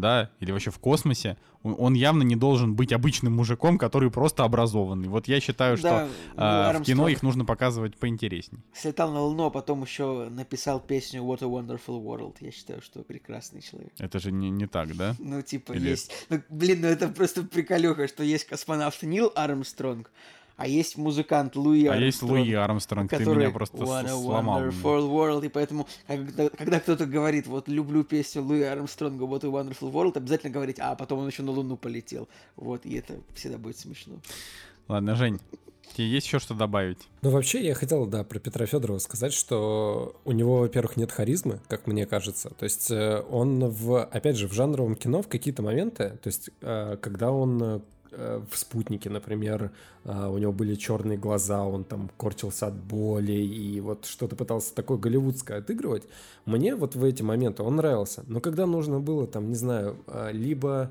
[0.00, 5.08] да, или вообще в космосе, он- явно не должен быть обычным мужиком, который просто образованный.
[5.08, 8.60] Вот я считаю, что Да, а, в кино их нужно показывать поинтересней.
[8.72, 12.36] слетал на Луну, а потом еще написал песню What a Wonderful World.
[12.40, 13.92] Я считаю, что прекрасный человек.
[13.98, 15.14] Это же не, не так, да?
[15.18, 16.12] Ну, типа, Или- есть...
[16.30, 20.10] Ну, блин, ну это просто приколюха, что есть космонавт Нил Армстронг,
[20.58, 22.04] а есть музыкант Луи А Армстронг.
[22.04, 24.60] есть Луи Армстронг, ты который меня просто What a сломал.
[24.60, 25.46] wonderful world.
[25.46, 30.16] И поэтому, когда, когда кто-то говорит, вот, люблю песню Луи Армстронга What a wonderful world,
[30.16, 32.28] обязательно говорить, а потом он еще на Луну полетел.
[32.56, 34.16] Вот, и это всегда будет смешно.
[34.88, 35.38] Ладно, Жень,
[35.94, 36.98] тебе есть еще что добавить?
[37.22, 41.60] Ну, вообще, я хотел, да, про Петра Федорова сказать, что у него, во-первых, нет харизмы,
[41.68, 42.50] как мне кажется.
[42.58, 46.50] То есть э, он, в, опять же, в жанровом кино в какие-то моменты, то есть
[46.62, 47.80] э, когда он э,
[48.50, 49.70] в «Спутнике», например,
[50.04, 54.74] э, у него были черные глаза, он там корчился от боли и вот что-то пытался
[54.74, 56.04] такое голливудское отыгрывать,
[56.44, 58.24] мне вот в эти моменты он нравился.
[58.26, 60.90] Но когда нужно было, там, не знаю, э, либо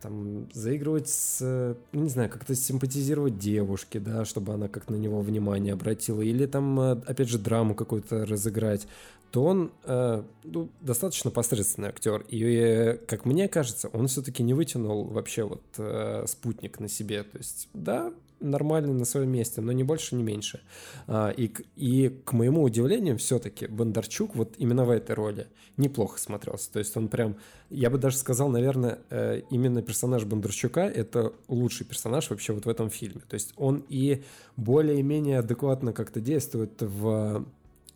[0.00, 4.96] там заигрывать с, э, ну, не знаю, как-то симпатизировать девушке, да, чтобы она как на
[4.96, 8.86] него внимание обратила, или там, э, опять же, драму какую-то разыграть,
[9.30, 12.24] то он э, ну, достаточно посредственный актер.
[12.28, 17.22] И, э, как мне кажется, он все-таки не вытянул вообще вот э, спутник на себе.
[17.22, 20.60] То есть, да, нормальный на своем месте, но не больше, не меньше.
[21.06, 25.46] А, и, и к моему удивлению, все-таки Бондарчук вот именно в этой роли
[25.76, 26.72] неплохо смотрелся.
[26.72, 27.36] То есть он прям,
[27.70, 32.68] я бы даже сказал, наверное, э, именно персонаж Бондарчука это лучший персонаж вообще вот в
[32.68, 33.22] этом фильме.
[33.28, 34.22] То есть он и
[34.56, 37.46] более-менее адекватно как-то действует в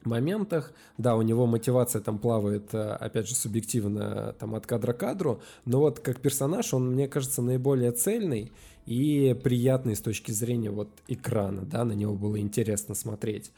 [0.04, 4.98] моментах, да, у него мотивация там плавает, э, опять же, субъективно там от кадра к
[4.98, 8.52] кадру, но вот как персонаж он, мне кажется, наиболее цельный
[8.86, 13.52] и приятный с точки зрения вот экрана, да, на него было интересно смотреть.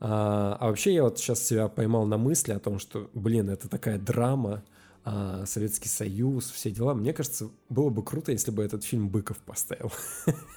[0.00, 3.68] А, а вообще я вот сейчас себя поймал на мысли о том, что, блин, это
[3.68, 4.62] такая драма,
[5.04, 6.94] а, Советский Союз, все дела.
[6.94, 9.90] Мне кажется, было бы круто, если бы этот фильм Быков поставил.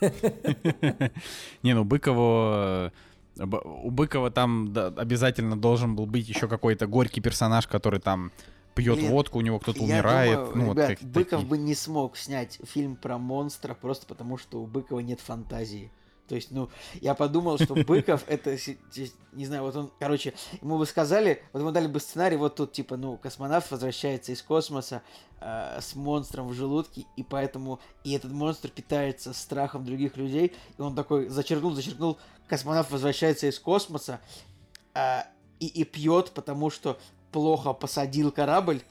[1.64, 2.92] Не, ну Быкову...
[3.38, 8.32] У Быкова там да, обязательно должен был быть еще какой-то горький персонаж, который там
[8.76, 10.38] пьет Блин, водку, у него кто-то умирает.
[10.38, 11.48] думаю, ну, вот ребят, какие-то Быков такие.
[11.48, 15.92] бы не смог снять фильм про монстра просто потому, что у Быкова нет фантазии.
[16.32, 16.70] То есть, ну,
[17.02, 18.58] я подумал, что Быков это,
[19.34, 22.72] не знаю, вот он, короче, ему бы сказали, вот ему дали бы сценарий, вот тут,
[22.72, 25.02] типа, ну, космонавт возвращается из космоса
[25.42, 30.82] э, с монстром в желудке, и поэтому, и этот монстр питается страхом других людей, и
[30.82, 32.18] он такой зачеркнул, зачеркнул,
[32.52, 34.20] космонавт возвращается из космоса,
[34.94, 35.26] а,
[35.62, 37.00] и, и пьет, потому что
[37.32, 38.82] плохо посадил корабль,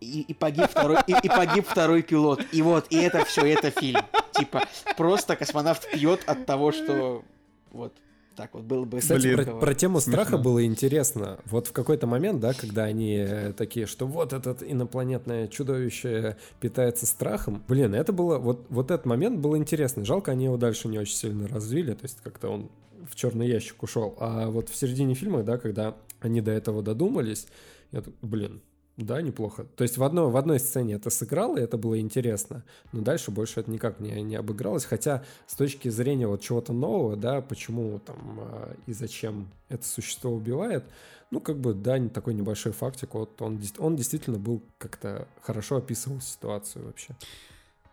[0.00, 2.40] и, и погиб второй, и, и погиб второй пилот.
[2.52, 4.02] И вот, и это все, это фильм.
[4.34, 4.62] Типа,
[4.96, 7.24] просто космонавт пьет от того, что
[7.72, 7.92] вот
[8.36, 9.00] так вот было бы.
[9.00, 10.22] Кстати, про, про тему Смешно.
[10.22, 11.40] страха было интересно.
[11.46, 17.04] Вот в какой-то момент, да, когда они э, такие, что вот этот инопланетное чудовище питается
[17.04, 17.64] страхом.
[17.66, 20.04] Блин, это было, вот, вот этот момент был интересный.
[20.04, 22.70] Жалко, они его дальше не очень сильно развили, то есть как-то он
[23.10, 24.16] в черный ящик ушел.
[24.18, 27.46] А вот в середине фильма, да, когда они до этого додумались,
[27.92, 28.60] я так, блин,
[28.98, 29.64] да, неплохо.
[29.76, 33.30] То есть в одной, в одной сцене это сыграло, и это было интересно, но дальше
[33.30, 34.84] больше это никак не, не обыгралось.
[34.84, 40.32] Хотя с точки зрения вот чего-то нового, да, почему там а, и зачем это существо
[40.32, 40.84] убивает,
[41.30, 43.14] ну, как бы, да, не такой небольшой фактик.
[43.14, 47.14] Вот он, он действительно был как-то хорошо описывал ситуацию вообще.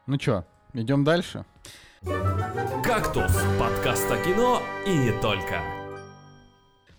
[0.08, 1.46] Ну чё, идем дальше?
[2.06, 5.62] «Кактус»— подкаст о кино и не только.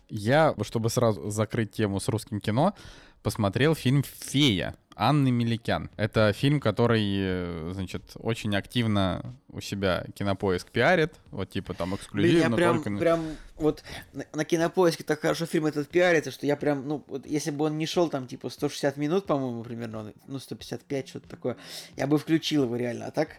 [0.09, 2.75] Я, чтобы сразу закрыть тему с русским кино,
[3.23, 5.91] посмотрел фильм «Фея» Анны Меликян.
[5.97, 11.15] Это фильм, который, э, значит, очень активно у себя кинопоиск пиарит.
[11.31, 12.99] Вот типа там Блин, эксклюзивно я прям, только...
[12.99, 13.25] прям
[13.57, 17.51] вот на, на кинопоиске так хорошо фильм этот пиарится, что я прям, ну, вот если
[17.51, 21.57] бы он не шел там, типа, 160 минут, по-моему, примерно, ну, 155, что-то такое,
[21.97, 23.07] я бы включил его реально.
[23.07, 23.37] А так,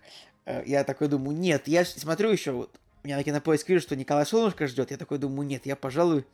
[0.65, 4.25] я такой думаю, нет, я смотрю еще, вот, у меня на кинопоиске вижу, что Николай
[4.25, 6.25] Солнышко ждет, я такой думаю, нет, я, пожалуй,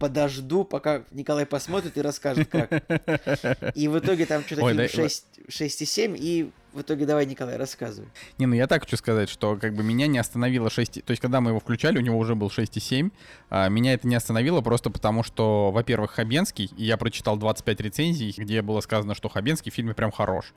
[0.00, 2.72] подожду, пока Николай посмотрит и расскажет, как.
[3.74, 7.56] И в итоге там что-то Ой, фильм да- 6, 6,7, и в итоге давай, Николай,
[7.56, 8.08] рассказывай.
[8.38, 11.04] Не, ну я так хочу сказать, что как бы меня не остановило 6...
[11.04, 13.12] То есть, когда мы его включали, у него уже был 6,7.
[13.50, 18.34] а, меня это не остановило просто потому, что, во-первых, Хабенский, и я прочитал 25 рецензий,
[18.36, 20.54] где было сказано, что Хабенский в фильме прям хорош.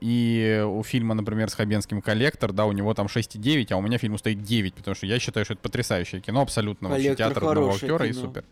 [0.00, 3.98] И у фильма, например, с Хабенским «Коллектор», да, у него там 6,9, а у меня
[3.98, 7.72] фильм стоит 9, потому что я считаю, что это потрясающее кино, абсолютно вообще театр одного
[7.72, 8.20] актера и кино.
[8.20, 8.44] супер.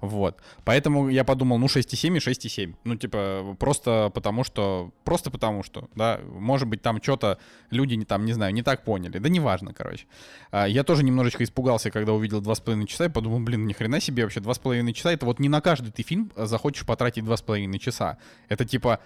[0.00, 0.38] Вот.
[0.64, 2.74] Поэтому я подумал, ну 6,7 и 6,7.
[2.84, 4.92] Ну, типа, просто потому что...
[5.04, 6.20] Просто потому что, да.
[6.24, 7.38] Может быть, там что-то
[7.70, 9.18] люди, не, там, не знаю, не так поняли.
[9.18, 10.06] Да неважно, короче.
[10.50, 14.22] А, я тоже немножечко испугался, когда увидел 2,5 часа, и подумал, блин, ни хрена себе
[14.22, 15.12] вообще 2,5 часа.
[15.12, 18.16] Это вот не на каждый ты фильм захочешь потратить 2,5 часа.
[18.48, 19.00] Это типа а,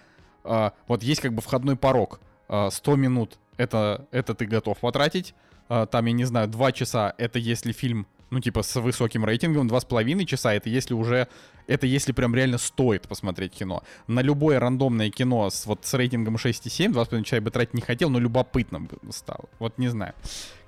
[0.86, 2.20] вот есть как бы входной порог.
[2.48, 5.34] а, 100 минут это, это ты готов потратить.
[5.68, 9.68] а, там, я не знаю, 2 часа это если фильм, ну, типа, с высоким рейтингом,
[9.68, 11.28] 2,5 часа это если уже,
[11.66, 13.82] это если прям реально стоит посмотреть кино.
[14.06, 17.80] На любое рандомное кино с, вот, с рейтингом 6,7, 2,5 часа я бы тратить не
[17.80, 19.44] хотел, но любопытно бы стало.
[19.58, 20.14] Вот не знаю.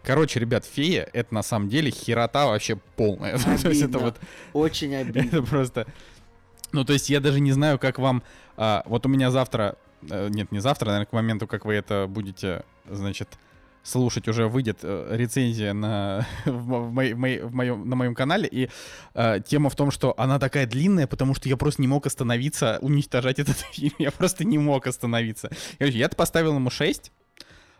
[0.02, 3.36] Короче, ребят, фея это на самом деле херота вообще полная.
[3.62, 3.98] То есть это Обидно.
[3.98, 4.16] вот
[4.52, 5.20] Очень обидно.
[5.20, 5.86] это просто...
[6.72, 8.22] Ну, то есть я даже не знаю, как вам...
[8.56, 9.76] а, вот у меня завтра...
[10.10, 13.28] э, нет, не завтра, наверное, к моменту, как вы это будете, значит,
[13.82, 18.48] слушать, уже выйдет э, рецензия на, в, мо- в моей- в моем, на моем канале.
[18.50, 18.68] И
[19.14, 22.78] э, тема в том, что она такая длинная, потому что я просто не мог остановиться
[22.80, 23.94] уничтожать этот фильм.
[23.98, 25.50] Я просто не мог остановиться.
[25.78, 27.12] Короче, я-то поставил ему 6,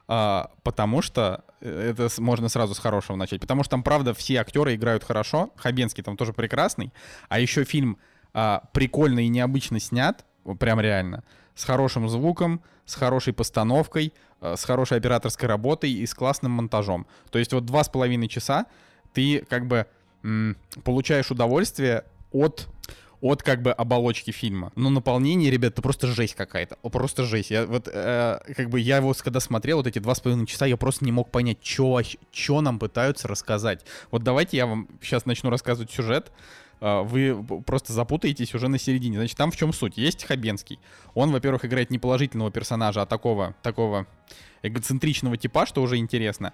[0.08, 3.40] а, потому что э, это можно сразу с хорошего начать.
[3.40, 5.50] Потому что там, правда, все актеры играют хорошо.
[5.56, 6.92] Хабенский там тоже прекрасный.
[7.28, 7.98] А еще фильм
[8.38, 10.26] а, прикольно и необычно снят,
[10.58, 16.12] прям реально, с хорошим звуком, с хорошей постановкой, э, с хорошей операторской работой и с
[16.12, 17.06] классным монтажом.
[17.30, 18.66] То есть вот два с половиной часа
[19.14, 19.86] ты как бы
[20.22, 20.54] м,
[20.84, 22.68] получаешь удовольствие от
[23.22, 24.70] от как бы оболочки фильма.
[24.76, 26.76] Но наполнение, ребят, это просто жесть какая-то.
[26.90, 27.50] Просто жесть.
[27.50, 30.66] Я вот э, как бы я вот когда смотрел вот эти два с половиной часа,
[30.66, 33.86] я просто не мог понять, что нам пытаются рассказать.
[34.10, 36.30] Вот давайте я вам сейчас начну рассказывать сюжет.
[36.80, 39.18] А, Вы просто запутаетесь уже на середине.
[39.18, 39.96] Значит, там в чем суть?
[39.96, 40.78] Есть Хабенский.
[41.14, 44.06] Он, во-первых, играет не положительного персонажа, а такого, такого
[44.62, 46.52] эгоцентричного типа, что уже интересно.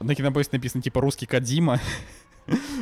[0.00, 1.80] На кинопоиске написано типа русский Кадзима.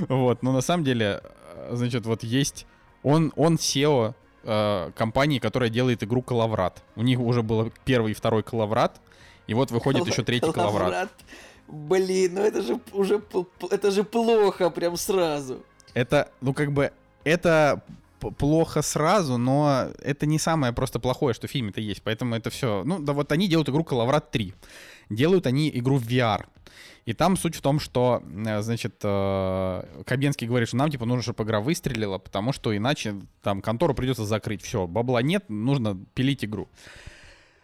[0.08, 2.66] Вот, но на самом деле, э, значит, вот есть...
[3.04, 6.82] Он, он SEO э, компании, которая делает игру Калаврат.
[6.96, 9.00] У них уже было первый и второй Калаврат,
[9.46, 11.10] и вот выходит еще третий Калаврат.
[11.68, 13.22] Блин, ну это же уже
[13.70, 15.64] это же плохо прям сразу.
[15.94, 16.92] Это, ну как бы,
[17.24, 17.82] это
[18.30, 22.02] плохо сразу, но это не самое просто плохое, что в фильме-то есть.
[22.02, 22.82] Поэтому это все.
[22.84, 24.54] Ну, да вот они делают игру Калаврат 3.
[25.10, 26.46] Делают они игру в VR.
[27.04, 31.22] И там суть в том, что, э, значит, э, Кабенский говорит, что нам, типа, нужно,
[31.22, 34.62] чтобы игра выстрелила, потому что иначе там контору придется закрыть.
[34.62, 36.68] Все, бабла нет, нужно пилить игру.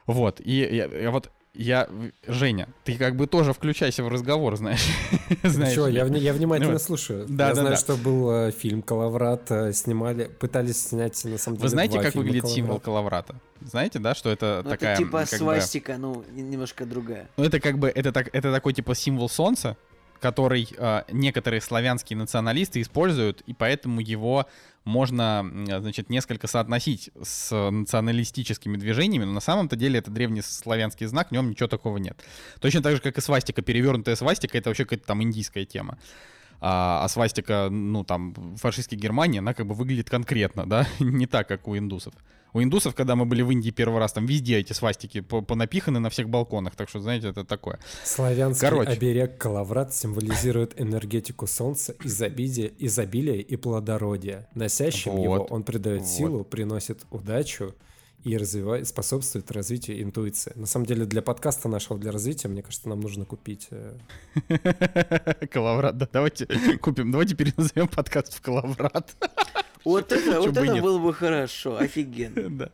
[0.06, 1.88] Вот, и я, я вот, я,
[2.26, 4.86] Женя, ты как бы тоже включайся в разговор, знаешь.
[5.42, 6.82] знаешь Чего, я, я внимательно Вот.
[6.82, 7.26] слушаю.
[7.28, 7.76] Да, я да, знаю, да.
[7.76, 12.14] что был э, фильм «Калаврат», э, снимали, пытались снять, на самом деле, Вы знаете, как
[12.14, 12.56] выглядит «Калаврат».
[12.56, 13.34] символ Калаврата?
[13.60, 14.94] Знаете, да, что это Ну, такая...
[14.94, 17.28] это типа как бы- свастика, ну, не- немножко другая.
[17.36, 19.76] Ну, это как бы, это, так, это такой типа символ солнца,
[20.20, 24.46] который э, некоторые славянские националисты используют, и поэтому его
[24.84, 31.28] можно, значит, несколько соотносить с националистическими движениями, но на самом-то деле это древний славянский знак,
[31.28, 32.18] в нем ничего такого нет.
[32.60, 35.98] Точно так же, как и свастика, перевернутая свастика, это вообще какая-то там индийская тема.
[36.60, 41.46] А, а свастика, ну, там, фашистской Германии, она как бы выглядит конкретно, да, не так,
[41.48, 42.14] как у индусов.
[42.54, 45.98] У индусов, когда мы были в Индии первый раз, там везде эти свастики по- понапиханы
[45.98, 47.78] на всех балконах, так что, знаете, это такое.
[48.04, 48.90] Славянский Короче.
[48.90, 54.48] оберег Калаврат символизирует энергетику солнца, изобилие, изобилие и плодородие.
[54.54, 56.08] Носящим его Вот, он придает вот.
[56.08, 57.74] силу, приносит удачу
[58.24, 60.52] и развивает, способствует развитию интуиции.
[60.56, 63.68] На самом деле для подкаста нашего, для развития, мне кажется, нам нужно купить...
[63.70, 63.96] э,
[65.50, 66.46] Калаврат, да, давайте
[66.80, 69.14] купим, давайте переназовем подкаст в Калаврат.
[69.84, 72.48] Вот это, вот это было бы хорошо, офигенно.
[72.58, 72.70] Да.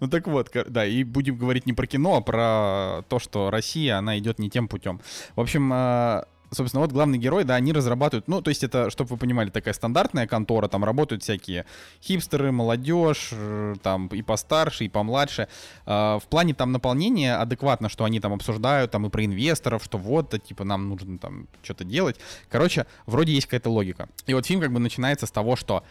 [0.00, 3.98] Ну так вот, да, и будем говорить не про кино, а про то, что Россия,
[3.98, 5.00] она идет не тем путем.
[5.34, 9.10] В общем, э, собственно, вот главный герой, да, они разрабатывают, ну, то есть это, чтобы
[9.10, 11.66] вы понимали, такая стандартная контора, там работают всякие
[12.02, 15.48] хипстеры, молодежь, э, там и постарше, и помладше.
[15.86, 19.98] Э, В плане там наполнения адекватно, что они там обсуждают, там и про инвесторов, что
[19.98, 22.20] вот, да, типа, нам нужно там что-то делать.
[22.48, 24.08] Короче, вроде есть какая-то логика.
[24.26, 25.82] И вот фильм как бы начинается с того, что а,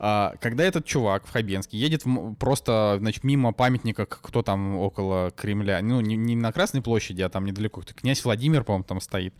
[0.00, 5.80] когда этот чувак в Хабенске едет в просто, значит, мимо памятника, кто там около Кремля,
[5.82, 9.34] ну, не, не на Красной площади, а там недалеко, кто- князь Владимир, по-моему, там стоит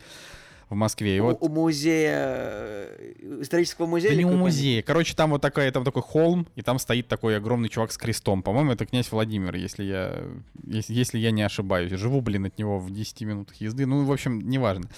[0.69, 1.17] в Москве.
[1.17, 4.11] И У, вот у музея, э, исторического музея?
[4.11, 4.81] да не у музея.
[4.81, 8.41] Короче, там вот такая, там такой холм, и там стоит такой огромный чувак с крестом.
[8.41, 10.23] По-моему, это князь Владимир, если я,
[10.65, 11.91] если, если я не ошибаюсь.
[11.91, 13.85] Живу, блин, от него в 10 минутах езды.
[13.85, 14.89] Ну, в общем, неважно.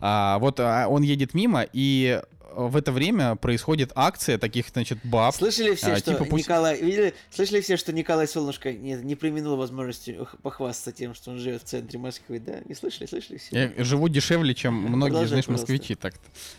[0.00, 2.20] А, вот а, он едет мимо, и
[2.54, 5.34] в это время происходит акция таких, значит, баб.
[5.34, 6.80] Слышали все, А, что типа пусть- Николай...
[6.80, 7.14] Видели?
[7.30, 11.64] Слышали все, что Николай Солнышко не, не применил возможностью похвастаться тем, что он живет в
[11.66, 12.60] центре Москвы, да?
[12.66, 13.06] Не слышали?
[13.06, 13.72] Слышали все?
[13.76, 15.72] Я живу дешевле, чем многие, Продолжай, знаешь, пожалуйста.
[15.72, 15.94] москвичи.
[15.94, 16.14] Так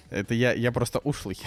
[0.10, 1.38] это я, я просто ушлый.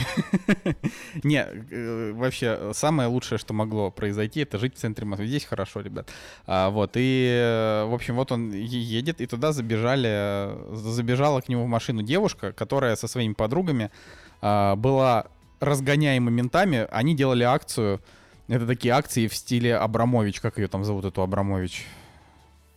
[1.22, 5.26] Не, э, вообще, самое лучшее, что могло произойти, это жить в центре Москвы.
[5.26, 6.08] Здесь хорошо, ребят.
[6.46, 11.48] А, вот, и, э, в общем, вот он едет, и туда забежали, э, забежала к
[11.48, 13.90] нему в машину девушка, которая со своими подругами
[14.46, 16.86] а, была разгоняема ментами.
[16.90, 18.02] Они делали акцию
[18.46, 21.86] Это такие акции в стиле Абрамович, как ее там зовут, эту Абрамович?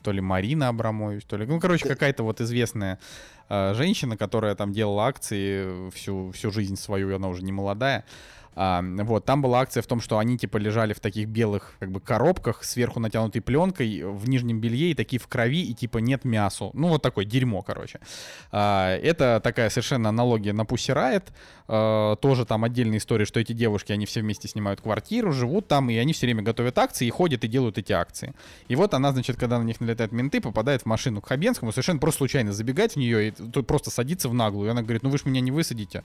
[0.02, 1.46] То ли Марина Абрамович, то ли...
[1.46, 3.00] Ну, короче, какая-то вот известная
[3.50, 8.06] э, женщина, которая там делала акции всю, всю жизнь свою, и она уже не молодая.
[8.60, 11.92] А, вот, там была акция в том, что они типа лежали в таких белых как
[11.92, 16.26] бы коробках, сверху натянутой пленкой, в нижнем белье и такие в крови, и типа нет
[16.26, 16.72] мясу.
[16.74, 18.00] Ну, вот такое дерьмо, короче.
[18.52, 21.26] А, это такая совершенно аналогия на Pussy Riot.
[21.68, 25.92] А, тоже там отдельная история, что эти девушки, они все вместе снимают квартиру, живут там,
[25.92, 28.34] и они все время готовят акции, и ходят и делают эти акции.
[28.70, 32.00] И вот она, значит, когда на них налетают менты, попадает в машину к Хабенскому, совершенно
[32.00, 33.32] просто случайно забегать в нее, и
[33.62, 34.70] просто садится в наглую.
[34.70, 36.04] И она говорит, ну вы же меня не высадите.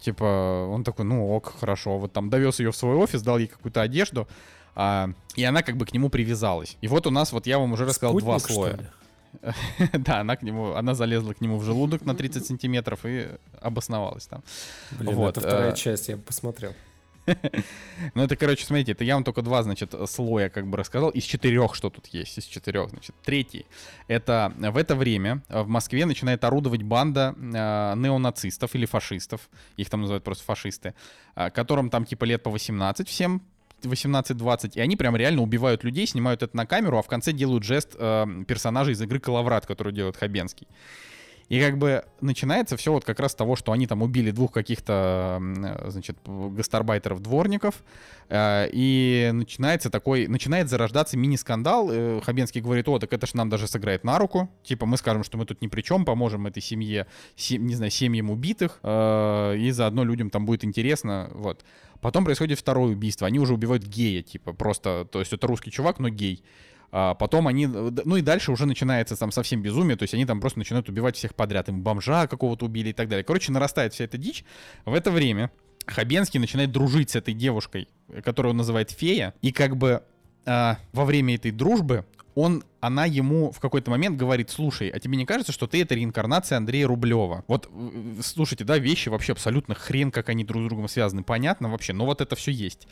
[0.00, 1.98] Типа, он такой, ну ок, хорошо.
[1.98, 4.26] Вот там довез ее в свой офис, дал ей какую-то одежду,
[4.74, 6.76] а, и она как бы к нему привязалась.
[6.80, 8.92] И вот у нас, вот я вам уже рассказал два Спутник, что слоя.
[9.92, 13.28] Да, она к нему, она залезла к нему в желудок на 30 сантиметров и
[13.60, 14.42] обосновалась там.
[14.92, 16.72] Блин, Вот, это вторая э, часть, я бы посмотрел.
[18.14, 21.10] Ну, это, короче, смотрите, это я вам только два, значит, слоя как бы рассказал.
[21.10, 23.14] Из четырех, что тут есть, из четырех, значит.
[23.22, 23.66] Третий.
[24.08, 29.48] Это в это время в Москве начинает орудовать банда э, неонацистов или фашистов.
[29.76, 30.94] Их там называют просто фашисты.
[31.36, 33.42] э, которым там типа лет по 18 всем.
[33.82, 37.64] 18-20, и они прям реально убивают людей, снимают это на камеру, а в конце делают
[37.64, 40.66] жест э, персонажа из игры Калаврат, который делает Хабенский.
[41.50, 44.52] И как бы начинается все вот как раз с того, что они там убили двух
[44.52, 47.82] каких-то, э, значит, гастарбайтеров-дворников,
[48.28, 51.90] э, и начинается такой, начинает зарождаться мини-скандал.
[51.90, 54.48] Э, Хабенский говорит, о, так это ж нам даже сыграет на руку.
[54.62, 57.90] Типа мы скажем, что мы тут ни при чем, поможем этой семье, се- не знаю,
[57.90, 61.64] семьям убитых, и заодно людям там будет интересно, вот.
[62.00, 63.26] Потом происходит второе убийство.
[63.26, 66.44] Они уже убивают гея, типа, просто, то есть это русский чувак, но гей.
[66.92, 70.26] А потом они, э, ну и дальше уже начинается там совсем безумие, то есть они
[70.26, 73.24] там просто начинают убивать всех подряд, им бомжа какого-то убили и так далее.
[73.24, 74.44] Короче, нарастает вся эта дичь.
[74.84, 75.50] В это время
[75.86, 80.02] Хабенский начинает дружить с этой девушкой, э, которую он называет фея, и как бы
[80.46, 85.16] а, во время этой дружбы он, она ему в какой-то момент говорит, слушай, а тебе
[85.16, 87.44] не кажется, что ты это реинкарнация Андрея Рублева?
[87.48, 91.68] Вот, э, слушайте, да, вещи вообще абсолютно хрен, как они друг с другом связаны, понятно
[91.70, 92.86] вообще, но вот это все есть.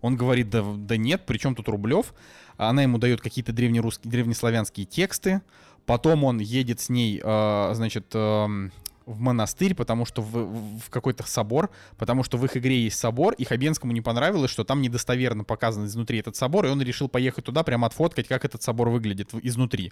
[0.00, 2.14] Он говорит, да, да нет, при чем тут Рублев?
[2.62, 5.42] А Она ему дает какие-то древнерусские, древнеславянские тексты,
[5.84, 8.70] потом он едет с ней, э, значит, эм,
[9.04, 13.34] в монастырь, потому что в, в- какой-то собор, потому что в их игре есть собор,
[13.34, 17.44] и Хабенскому не понравилось, что там недостоверно показан изнутри этот собор, и он решил поехать
[17.44, 19.90] туда, прямо отфоткать, как этот собор выглядит изнутри.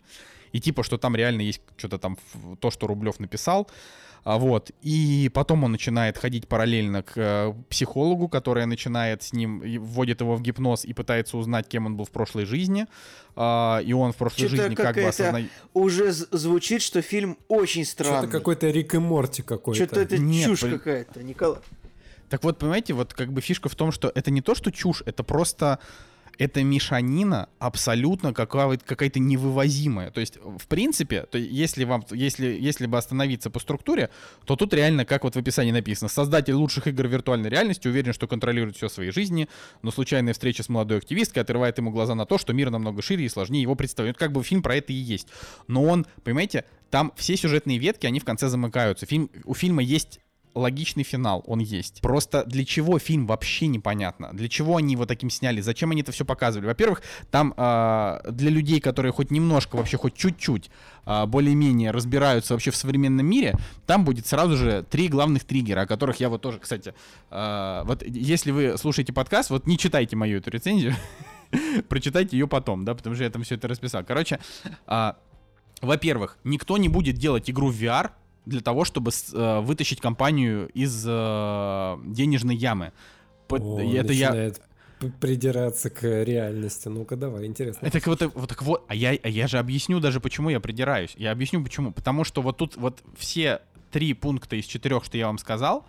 [0.53, 2.19] И типа, что там реально есть что-то там,
[2.61, 3.69] то, что Рублев написал.
[4.25, 4.71] А вот.
[4.83, 10.37] И потом он начинает ходить параллельно к э, психологу, которая начинает с ним, вводит его
[10.37, 12.87] в гипноз и пытается узнать, кем он был в прошлой жизни.
[13.37, 15.51] А, и он в прошлой Чё-то жизни как бы осознает...
[15.73, 18.31] Уже звучит, что фильм очень Что-то странный.
[18.31, 19.85] какой-то Рик и Морти какой-то.
[19.85, 20.79] Что-то это Нет, чушь блин.
[20.79, 21.61] какая-то, Николай.
[22.29, 25.03] Так вот, понимаете, вот как бы фишка в том, что это не то, что чушь,
[25.05, 25.81] это просто
[26.41, 30.11] это мешанина абсолютно какая- какая-то невывозимая.
[30.11, 34.09] То есть, в принципе, то если вам, если, если бы остановиться по структуре,
[34.47, 38.27] то тут реально, как вот в описании написано, создатель лучших игр виртуальной реальности уверен, что
[38.27, 39.51] контролирует все в своей жизни,
[39.83, 43.27] но случайная встреча с молодой активисткой отрывает ему глаза на то, что мир намного шире
[43.27, 44.17] и сложнее его представить.
[44.17, 45.29] Как бы фильм про это и есть.
[45.69, 49.05] Но он, понимаете, там все сюжетные ветки, они в конце замыкаются.
[49.05, 50.21] Фильм, у фильма есть
[50.55, 52.01] логичный финал, он есть.
[52.01, 54.31] Просто для чего фильм вообще непонятно.
[54.33, 55.61] Для чего они его таким сняли?
[55.61, 56.67] Зачем они это все показывали?
[56.67, 60.71] Во-первых, там а, для людей, которые хоть немножко, вообще хоть чуть-чуть
[61.05, 63.55] а, более-менее разбираются вообще в современном мире,
[63.87, 66.95] там будет сразу же три главных триггера, о которых я вот тоже, кстати,
[67.31, 70.95] а, вот если вы слушаете подкаст, вот не читайте мою эту рецензию,
[71.89, 74.05] прочитайте ее потом, да, потому что я там все это расписал.
[74.05, 74.41] Короче,
[75.81, 78.11] во-первых, никто не будет делать игру в VR
[78.51, 82.93] для того, чтобы э, вытащить компанию из э, денежной ямы.
[83.49, 84.61] Под- О, это я, начинает
[84.99, 86.89] п- придираться к реальности.
[86.89, 87.87] Ну-ка, давай, интересно.
[87.87, 91.15] это вот, вот так вот, а я, а я же объясню даже, почему я придираюсь.
[91.17, 91.93] Я объясню, почему.
[91.93, 95.87] Потому что вот тут вот все три пункта из четырех, что я вам сказал,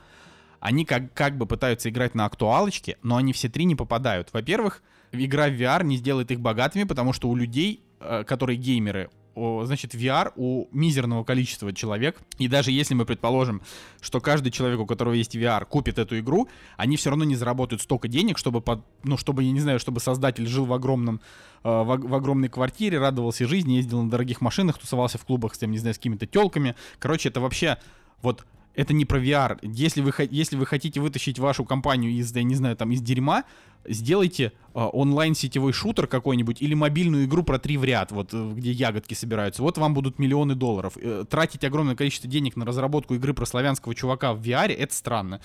[0.59, 4.29] они как, как бы пытаются играть на актуалочке, но они все три не попадают.
[4.31, 9.09] Во-первых, игра в VR не сделает их богатыми, потому что у людей, э, которые геймеры,
[9.35, 13.61] значит, VR у мизерного количества человек, и даже если мы предположим,
[14.01, 16.47] что каждый человек, у которого есть VR, купит эту игру,
[16.77, 19.99] они все равно не заработают столько денег, чтобы, под, ну, чтобы, я не знаю, чтобы
[19.99, 21.21] создатель жил в огромном,
[21.63, 25.59] э, в, в огромной квартире, радовался жизни, ездил на дорогих машинах, тусовался в клубах с,
[25.59, 26.75] тем, не знаю, с какими-то телками.
[26.99, 27.77] Короче, это вообще
[28.21, 28.45] вот
[28.75, 29.59] это не про VR.
[29.61, 33.43] Если вы, если вы хотите вытащить вашу компанию из, я не знаю, там, из дерьма,
[33.85, 38.71] сделайте э, онлайн-сетевой шутер какой-нибудь или мобильную игру про три в ряд, вот э, где
[38.71, 39.61] ягодки собираются.
[39.61, 40.97] Вот вам будут миллионы долларов.
[40.97, 45.41] Э, Тратить огромное количество денег на разработку игры про славянского чувака в VR— это странно.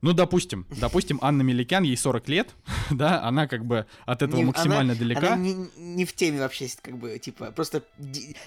[0.00, 2.54] Ну, допустим, допустим, Анна Меликян, ей 40 лет,
[2.90, 5.32] да, она как бы от этого Не- максимально она- далека.
[5.32, 7.82] Она не, не в теме вообще, как бы, типа, просто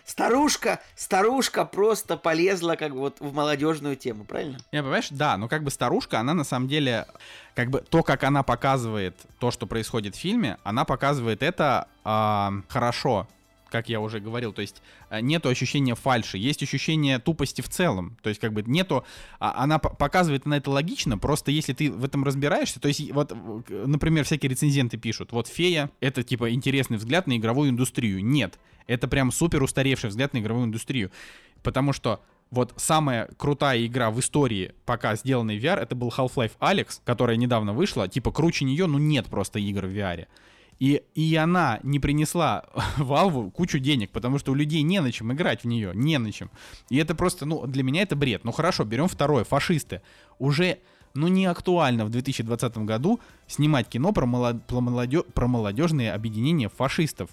[0.06, 4.60] старушка, старушка просто полезла, как бы, вот в молодежную тему, правильно?
[4.72, 7.06] Не, понимаешь, да, но как бы старушка, она на самом деле,
[7.54, 12.54] как бы то, как она показывает то, что происходит в фильме, она показывает это а,
[12.70, 13.28] хорошо,
[13.72, 18.18] как я уже говорил, то есть а, нету ощущения фальши, есть ощущение тупости в целом,
[18.22, 19.06] то есть как бы нету,
[19.40, 23.32] а, она показывает на это логично, просто если ты в этом разбираешься, то есть вот,
[23.32, 28.60] к- например, всякие рецензенты пишут, вот «Фея»— это типа интересный взгляд на игровую индустрию, нет,
[28.88, 31.12] это прям супер устаревший взгляд на игровую индустрию,
[31.64, 32.22] потому что
[32.52, 37.38] вот самая крутая игра в истории, пока сделанной в VR, это был Half-Life Alex, которая
[37.38, 38.10] недавно вышла.
[38.10, 40.28] Типа, круче нее, ну, нет просто игр в VR.
[40.82, 42.64] И, и она не принесла
[42.98, 46.32] Valve кучу денег, потому что у людей не на чем играть в нее, не на
[46.32, 46.50] чем.
[46.90, 48.44] И это просто, ну, для меня это бред.
[48.44, 50.02] Ну, хорошо, берем второе, фашисты.
[50.40, 50.80] Уже,
[51.14, 56.68] ну, не актуально в 2020 году снимать кино про, молод- про, молодё- про молодежные объединения
[56.68, 57.30] фашистов.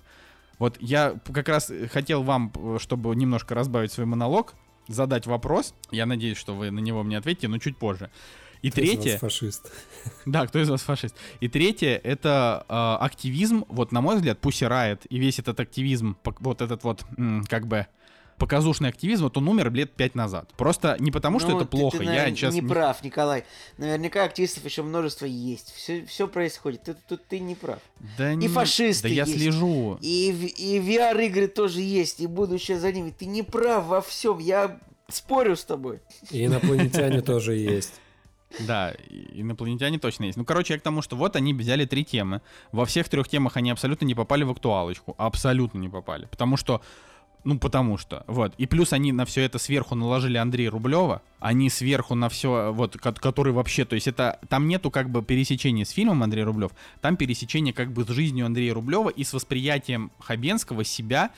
[0.59, 4.57] Вот я как раз хотел вам, э, чтобы немножко разбавить свой монолог,
[4.89, 5.73] задать вопрос.
[5.91, 8.11] Я надеюсь, что вы на него мне ответите, но чуть позже.
[8.63, 9.73] И Кто из вас третье, фашист.
[10.27, 11.15] да, кто из вас фашист?
[11.41, 16.17] И третье, это э, активизм, вот на мой взгляд, Pussy Riot и весь этот активизм,
[16.41, 17.05] вот этот вот,
[17.49, 17.87] как бы,
[18.37, 20.49] показушный активизм, вот он умер лет пять назад.
[20.57, 22.55] Просто не потому, что Ну, это ты- плохо, Ты, я наверное, сейчас...
[22.55, 23.45] не прав, Николай.
[23.79, 25.73] Наверняка активистов еще множество есть.
[25.75, 26.85] Все, все происходит.
[26.85, 27.81] Тут, тут ты не прав.
[28.17, 29.39] Да, не- фашисты Да я есть.
[29.41, 29.99] слежу.
[30.03, 33.11] И, в- и VR-игры тоже есть, и будущее за ними.
[33.11, 34.39] Ты не прав во всем.
[34.39, 34.79] Я
[35.09, 35.99] спорю с тобой.
[36.31, 37.95] И инопланетяне тоже есть.
[38.61, 38.95] Да,
[39.35, 40.39] инопланетяне точно есть.
[40.39, 42.41] Ну, короче, я к тому, что вот они взяли три темы.
[42.73, 45.15] Во всех трех темах они абсолютно не попали в актуалочку.
[45.19, 46.27] Абсолютно не попали.
[46.27, 46.81] Потому что
[47.45, 48.53] ну, потому что, вот.
[48.59, 51.23] И плюс они на все это сверху наложили Андрея Рублева.
[51.39, 55.23] Они сверху на все, вот, ко- который вообще, то есть это, там нету как бы
[55.23, 59.33] пересечения с фильмом Андрей Рублев, там пересечение как бы с жизнью Андрея Рублева и с
[59.33, 61.31] восприятием Хабенского себя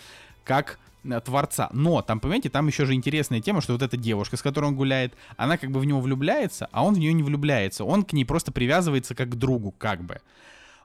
[0.43, 0.79] как
[1.25, 1.71] творца.
[1.73, 4.77] Но там, понимаете, там еще же интересная тема, что вот эта девушка, с которой он
[4.77, 7.85] гуляет, она как бы в него влюбляется, а он в нее не влюбляется.
[7.85, 10.21] Он к ней просто привязывается как к другу, как бы.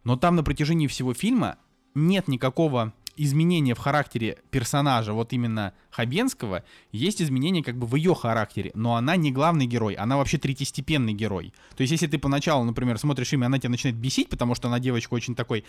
[0.04, 1.58] Но там на протяжении всего фильма
[1.94, 8.14] нет никакого изменения в характере персонажа, вот именно Хабенского, есть изменения как бы в ее
[8.14, 11.54] характере, но она не главный герой, она вообще третьестепенный герой.
[11.76, 14.68] То есть если ты поначалу, например, смотришь им, и она тебя начинает бесить, потому что
[14.68, 15.64] она девочка очень такой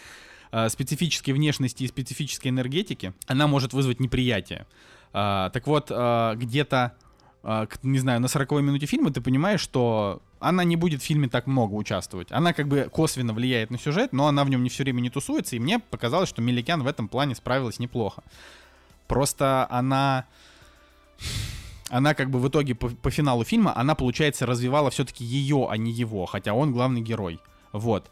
[0.53, 4.67] э, специфической внешности и специфической энергетики, она может вызвать неприятие.
[5.13, 6.93] А, так вот, а, где-то,
[7.43, 11.29] к- не знаю, на 40 минуте фильма ты понимаешь, что она не будет в фильме
[11.29, 12.29] так много участвовать.
[12.31, 15.11] Она как бы косвенно влияет на сюжет, но она в нем не все время не
[15.11, 18.23] тусуется, и мне показалось, что Меликян в этом плане справилась неплохо.
[19.07, 20.27] Просто она...
[21.89, 25.77] Она как бы в итоге по, по финалу фильма, она, получается, развивала все-таки ее, а
[25.77, 27.39] не его, хотя он главный герой.
[27.73, 28.11] Вот.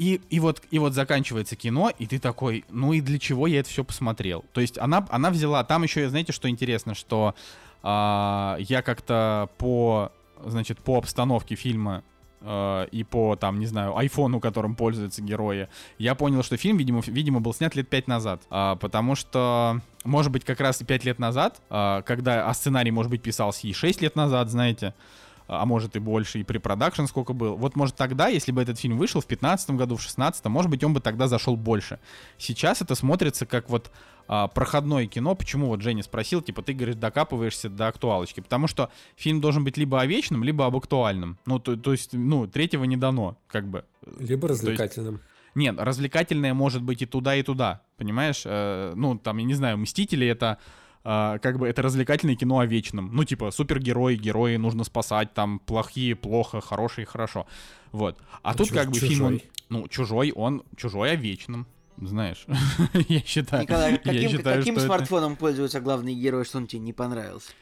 [0.00, 3.60] И, и, вот, и вот заканчивается кино, и ты такой, ну и для чего я
[3.60, 4.46] это все посмотрел?
[4.54, 7.34] То есть она, она взяла, там еще, знаете, что интересно, что
[7.82, 10.10] а, я как-то по,
[10.42, 12.02] значит, по обстановке фильма
[12.40, 15.68] э, и по, там, не знаю, айфону, которым пользуются герои,
[15.98, 18.40] я понял, что фильм, видимо, видимо был снят лет пять назад.
[18.48, 22.90] А, потому что, может быть, как раз и пять лет назад, а, когда, а сценарий,
[22.90, 24.94] может быть, писался и 6 лет назад, знаете,
[25.50, 27.56] а может и больше, и препродакшн сколько был.
[27.56, 30.84] Вот может тогда, если бы этот фильм вышел в 15 году, в 16 может быть,
[30.84, 31.98] он бы тогда зашел больше.
[32.38, 33.90] Сейчас это смотрится как вот
[34.28, 35.34] а, проходное кино.
[35.34, 38.38] Почему вот Женя спросил, типа, ты, говоришь, докапываешься до актуалочки?
[38.38, 41.36] Потому что фильм должен быть либо о вечном, либо об актуальном.
[41.46, 43.84] Ну, то, то есть, ну, третьего не дано, как бы.
[44.20, 45.20] Либо развлекательным.
[45.56, 48.42] Нет, развлекательное может быть и туда, и туда, понимаешь?
[48.44, 50.58] Э, ну, там, я не знаю, «Мстители»— это
[51.04, 53.10] а, как бы это развлекательное кино о вечном.
[53.14, 57.46] Ну, типа, супергерои, герои нужно спасать, там, плохие, плохо, хорошие, хорошо.
[57.92, 58.18] Вот.
[58.42, 59.50] А, А тут как бы фильм, он, «Чужой»?
[59.68, 61.66] ну, чужой, он, чужой о вечном,
[62.00, 62.44] знаешь.
[63.08, 66.66] Я считаю, Николай, я каким, считаю, каким что это- смартфоном пользуется главный герой, что он
[66.66, 67.52] тебе не понравился?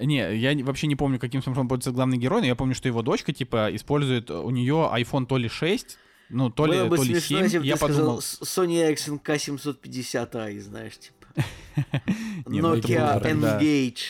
[0.00, 3.02] Не, я вообще не помню, каким смартфоном пользуется главный герой, но я помню, что его
[3.02, 7.02] дочка, типа, использует, у нее iPhone то ли 6, ну, то ли, Было бы то
[7.02, 7.44] ли смешно, 7.
[7.44, 11.17] если бы Я ты сказал подумал, с- Sony Ericsson K750i, знаешь, типа.
[12.46, 13.20] Ну Nokia.
[13.22, 14.04] Engage.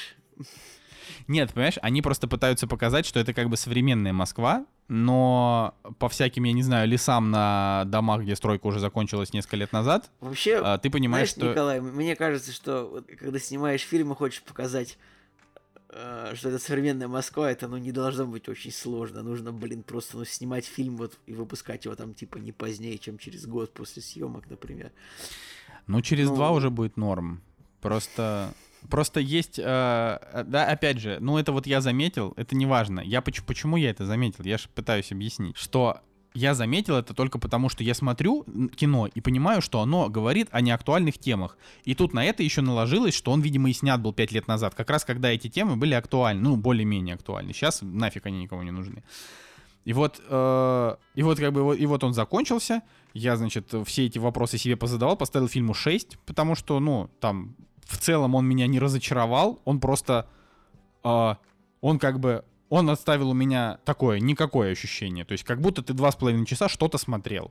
[1.29, 6.45] Нет, понимаешь, они просто пытаются показать, что это как бы современная Москва, но по всяким,
[6.45, 10.79] я не знаю, лесам на домах, где стройка уже закончилась несколько лет назад, Вообще, а,
[10.79, 11.51] ты понимаешь, знаешь, что...
[11.51, 14.97] Николай, мне кажется, что вот когда снимаешь фильм и хочешь показать,
[15.91, 19.23] э, что это современная Москва, это, ну, не должно быть очень сложно.
[19.23, 23.19] Нужно, блин, просто ну, снимать фильм вот и выпускать его там, типа, не позднее, чем
[23.19, 24.93] через год после съемок, например.
[25.89, 27.43] Ну, через ну- два уже будет норм.
[27.81, 28.53] Просто...
[28.89, 33.01] Просто есть, э, да, опять же, ну это вот я заметил, это не важно.
[33.01, 34.45] Я поч- почему я это заметил?
[34.45, 36.01] Я же пытаюсь объяснить, что
[36.33, 38.45] я заметил это только потому, что я смотрю
[38.77, 41.59] кино и понимаю, что оно говорит о неактуальных темах.
[41.85, 44.75] И тут на это еще наложилось, что он, видимо, и снят был пять лет назад,
[44.77, 47.53] как раз когда эти темы были актуальны, ну, более-менее актуальны.
[47.53, 49.03] Сейчас нафиг они никому не нужны.
[49.85, 52.83] И вот, э, и вот как бы, и вот он закончился.
[53.15, 57.97] Я, значит, все эти вопросы себе позадавал, поставил фильму 6, потому что, ну, там, в
[57.97, 60.29] целом он меня не разочаровал, он просто,
[61.05, 61.35] э,
[61.81, 65.25] он как бы, он оставил у меня такое, никакое ощущение.
[65.25, 67.51] То есть как будто ты два с половиной часа что-то смотрел.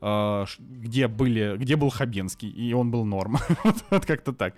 [0.00, 3.38] Ш- где были, где был Хабенский, и он был норм.
[3.64, 4.54] Вот- вот как-то так.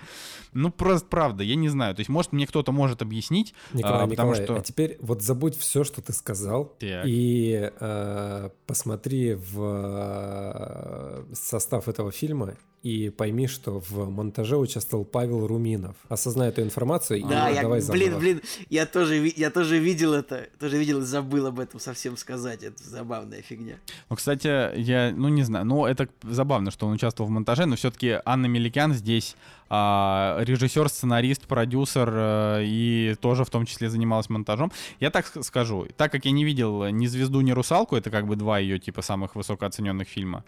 [0.52, 1.94] Ну, просто правда, я не знаю.
[1.94, 4.56] То есть, может, мне кто-то может объяснить, Николай, а, потому Николай, что...
[4.56, 7.04] а теперь вот забудь все, что ты сказал, Так.
[7.06, 15.46] и э, посмотри в э, состав этого фильма и пойми, что в монтаже участвовал Павел
[15.46, 15.96] Руминов.
[16.08, 18.20] Осознай эту информацию Да, и я, давай блин, заново.
[18.20, 22.62] блин, я тоже, я тоже видел это, тоже видел и забыл об этом совсем сказать.
[22.62, 23.76] Это забавная фигня.
[24.08, 27.76] Ну, кстати, я, ну, не знаю, ну, это забавно, что он участвовал в монтаже, но
[27.76, 29.36] все-таки Анна Меликян здесь
[29.70, 34.72] а, режиссер, сценарист, продюсер э, и тоже в том числе занималась монтажом.
[34.98, 38.36] Я так скажу, так как я не видел ни «Звезду», ни «Русалку», это как бы
[38.36, 40.42] два ее, типа, самых высокооцененных фильма,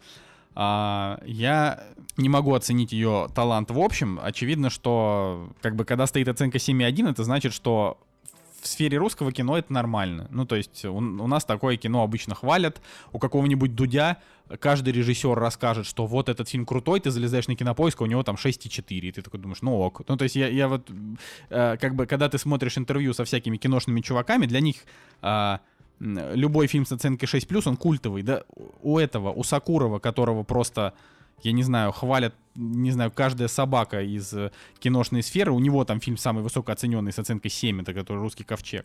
[0.54, 1.84] а, я
[2.16, 4.18] не могу оценить ее талант в общем.
[4.22, 7.98] Очевидно, что как бы когда стоит оценка 7,1, это значит, что
[8.60, 10.28] в сфере русского кино это нормально.
[10.30, 12.80] Ну, то есть у, у нас такое кино обычно хвалят.
[13.12, 14.18] У какого-нибудь Дудя
[14.58, 18.22] каждый режиссер расскажет, что вот этот фильм крутой, ты залезаешь на кинопоиск, а у него
[18.22, 18.98] там 6,4.
[18.98, 20.02] И ты такой думаешь, ну ок.
[20.08, 20.90] Ну, то есть я, я вот,
[21.48, 24.76] э, как бы, когда ты смотришь интервью со всякими киношными чуваками, для них
[25.22, 25.60] м,
[26.00, 28.22] любой фильм с оценкой 6+, он культовый.
[28.22, 28.42] Да,
[28.82, 30.94] у этого, у Сакурова, которого просто
[31.42, 36.00] я не знаю, хвалят, не знаю, каждая собака из э, киношной сферы, у него там
[36.00, 38.84] фильм самый высокооцененный с оценкой 7, это который «Русский ковчег».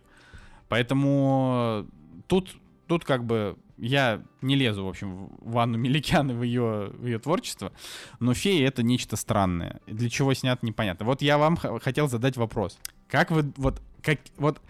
[0.70, 2.56] Поэтому э, тут,
[2.88, 7.06] тут как бы я не лезу, в общем, в Анну Меликян и в ее, в
[7.06, 7.74] ее творчество,
[8.20, 9.82] но «Фея»— это нечто странное.
[9.86, 11.06] Для чего снят, непонятно.
[11.06, 12.80] Вот я вам хотел задать вопрос.
[13.10, 14.62] Как вы, вот, как, вот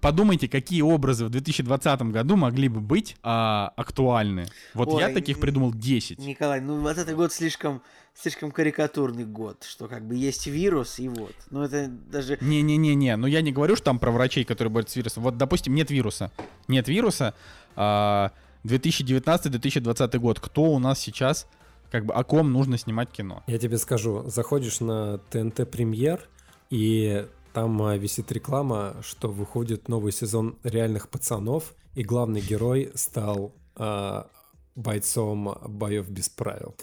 [0.00, 4.46] подумайте, какие образы в 2020 году могли бы быть а, актуальны.
[4.74, 6.18] Вот я Ой, таких н- придумал 10.
[6.18, 7.82] Николай, ну вот этот год слишком,
[8.14, 11.34] слишком карикатурный год, что как бы есть вирус и вот.
[11.50, 12.38] Ну это даже...
[12.40, 15.22] Не-не-не-не, ну я не говорю, что там про врачей, которые борются с вирусом.
[15.22, 16.32] Вот, допустим, нет вируса.
[16.68, 17.34] Нет вируса.
[17.76, 18.32] а,
[18.64, 20.40] 2019-2020 год.
[20.40, 21.46] Кто у нас сейчас,
[21.90, 23.42] как бы, о ком нужно снимать кино?
[23.46, 26.28] Я тебе скажу, заходишь на ТНТ Премьер,
[26.70, 33.54] и там а, висит реклама, что выходит новый сезон «Реальных пацанов», и главный герой стал
[33.76, 34.28] а,
[34.74, 36.74] бойцом боев без правил.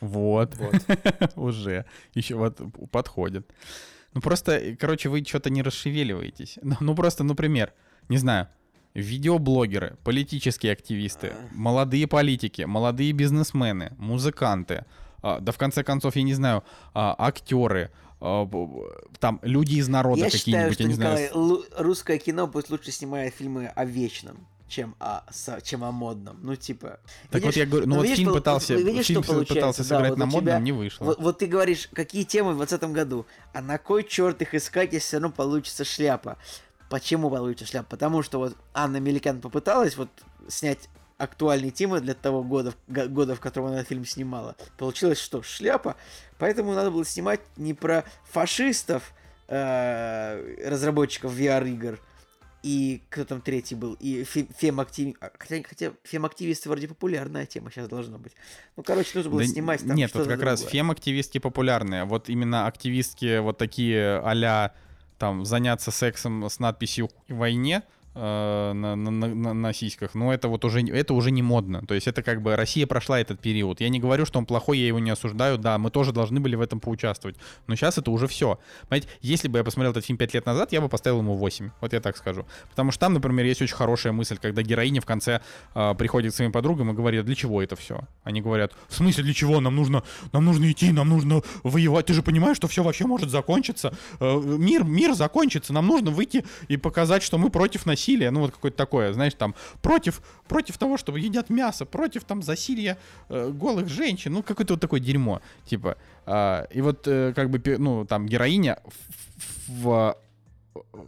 [0.00, 0.54] Вот.
[0.56, 0.74] Вот.
[1.36, 1.86] Уже.
[2.14, 3.50] Еще вот подходит.
[4.14, 6.58] Ну просто, э, короче, вы что-то не расшевеливаетесь.
[6.62, 7.72] Ну, ну просто, например,
[8.08, 8.48] не знаю,
[8.94, 14.84] видеоблогеры, политические активисты, молодые политики, молодые бизнесмены, музыканты,
[15.22, 18.05] а, да в конце концов, я не знаю, а, актеры, а,
[19.20, 21.64] там люди из народа Я считаю, какие-нибудь, что я не Николай, знаю.
[21.78, 26.38] русское кино пусть лучше снимает фильмы о вечном, чем о, со- чем о модном.
[26.42, 26.98] Ну типа...
[27.30, 29.88] Так вот видишь- я говорю, ну вот видишь, фильм пытался, видишь, фильм что пытался Да,
[29.88, 31.04] сыграть вот на модном, тебя- не вышло.
[31.04, 34.92] Вот, вот ты говоришь, какие темы в 2020 году, а на кой черт их искать,
[34.92, 36.38] если все равно получится шляпа?
[36.88, 37.88] Почему получится шляпа?
[37.90, 40.08] Потому что вот Анна Меликян попыталась вот
[40.48, 40.88] снять
[41.18, 44.56] актуальные темы для того года, года, в котором она фильм снимала.
[44.78, 45.42] Получилось что?
[45.42, 45.96] Шляпа.
[46.38, 49.12] Поэтому надо было снимать не про фашистов,
[49.48, 51.98] э, разработчиков VR-игр,
[52.62, 55.14] и кто там третий был, и фе- фем-актив...
[55.20, 58.32] а, Хотя, хотя фем-активисты вроде популярная тема сейчас должна быть.
[58.76, 60.72] Ну, короче, нужно было Да снимать там Нет, вот как раз другое.
[60.72, 62.04] фем-активистки популярные.
[62.04, 64.72] Вот именно активистки вот такие а
[65.18, 67.82] там заняться сексом с надписью «войне»,
[68.16, 71.82] на, на, на- на- на сиськах, но это вот уже, это уже не модно.
[71.86, 73.80] То есть это как бы Россия прошла этот период.
[73.80, 75.58] Я не говорю, что он плохой, я его не осуждаю.
[75.58, 77.36] Да, мы тоже должны были в этом поучаствовать.
[77.66, 78.58] Но сейчас это уже все.
[78.88, 81.70] Понимаете, если бы я посмотрел этот фильм 5 лет назад, я бы поставил ему 8.
[81.80, 82.46] Вот я так скажу.
[82.70, 85.40] Потому что там, например, есть очень хорошая мысль, когда героиня в конце
[85.74, 88.00] э, приходит к своим подругам и говорит, для чего это все?
[88.24, 89.60] Они говорят, в смысле для чего?
[89.60, 90.02] Нам нужно,
[90.32, 92.06] нам нужно идти, нам нужно воевать.
[92.06, 93.92] Ты же понимаешь, что все вообще может закончиться.
[94.20, 95.72] Э, мир, мир закончится.
[95.72, 98.05] Нам нужно выйти и показать, что мы против насилия.
[98.30, 102.96] Ну вот какое-то такое, знаешь, там против, против того, чтобы едят мясо, против там засилья
[103.28, 104.32] э, голых женщин.
[104.32, 105.40] Ну какое-то вот такое дерьмо.
[105.64, 105.96] Типа.
[106.24, 108.78] А, и вот э, как бы, ну там героиня
[109.68, 110.16] в,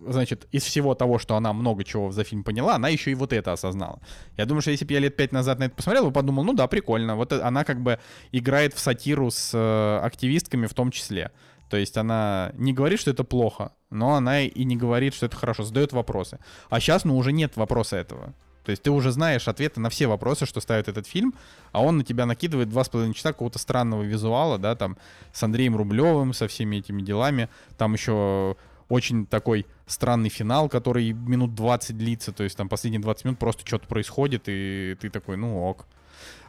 [0.02, 3.14] в значит, из всего того, что она много чего за фильм поняла, она еще и
[3.14, 4.00] вот это осознала.
[4.36, 6.52] Я думаю, что если бы я лет пять назад на это посмотрел, бы подумал, ну
[6.54, 7.16] да, прикольно.
[7.16, 7.98] Вот э- она как бы
[8.32, 11.30] играет в сатиру с э, активистками в том числе.
[11.68, 15.36] То есть она не говорит, что это плохо, но она и не говорит, что это
[15.36, 16.38] хорошо, задает вопросы.
[16.70, 18.34] А сейчас, ну, уже нет вопроса этого.
[18.64, 21.34] То есть ты уже знаешь ответы на все вопросы, что ставит этот фильм,
[21.72, 24.98] а он на тебя накидывает два с половиной часа какого-то странного визуала, да, там,
[25.32, 27.48] с Андреем Рублевым, со всеми этими делами.
[27.78, 28.56] Там еще
[28.90, 33.66] очень такой странный финал, который минут 20 длится, то есть там последние 20 минут просто
[33.66, 35.86] что-то происходит, и ты такой, ну ок.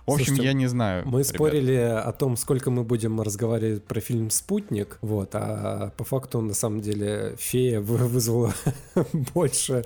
[0.10, 1.04] В общем, Слушайте, я не знаю.
[1.06, 1.28] Мы ребят.
[1.28, 6.54] спорили о том, сколько мы будем разговаривать про фильм «Спутник», вот, а по факту, на
[6.54, 8.54] самом деле, «Фея» вы- вызвала
[9.34, 9.84] больше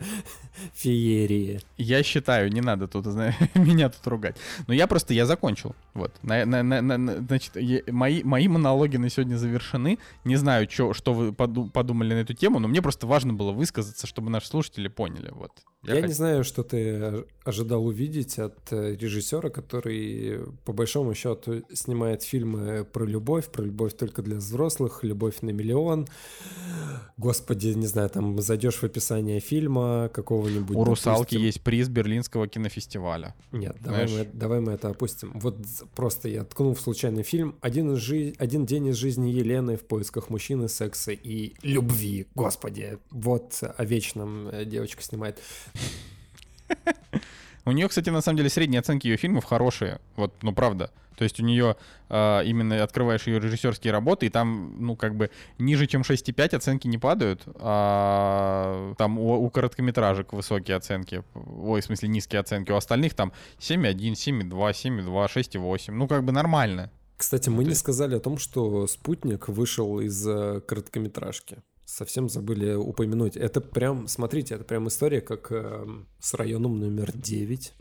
[0.73, 1.59] феерии.
[1.77, 3.05] Я считаю, не надо тут,
[3.55, 4.35] меня тут ругать.
[4.67, 5.75] Но я просто, я закончил.
[5.93, 6.11] Вот.
[6.21, 9.99] На- на- на- на- на- значит, е- мои, мои монологи на сегодня завершены.
[10.25, 13.51] Не знаю, чё, что вы поду- подумали на эту тему, но мне просто важно было
[13.51, 15.29] высказаться, чтобы наши слушатели поняли.
[15.31, 15.51] Вот.
[15.83, 20.12] Я, хот- не знаю, что ты ожидал увидеть от э, режиссера, который,
[20.65, 26.07] по большому счету, снимает фильмы про любовь, про любовь только для взрослых, любовь на миллион.
[27.17, 30.75] Господи, не знаю, там зайдешь в описание фильма какого-нибудь.
[30.75, 33.35] У «Русалки» допустим, есть приз Берлинского кинофестиваля.
[33.51, 35.31] Нет, давай мы, давай мы это опустим.
[35.35, 35.57] Вот
[35.95, 39.81] просто я ткнул в случайный фильм «Один, из жи- «Один день из жизни Елены в
[39.81, 42.27] поисках мужчины, секса и любви».
[42.35, 45.39] Господи, вот о вечном э, девочка снимает.
[47.65, 49.99] У нее, кстати, на самом деле средние оценки ее фильмов хорошие.
[50.15, 50.91] Вот, ну правда.
[51.15, 51.75] То есть у нее
[52.09, 56.87] а, именно открываешь ее режиссерские работы, и там, ну, как бы ниже, чем 6,5 оценки
[56.87, 62.75] не падают, а там у, у короткометражек высокие оценки, ой, в смысле низкие оценки, у
[62.75, 65.91] остальных там 7,1, 7,2, 7,2, 6,8.
[65.91, 66.91] Ну, как бы нормально.
[67.17, 71.59] Кстати, мы не сказали о том, что «Спутник» вышел из э, короткометражки.
[71.93, 73.37] Совсем забыли упомянуть.
[73.37, 77.71] Это прям, смотрите, это прям история, как эм, с районом номер 9.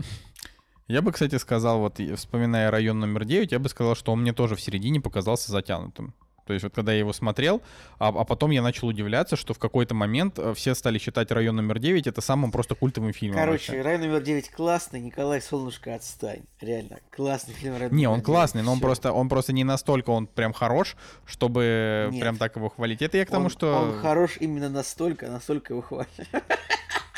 [0.89, 4.35] Я бы, кстати, сказал, вот вспоминая район номер 9, я бы сказал, что он мне
[4.35, 6.13] тоже в середине показался затянутым.
[6.47, 7.63] То есть вот когда я его смотрел,
[7.99, 11.57] а, а потом я начал удивляться, что в какой-то момент э, все стали считать район
[11.57, 13.39] номер 9 это самым просто культовым фильмом.
[13.39, 13.83] Короче, вообще.
[13.83, 16.43] район номер 9 классный, Николай Солнышко отстань.
[16.61, 18.87] Реально, классный фильм район Не, он 9, классный, но он всё.
[18.87, 20.97] просто, он просто не настолько он прям хорош,
[21.27, 22.21] чтобы Нет.
[22.21, 23.03] прям так его хвалить.
[23.03, 23.75] Это я к тому, Он- что...
[23.75, 26.09] Он хорош именно настолько, настолько его хвалят.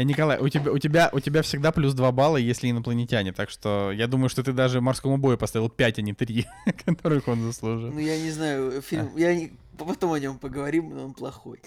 [0.00, 3.32] Э, Николай, у тебя, у, тебя, у тебя всегда плюс 2 балла, если инопланетяне.
[3.32, 6.46] Так что я думаю, что ты даже морскому бою поставил 5, а не 3,
[6.84, 7.92] которых он заслужил.
[7.92, 9.10] Ну, я не знаю, фильм...
[9.16, 9.52] Я не...
[9.76, 11.60] Потом о нем поговорим, но он плохой.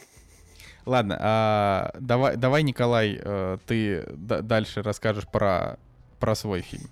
[0.85, 5.79] Ладно, а, давай, давай, Николай, э, ты дальше расскажешь про,
[6.19, 6.89] про свой фильм.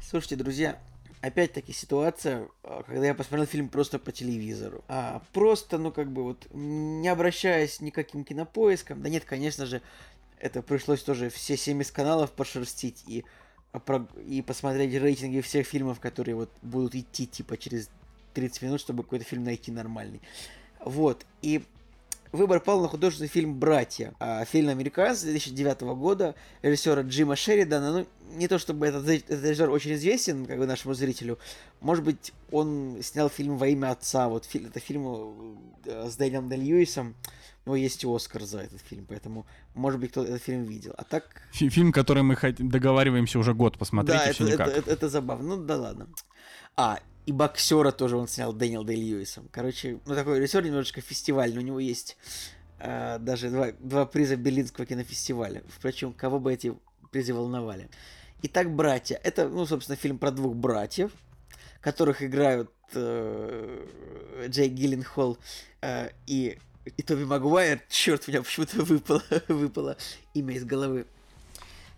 [0.00, 0.78] Слушайте, друзья,
[1.24, 4.84] опять-таки ситуация, а, когда я посмотрел фильм просто по телевизору.
[4.88, 9.02] А, просто, ну, как бы вот, не обращаясь никаким кинопоиском.
[9.02, 9.80] Да нет, конечно же,
[10.44, 13.24] это пришлось тоже все 70 каналов пошерстить и,
[13.72, 17.88] а, и посмотреть рейтинги всех фильмов, которые вот будут идти, типа, через
[18.34, 20.20] 30 минут, чтобы какой-то фильм найти нормальный.
[20.84, 21.64] Вот, и
[22.30, 24.12] выбор пал на художественный фильм «Братья».
[24.20, 28.00] А, фильм американский 2009 года режиссера Джима Шеридана.
[28.00, 28.06] Ну,
[28.36, 31.38] не то чтобы этот, этот режиссер очень известен, как бы нашему зрителю.
[31.80, 34.28] Может быть, он снял фильм «Во имя отца».
[34.28, 35.56] Вот фи- это фильм
[35.86, 37.14] э, с Дэниелом Дэ Льюисом.
[37.66, 40.92] Него есть Оскар за этот фильм, поэтому, может быть, кто этот фильм видел.
[40.98, 44.52] А так, Фи- Фильм, который мы договариваемся уже год посмотреть, да, и это, все это,
[44.52, 44.68] никак.
[44.78, 45.56] это- это забавно.
[45.56, 46.08] Ну да ладно.
[46.76, 49.48] А, и боксера тоже он снял Дэниел Дэй Льюисом.
[49.50, 51.58] Короче, ну такой режиссер немножечко фестивальный.
[51.58, 52.16] У него есть
[52.80, 55.62] э, даже два, два приза Берлинского кинофестиваля.
[55.68, 56.74] Впрочем, кого бы эти
[57.12, 57.88] призы волновали.
[58.42, 59.18] Итак, братья.
[59.24, 61.12] Это, ну, собственно, фильм про двух братьев,
[61.80, 63.86] которых играют э,
[64.48, 65.38] Джей Гилленхолл
[65.80, 67.82] э, и, и Тоби Магуайр.
[67.88, 69.96] Черт, у меня почему-то выпало, выпало
[70.34, 71.06] имя из головы.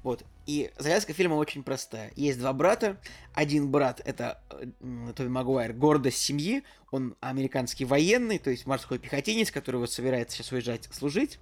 [0.03, 0.25] Вот.
[0.47, 2.13] И завязка фильма очень простая.
[2.15, 3.01] Есть два брата.
[3.35, 6.63] Один брат это э, Тоби Магуайр, гордость семьи.
[6.93, 11.41] Он американский военный, то есть морской пехотинец, который вот собирается сейчас уезжать служить.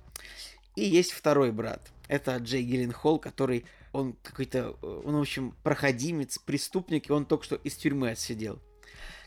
[0.76, 1.92] И есть второй брат.
[2.08, 7.44] Это Джей Гилленхолл, который он какой-то, э, он, в общем, проходимец, преступник, и он только
[7.44, 8.60] что из тюрьмы отсидел.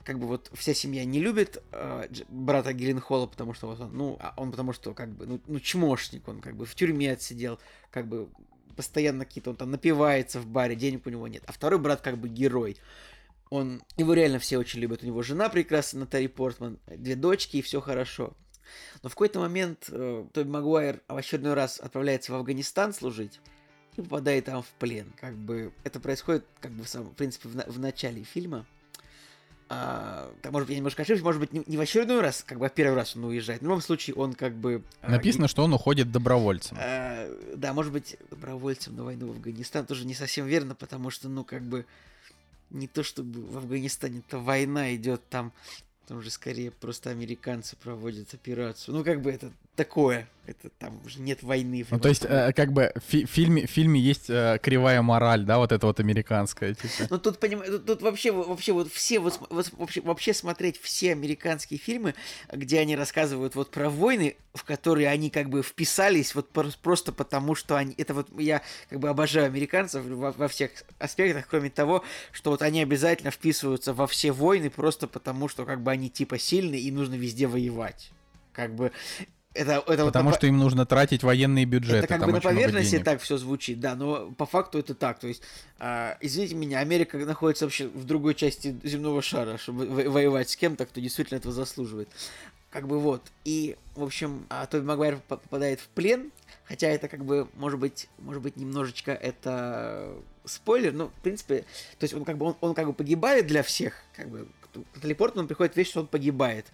[0.08, 4.18] Как бы вот вся семья не любит э, брата Гилленхолла, потому что вот он, ну,
[4.22, 7.60] а он потому что как бы, ну, ну, чмошник, он как бы в тюрьме отсидел,
[7.92, 8.30] как бы
[8.78, 11.44] постоянно какие-то, он там напивается в баре, денег у него нет.
[11.46, 12.78] А второй брат как бы герой.
[13.50, 15.04] Он, его реально все очень любят.
[15.04, 18.32] У него жена прекрасная, Натали Портман, две дочки, и все хорошо.
[19.04, 23.42] Но в какой-то момент э, Тоби Магуайр в очередной раз отправляется в Афганистан служить
[23.98, 25.12] и попадает там в плен.
[25.20, 28.66] Как бы это происходит, как бы, в, самом, в принципе, в, на- в начале фильма.
[29.69, 32.68] А, может быть, я немножко ошибся, может быть, не, не в очередной раз, как бы,
[32.68, 33.60] а первый раз он уезжает.
[33.60, 34.81] В любом случае, он как бы...
[35.02, 36.77] а, Написано, что он уходит добровольцем.
[36.80, 41.27] Э, да, может быть, добровольцем на войну в Афганистан тоже не совсем верно, потому что,
[41.27, 41.85] ну, как бы,
[42.69, 45.52] не то чтобы в Афганистане-то война идет там
[46.08, 48.96] Там же скорее просто американцы проводят операцию.
[48.96, 50.28] Ну, как бы это такое.
[50.46, 51.86] Это там уже нет войны.
[51.92, 55.44] Ну, то есть, э, как бы в фи- фильме, в фильме есть э, кривая мораль,
[55.44, 56.74] да, вот это вот американская.
[56.74, 57.08] типа.
[57.10, 61.78] Ну тут, понимаешь, тут, тут вообще, вообще вот все, вот, вообще, вообще смотреть все американские
[61.78, 62.16] фильмы,
[62.50, 66.50] где они рассказывают вот про войны, в которые они как бы вписались вот
[66.82, 71.46] просто потому, что они, это вот я как бы обожаю американцев во, во всех аспектах,
[71.50, 75.92] кроме того, что вот они обязательно вписываются во все войны просто потому, что как бы
[75.98, 78.11] они типа сильные и нужно везде воевать.
[78.53, 78.91] Как бы
[79.53, 81.98] это, это вот Потому на- что им нужно тратить военные бюджеты.
[82.06, 85.18] это как бы на поверхности так все звучит, да, но по факту это так.
[85.19, 85.41] То есть,
[85.80, 90.56] а, извините меня, Америка находится вообще в другой части земного шара, чтобы во- воевать с
[90.56, 92.07] кем-то, кто действительно этого заслуживает.
[92.69, 93.24] Как бы вот.
[93.45, 96.32] И, в общем, а, Тоби Магуайр по- попадает в плен,
[96.65, 100.14] хотя это как бы, может быть, может быть, немножечко это
[100.45, 101.65] спойлер, но, в принципе,
[101.98, 104.48] то есть он как бы, он, он как бы погибает для всех, как бы,
[105.02, 106.65] телепорту он приходит вещь, что он погибает.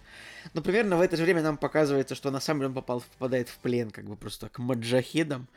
[0.52, 3.48] Но примерно в это же время нам показывается, что на самом деле он попал, попадает
[3.48, 5.48] в плен, как бы просто к маджахедам.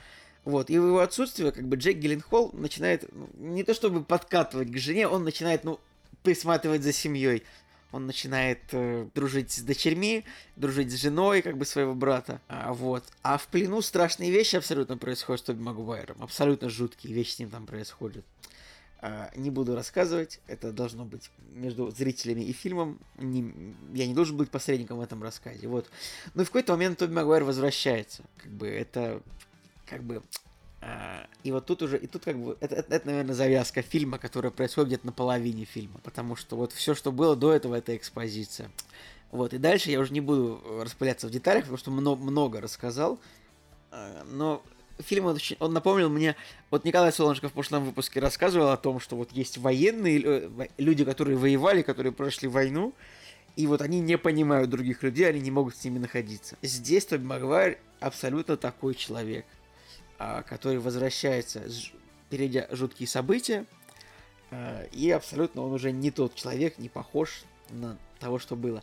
[0.46, 4.72] Вот, и в его отсутствие, как бы Джек Гилленхолл начинает, ну, не то чтобы подкатывать
[4.72, 5.78] к жене, он начинает, ну,
[6.24, 7.44] присматривать за семьей.
[7.92, 12.42] Он начинает э, дружить с дочерьми, дружить с женой, как бы своего брата.
[12.48, 13.04] А, вот.
[13.24, 16.22] А в плену страшные вещи абсолютно происходят с Тоби Магуайром.
[16.22, 18.26] Абсолютно жуткие вещи с ним там происходят.
[19.00, 23.00] А, не буду рассказывать, это должно быть между зрителями и фильмом.
[23.18, 25.68] Не- я не должен быть посредником в этом рассказе.
[25.68, 25.90] Вот.
[26.34, 28.24] Ну и в какой-то момент Тоби Магуайр возвращается.
[28.38, 29.22] Как бы это
[29.86, 30.24] как бы
[30.82, 34.20] а, и вот тут уже, и тут как бы, это, это, это, наверное, завязка фильма,
[34.20, 37.96] которая происходит где-то на половине фильма, потому что вот все, что было до этого, это
[37.96, 38.70] экспозиция.
[39.32, 43.20] Вот, и дальше я уже не буду распыляться в деталях, потому что много, много рассказал,
[43.92, 44.64] А, но
[45.00, 46.36] фильм, он, очень- он напомнил мне,
[46.72, 51.06] вот Николай Солонжиков в прошлом выпуске рассказывал о том, что вот есть военные, э, люди,
[51.06, 52.94] которые воевали, которые прошли войну,
[53.56, 56.58] и вот они не понимают других людей, они не могут с ними находиться.
[56.62, 59.46] Здесь Тоби Магуайр абсолютно такой человек
[60.20, 61.64] а, который возвращается,
[62.30, 63.66] перейдя жуткие события,
[64.50, 68.82] а, и абсолютно он уже не тот человек, не похож на того, что было.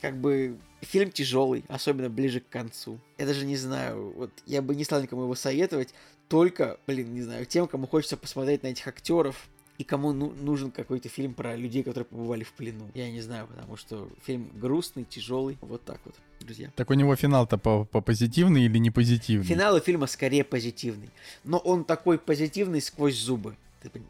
[0.00, 2.98] Как бы фильм тяжелый, особенно ближе к концу.
[3.18, 5.94] Я даже не знаю, вот я бы не стал никому его советовать,
[6.28, 10.70] только, блин, не знаю, тем, кому хочется посмотреть на этих актеров, и кому ну- нужен
[10.70, 12.88] какой-то фильм про людей, которые побывали в плену.
[12.94, 16.70] Я не знаю, потому что фильм грустный, тяжелый, вот так вот, друзья.
[16.76, 19.44] Так у него финал-то по, по позитивный или не позитивный?
[19.44, 21.10] Финал у фильма скорее позитивный.
[21.42, 23.56] Но он такой позитивный сквозь зубы.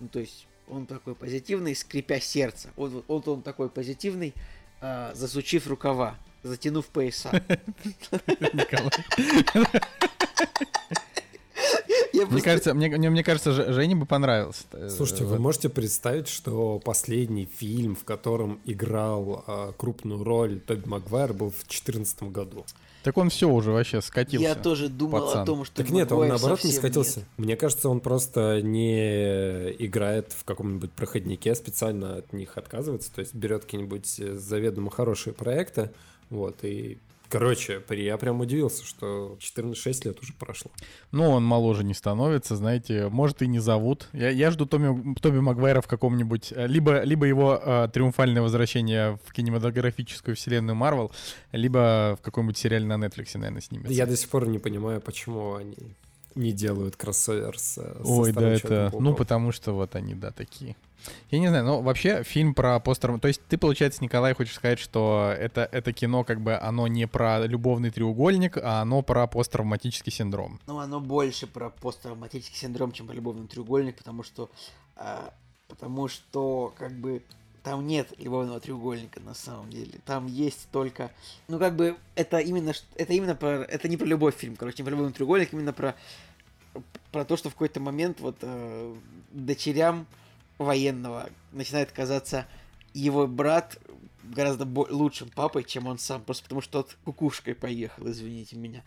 [0.00, 2.70] Ну, то есть он такой позитивный, скрипя сердце.
[2.76, 4.34] Вот, вот- вот он такой позитивный,
[4.80, 7.42] а, засучив рукава, затянув пояса.
[12.30, 14.66] Мне кажется, мне, мне, мне кажется, Жене бы понравилось.
[14.72, 20.86] э, Слушайте, вы можете представить, что последний фильм, в котором играл а, крупную роль Тоби
[20.86, 22.64] Магуайр, был в 2014 году?
[23.02, 24.48] Так он все уже вообще скатился.
[24.48, 25.42] Я тоже думал пацан.
[25.42, 27.20] о том, что Так нет, он наоборот не скатился.
[27.20, 27.28] нет.
[27.36, 33.34] Мне кажется, он просто не играет в каком-нибудь проходнике, специально от них отказывается, то есть
[33.34, 35.90] берет какие-нибудь э, заведомо хорошие проекты,
[36.30, 36.98] вот, и...
[37.30, 40.70] Короче, я прям удивился, что 14-6 лет уже прошло.
[41.10, 44.08] Ну, он моложе не становится, знаете, может и не зовут.
[44.12, 46.52] Я, я жду Томи, Тоби Магуайра в каком-нибудь...
[46.54, 51.10] э, Либо, либо его э, триумфальное возвращение в кинематографическую вселенную Марвел,
[51.50, 53.92] либо в какой-нибудь сериале на Netflix, наверное, снимется.
[53.92, 55.96] Я до сих пор не понимаю, почему они
[56.36, 58.92] не делают кроссовер с, со Ой, да это...
[58.96, 60.76] Ну, потому что вот они, да, такие.
[61.30, 63.18] Я не знаю, но вообще фильм про постер...
[63.18, 67.06] То есть ты, получается, Николай, хочешь сказать, что это, это кино, как бы, оно не
[67.06, 70.60] про любовный треугольник, а оно про посттравматический синдром.
[70.66, 74.50] Ну, оно больше про посттравматический синдром, чем про любовный треугольник, потому что,
[74.96, 75.32] а,
[75.68, 77.22] потому что, как бы,
[77.62, 79.98] там нет любовного треугольника на самом деле.
[80.04, 81.10] Там есть только,
[81.48, 84.84] ну, как бы, это именно, это именно про, это не про любовь фильм, короче, не
[84.84, 85.94] про любовный треугольник, именно про,
[87.10, 88.94] про то, что в какой-то момент вот э,
[89.32, 90.06] дочерям
[90.58, 92.46] военного начинает казаться
[92.92, 93.78] его брат
[94.22, 98.82] гораздо лучшим папой, чем он сам, просто потому что тот кукушкой поехал, извините меня.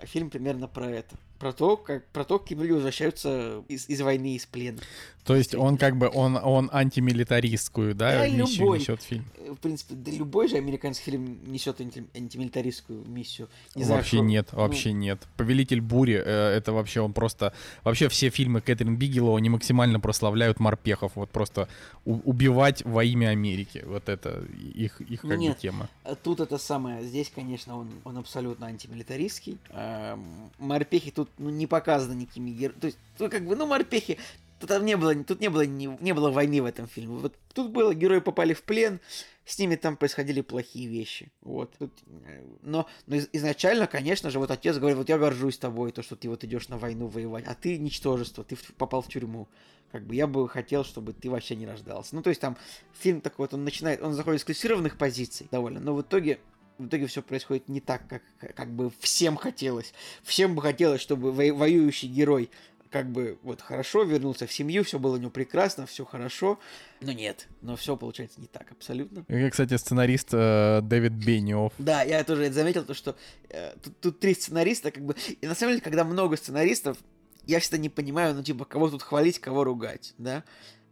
[0.00, 1.16] А фильм примерно про это.
[1.38, 4.78] Про то, как, про то, какие люди возвращаются из, из войны, из плена.
[5.24, 8.78] То есть он как бы, он, он антимилитаристскую, да, Да, миссию любой.
[8.78, 9.24] несет фильм.
[9.38, 13.48] Э, В принципе, да любой же американский фильм несет анти- антимилитаристскую миссию.
[13.74, 15.20] Не знаю, вообще что- нет, ну, вообще нет.
[15.36, 17.52] Повелитель бури, э, это вообще он просто...
[17.84, 21.12] Вообще все фильмы Кэтрин Бигелоу, они максимально прославляют морпехов.
[21.16, 21.68] Вот просто
[22.04, 23.82] у- убивать во имя Америки.
[23.86, 24.44] Вот это
[24.74, 25.58] их, их как бы Нет.
[25.58, 25.88] тема.
[26.04, 29.58] А Тут это самое, здесь, конечно, он, он абсолютно антимилитаристский.
[29.70, 30.24] Эм,
[30.58, 32.80] Морпехи тут ну, не показаны никакими героями.
[32.80, 34.18] То есть, ну, как бы, ну, морпехи,
[34.60, 37.16] тут там не было, тут не было, не, не было войны в этом фильме.
[37.16, 39.00] Вот тут было, герои попали в плен,
[39.44, 41.30] с ними там происходили плохие вещи.
[41.42, 41.72] Вот.
[41.78, 41.92] Тут,
[42.26, 46.02] э, но, но из- изначально, конечно же, вот отец говорит, вот я горжусь тобой, то,
[46.02, 49.46] что ты вот идешь на войну воевать, а ты ничтожество, ты в- попал в тюрьму.
[49.92, 52.16] Как бы я бы хотел, чтобы ты вообще не рождался.
[52.16, 52.56] Ну, то есть там
[52.92, 56.40] фильм такой вот, он начинает, он заходит с классированных позиций довольно, но в итоге
[56.78, 58.22] в итоге все происходит не так, как,
[58.54, 59.92] как бы всем хотелось.
[60.22, 62.50] Всем бы хотелось, чтобы во- воюющий герой
[62.90, 66.58] как бы вот хорошо вернулся в семью, все было у него прекрасно, все хорошо.
[67.00, 69.24] Но нет, но все получается не так абсолютно.
[69.28, 71.72] И, Кстати, сценарист э, Дэвид Бенниофф.
[71.78, 73.16] Да, я тоже это заметил, то, что
[73.50, 75.14] э, тут, тут три сценариста, как бы.
[75.40, 76.96] И на самом деле, когда много сценаристов,
[77.44, 80.44] я всегда не понимаю, ну, типа, кого тут хвалить, кого ругать, да.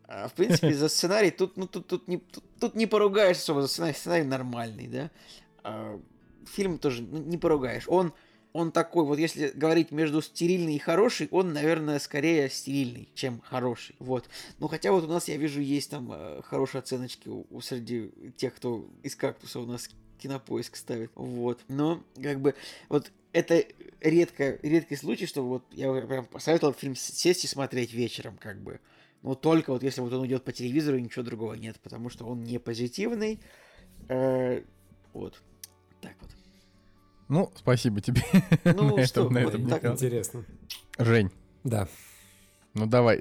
[0.07, 3.63] А, в принципе, за сценарий тут, ну, тут, тут, не, тут, тут не поругаешь особо
[3.63, 5.11] за сценарий, сценарий нормальный, да.
[5.65, 6.01] А,
[6.47, 7.85] фильм тоже не поругаешь.
[7.89, 8.13] Он,
[8.53, 13.97] он такой, вот если говорить между стерильный и хороший, он, наверное, скорее стерильный, чем хороший.
[13.99, 14.29] Вот.
[14.61, 18.13] Ну, хотя вот у нас, я вижу, есть там э, хорошие оценочки у, у среди
[18.37, 19.89] тех, кто из кактуса у нас
[20.19, 21.11] кинопоиск ставит.
[21.15, 21.61] Вот.
[21.69, 22.55] Но, как бы,
[22.89, 23.65] вот это
[24.01, 28.81] редко, редкий случай, что вот я прям посоветовал фильм сесть и смотреть вечером, как бы.
[29.23, 32.45] Но только вот если вот он идет по телевизору, ничего другого нет, потому что он
[32.45, 33.41] не позитивный.
[34.09, 34.63] Э,
[35.15, 35.43] вот.
[36.05, 36.31] Так вот.
[37.29, 38.23] Ну, спасибо тебе.
[38.65, 39.85] Ну, На что, этом- на этом, так.
[39.85, 40.45] Интересно.
[40.99, 41.31] Жень,
[41.65, 41.89] Да.
[42.75, 43.19] ну давай.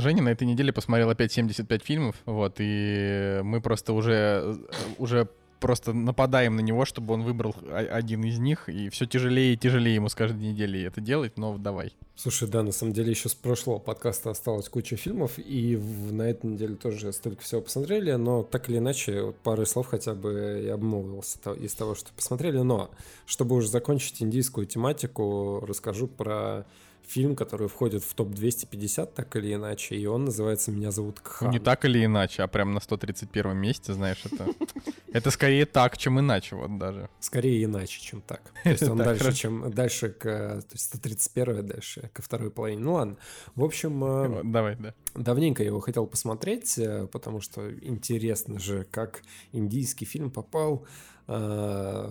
[0.00, 4.58] Женя на этой неделе посмотрел опять 75 фильмов, вот, и мы просто уже,
[4.98, 5.28] уже
[5.60, 9.94] просто нападаем на него, чтобы он выбрал один из них, и все тяжелее и тяжелее
[9.96, 11.92] ему с каждой неделей это делать, но давай.
[12.14, 16.22] Слушай, да, на самом деле еще с прошлого подкаста осталась куча фильмов, и в- на
[16.22, 20.62] этой неделе тоже столько всего посмотрели, но так или иначе, вот пару слов хотя бы
[20.64, 22.58] я обмолвился из того, что посмотрели.
[22.58, 22.90] Но,
[23.24, 26.66] чтобы уже закончить индийскую тематику, расскажу про
[27.08, 31.50] фильм, который входит в топ-250, так или иначе, и он называется «Меня зовут Кхан».
[31.50, 34.48] не так или иначе, а прям на 131 месте, знаешь, это...
[35.10, 37.08] Это скорее так, чем иначе, вот даже.
[37.20, 38.42] Скорее иначе, чем так.
[38.62, 40.22] То есть он дальше, чем дальше к...
[40.22, 42.82] То есть 131 дальше ко второй половине.
[42.82, 43.16] Ну ладно.
[43.54, 44.94] В общем, э, Давай, да.
[45.14, 49.22] Давненько я его хотел посмотреть, э, потому что интересно же, как
[49.52, 50.86] индийский фильм попал
[51.26, 51.32] э,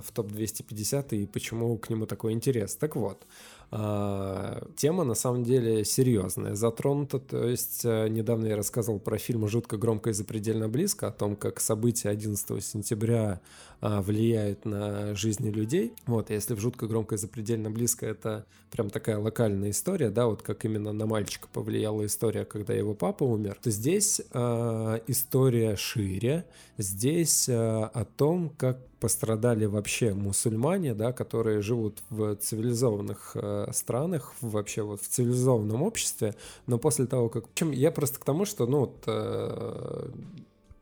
[0.03, 2.75] в топ-250 и почему к нему такой интерес.
[2.75, 7.19] Так вот, э, тема на самом деле серьезная, затронута.
[7.19, 11.35] То есть э, недавно я рассказывал про фильм «Жутко громко и запредельно близко», о том,
[11.35, 13.41] как события 11 сентября
[13.81, 15.93] э, влияют на жизни людей.
[16.05, 20.43] Вот, если в «Жутко громко и запредельно близко» это прям такая локальная история, да, вот
[20.43, 26.45] как именно на мальчика повлияла история, когда его папа умер, то здесь э, история шире.
[26.77, 34.33] Здесь э, о том, как пострадали вообще мусульмане, да, которые живут в цивилизованных э, странах,
[34.41, 37.45] вообще вот в цивилизованном обществе, но после того, как...
[37.47, 40.09] В общем, я просто к тому, что, ну, вот, э,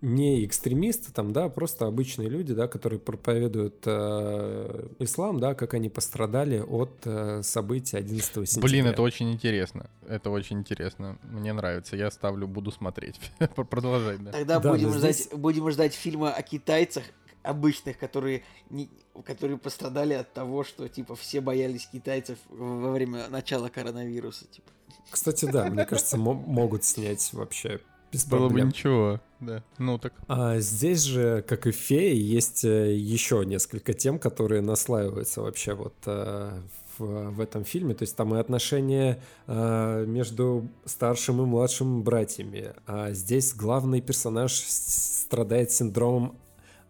[0.01, 5.89] не экстремисты там, да, просто обычные люди, да, которые проповедуют э, ислам, да, как они
[5.89, 8.61] пострадали от э, событий 11 сентября.
[8.69, 9.89] Блин, это очень интересно.
[10.07, 11.17] Это очень интересно.
[11.23, 11.95] Мне нравится.
[11.95, 13.19] Я ставлю, буду смотреть.
[13.69, 14.31] Продолжай, да.
[14.31, 17.03] Тогда Да, будем, ждать, здесь- будем ждать фильма о китайцах
[17.45, 18.89] обычных, которые, не,
[19.23, 24.45] которые пострадали от того, что типа все боялись китайцев во время начала коронавируса.
[24.47, 24.69] Типа.
[25.09, 27.79] Кстати, да, мне кажется, мо- могут снять вообще
[28.11, 29.19] без Было бы ничего.
[29.39, 29.63] Да.
[29.77, 30.13] Ну так.
[30.27, 35.73] А здесь же, как и в «Фее», есть э, еще несколько тем, которые наслаиваются вообще
[35.73, 36.61] вот э,
[36.97, 37.93] в, в этом фильме.
[37.93, 42.73] То есть там и отношения э, между старшим и младшим братьями.
[42.87, 46.37] А здесь главный персонаж страдает синдромом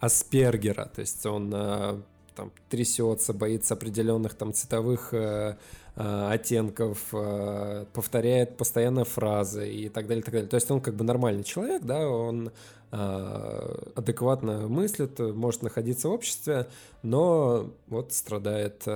[0.05, 0.85] Аспергера.
[0.93, 2.01] То есть он э,
[2.35, 5.57] там трясется, боится определенных там цветовых э,
[5.95, 7.13] э, оттенков,
[7.93, 10.49] повторяет постоянно фразы и так далее, так далее.
[10.49, 12.51] То есть он как бы нормальный человек, да, он
[12.91, 16.67] адекватно мыслит, может находиться в обществе,
[17.03, 18.87] но вот страдает,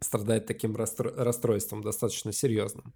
[0.00, 2.92] страдает таким расстрой- расстройством достаточно серьезным.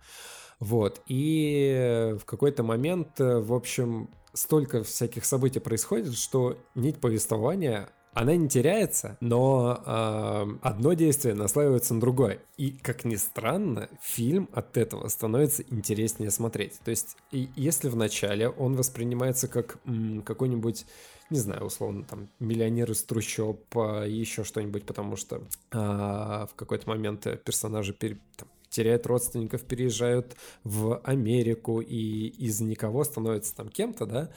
[0.59, 1.01] Вот.
[1.07, 8.49] И в какой-то момент, в общем, столько всяких событий происходит, что нить повествования она не
[8.49, 12.41] теряется, но э, одно действие наслаивается на другое.
[12.57, 16.81] И, как ни странно, фильм от этого становится интереснее смотреть.
[16.85, 20.87] То есть, и если в начале он воспринимается как м, какой-нибудь
[21.31, 26.89] не знаю, условно, там, миллионер из трущоб, а, еще что-нибудь, потому что а, в какой-то
[26.89, 33.69] момент э, персонажи пере- там, теряют родственников, переезжают в Америку и из никого становятся там
[33.69, 34.31] кем-то, да,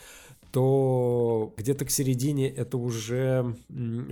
[0.53, 3.55] то где-то к середине это уже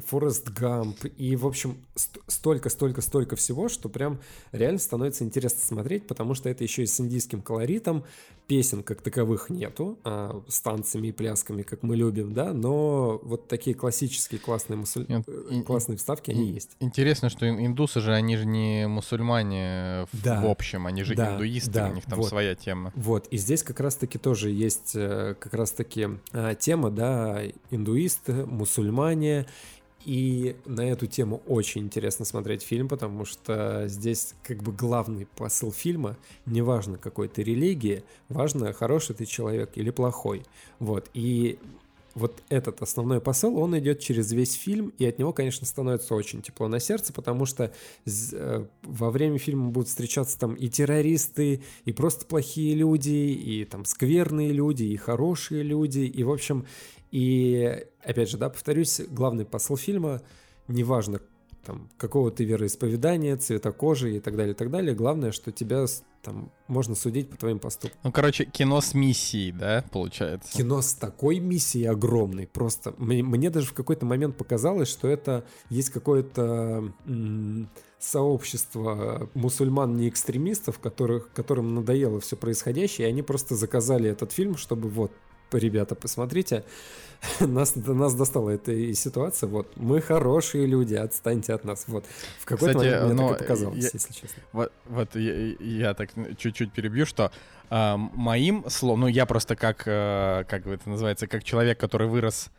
[0.07, 1.06] Форест Гамп.
[1.18, 4.19] И, в общем, ст- столько-столько-столько всего, что прям
[4.52, 8.06] реально становится интересно смотреть, потому что это еще и с индийским колоритом.
[8.51, 13.47] Песен как таковых нету, а, с танцами и плясками, как мы любим, да, но вот
[13.47, 15.05] такие классические классные, мусуль...
[15.07, 16.71] Э, классные вставки, они есть.
[16.81, 20.41] Интересно, что ин- индусы же, они же не мусульмане в, Да.
[20.41, 22.27] в общем, они же Да, индуисты, да, у них там вот.
[22.27, 22.91] своя тема.
[22.93, 29.45] Вот, и здесь как раз-таки тоже есть э, как раз-таки э, тема, да, индуисты, мусульмане,
[30.05, 35.71] и на эту тему очень интересно смотреть фильм, потому что здесь как бы главный посыл
[35.71, 40.43] фильма, неважно какой ты религии, важно, хороший ты человек или плохой.
[40.79, 41.59] Вот, и
[42.15, 46.41] вот этот основной посыл, он идет через весь фильм, и от него, конечно, становится очень
[46.41, 47.71] тепло на сердце, потому что
[48.05, 53.85] э, во время фильма будут встречаться там и террористы, и просто плохие люди, и там
[53.85, 56.65] скверные люди, и хорошие люди, и, в общем,
[57.11, 60.21] и, опять же, да, повторюсь, главный посыл фильма,
[60.67, 61.19] неважно,
[61.65, 65.85] там, какого ты вероисповедания, цвета кожи и так далее, и так далее, главное, что тебя
[66.23, 67.99] там можно судить по твоим поступкам.
[68.03, 70.51] Ну, короче, кино с миссией, да, получается?
[70.53, 75.45] Кино с такой миссией огромной, просто мне, мне даже в какой-то момент показалось, что это
[75.69, 77.69] есть какое-то м,
[77.99, 84.57] сообщество мусульман не экстремистов, которых, которым надоело все происходящее, и они просто заказали этот фильм,
[84.57, 85.11] чтобы вот
[85.57, 86.63] ребята, посмотрите,
[87.39, 92.05] нас, нас достала эта ситуация, вот, мы хорошие люди, отстаньте от нас, вот.
[92.39, 94.43] В какой-то Кстати, момент мне ну, так и показалось, я- если честно.
[94.53, 97.31] Вот, вот я, я так чуть-чуть перебью, что
[97.69, 102.49] а, моим словом, ну я просто как, э, как это называется, как человек, который вырос,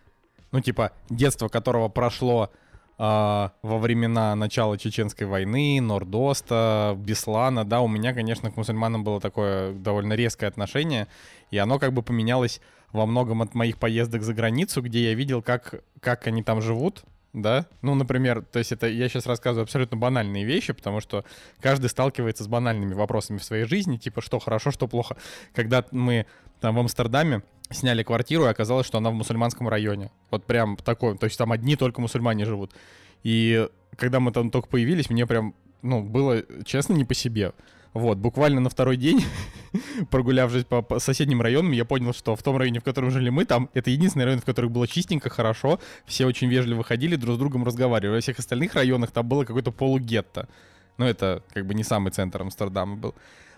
[0.53, 2.51] ну типа детство которого прошло
[2.99, 9.21] а, во времена начала Чеченской войны, Нордоста, Беслана, да, у меня, конечно, к мусульманам было
[9.21, 11.09] такое довольно резкое отношение,
[11.51, 12.61] и оно как бы поменялось
[12.93, 17.05] во многом от моих поездок за границу, где я видел, как, как они там живут,
[17.33, 21.25] да, ну, например, то есть это я сейчас рассказываю абсолютно банальные вещи, потому что
[21.61, 25.17] каждый сталкивается с банальными вопросами в своей жизни, типа, что хорошо, что плохо.
[25.55, 26.27] Когда мы
[26.61, 30.11] там в Амстердаме сняли квартиру, и оказалось, что она в мусульманском районе.
[30.31, 32.75] Вот прям такой, то есть там одни только мусульмане живут.
[33.23, 37.53] И когда мы там только появились, мне прям, ну, было, честно, не по себе.
[37.95, 39.23] Вот, буквально на второй день,
[40.11, 43.45] прогулявшись по, по соседним районам, я понял, что в том районе, в котором жили мы,
[43.45, 47.39] там это единственный район, в котором было чистенько, хорошо, все очень вежливо ходили, друг с
[47.39, 48.17] другом разговаривали.
[48.17, 50.49] Во всех остальных районах там было какое-то полугетто.
[50.97, 53.15] Ну, это как бы не самый центр Амстердама был.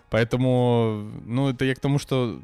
[0.09, 2.41] Поэтому, ну, это я к тому, что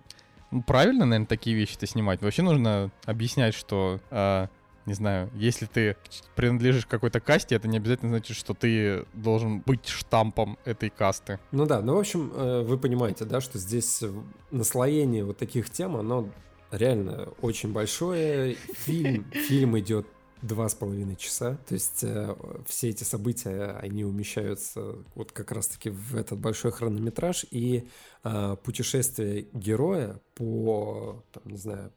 [0.52, 2.22] ну, правильно, наверное, такие вещи-то снимать.
[2.22, 4.50] Вообще нужно объяснять, что, а,
[4.86, 5.96] не знаю, если ты
[6.36, 11.40] принадлежишь какой-то касте, это не обязательно значит, что ты должен быть штампом этой касты.
[11.52, 14.12] Ну да, ну в общем, э, вы понимаете, да, что здесь э,
[14.50, 16.30] наслоение вот таких тем, оно
[16.72, 18.56] реально очень большое.
[18.56, 20.08] Фильм, фильм идет
[20.42, 22.36] два с половиной часа, то есть э,
[22.66, 27.88] все эти события, они умещаются вот как раз-таки в этот большой хронометраж, и
[28.24, 31.92] э, путешествие героя по, там, не знаю,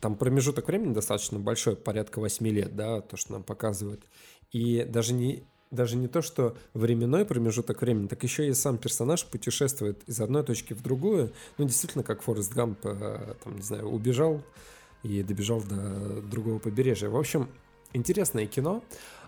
[0.00, 4.04] там промежуток времени достаточно большой, порядка 8 лет, да, то, что нам показывают.
[4.52, 9.24] И даже не, даже не то, что временной промежуток времени, так еще и сам персонаж
[9.26, 11.32] путешествует из одной точки в другую.
[11.58, 14.42] Ну, действительно, как Форест Гамп, э, там, не знаю, убежал
[15.02, 17.08] и добежал до другого побережья.
[17.08, 17.48] В общем,
[17.92, 18.82] интересное кино.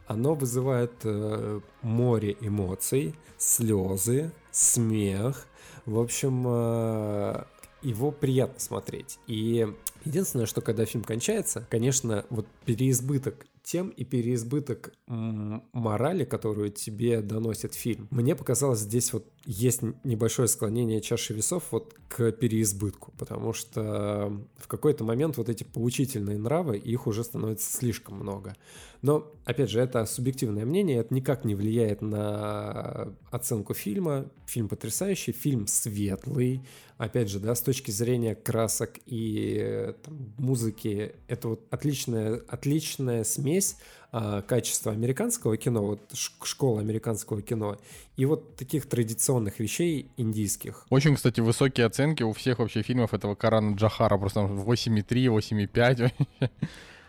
[0.07, 5.47] Оно вызывает э, море эмоций, слезы, смех.
[5.85, 7.45] В общем, э,
[7.87, 9.19] его приятно смотреть.
[9.27, 9.67] И
[10.05, 17.75] единственное, что когда фильм кончается, конечно, вот переизбыток тем и переизбыток морали, которую тебе доносит
[17.75, 18.07] фильм.
[18.11, 24.67] Мне показалось, здесь вот есть небольшое склонение чаши весов вот к переизбытку, потому что в
[24.67, 28.57] какой-то момент вот эти поучительные нравы, их уже становится слишком много.
[29.03, 34.27] Но, опять же, это субъективное мнение, это никак не влияет на оценку фильма.
[34.47, 36.63] Фильм потрясающий, фильм светлый.
[36.99, 43.23] Опять же, да, с точки зрения красок и э, там, музыки, это вот отличная, отличная
[43.23, 43.77] смесь
[44.19, 47.77] а, качества американского кино, вот школа американского кино,
[48.17, 50.87] и вот таких традиционных вещей индийских.
[50.89, 56.13] Очень, кстати, высокие оценки у всех вообще фильмов этого Карана Джахара, просто там 8,3, 8,5.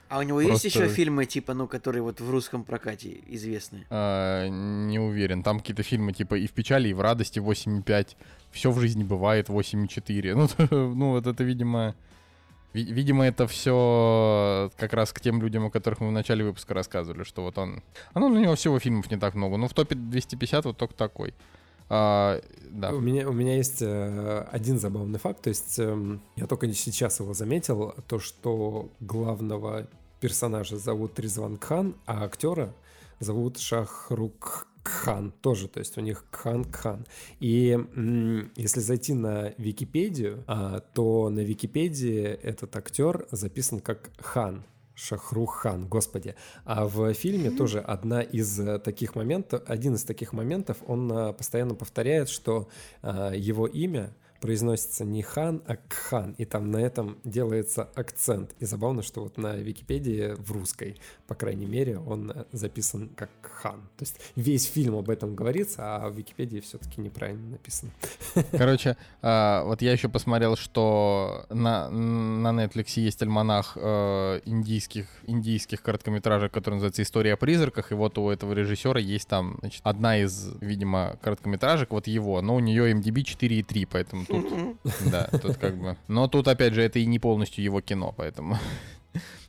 [0.09, 3.85] А у него есть Просто- еще фильмы, типа, ну, которые вот в русском прокате известны?
[3.89, 5.43] А, Не уверен.
[5.43, 8.17] Там какие-то фильмы типа и в печали, и в радости 8,5.
[8.51, 10.35] Все в жизни бывает 8,4.
[10.35, 11.95] Ну, ну вот это, видимо...
[12.77, 16.73] ви- Видимо, это все как раз к тем людям, о которых мы в начале выпуска
[16.73, 17.81] рассказывали, что вот он...
[18.13, 19.57] А ну, у него всего фильмов не так много.
[19.57, 21.33] Ну, в топе 250 вот только такой.
[21.89, 22.91] А, да.
[22.91, 27.21] У меня, у меня есть э, один забавный факт, то есть эм, я только сейчас
[27.21, 29.87] его заметил, то, что главного
[30.19, 32.73] персонажа зовут Ризван Кхан, а актера
[33.19, 37.05] зовут Шахрук Кхан тоже, то есть у них Кхан Кхан.
[37.41, 37.77] И
[38.55, 44.63] если зайти на Википедию, а, то на Википедии этот актер записан как Хан.
[44.95, 46.35] Шахрух Хан, господи.
[46.63, 51.33] А в фильме тоже одна из э, таких моментов, один из таких моментов, он а,
[51.33, 52.67] постоянно повторяет, что
[53.03, 58.55] а, его имя произносится не хан, а кхан, и там на этом делается акцент.
[58.59, 60.97] И забавно, что вот на Википедии в русской,
[61.27, 63.81] по крайней мере, он записан как хан.
[63.97, 67.91] То есть весь фильм об этом говорится, а в Википедии все-таки неправильно написано.
[68.51, 75.81] Короче, а, вот я еще посмотрел, что на, на Netflix есть альманах э, индийских, индийских
[75.81, 80.17] короткометражек, который называется «История о призраках», и вот у этого режиссера есть там значит, одна
[80.19, 84.45] из, видимо, короткометражек, вот его, но у нее MDB 4,3, поэтому тут,
[85.11, 85.97] да, тут как бы...
[86.07, 88.57] Но тут, опять же, это и не полностью его кино, поэтому...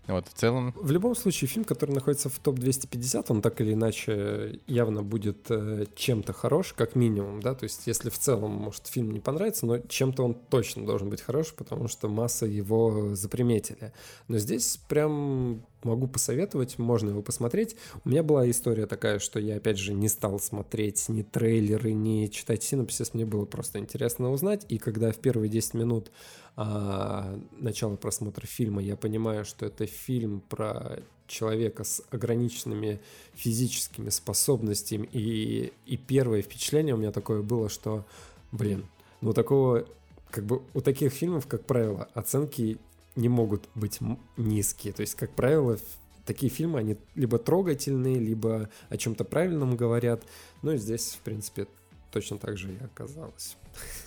[0.09, 4.59] Вот, в целом, В любом случае, фильм, который находится в топ-250, он так или иначе
[4.67, 9.11] явно будет э, чем-то хорош, как минимум, да, то есть если в целом, может, фильм
[9.11, 13.93] не понравится, но чем-то он точно должен быть хорош, потому что масса его заприметили.
[14.29, 17.77] Но здесь прям могу посоветовать, можно его посмотреть.
[18.05, 22.27] У меня была история такая, что я, опять же, не стал смотреть ни трейлеры, ни
[22.27, 26.11] читать синопсис, мне было просто интересно узнать, и когда в первые 10 минут
[26.57, 30.99] а, начала просмотра фильма я понимаю, что это фильм про
[31.29, 33.01] человека с ограниченными
[33.35, 38.05] физическими способностями, и, и первое впечатление у меня такое было, что,
[38.51, 38.87] блин,
[39.21, 39.87] ну такого,
[40.31, 42.79] как бы у таких фильмов, как правило, оценки
[43.19, 43.99] не могут быть
[44.37, 45.79] низкие, то есть, как правило,
[46.25, 50.23] такие фильмы, они либо трогательные, либо о чем-то правильном говорят,
[50.63, 51.67] ну и здесь, в принципе,
[52.13, 53.57] точно так же и оказалось.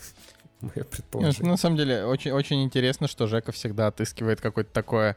[0.60, 1.50] Мое предположение.
[1.50, 5.16] на самом деле, очень, очень интересно, что Жека всегда отыскивает какое-то такое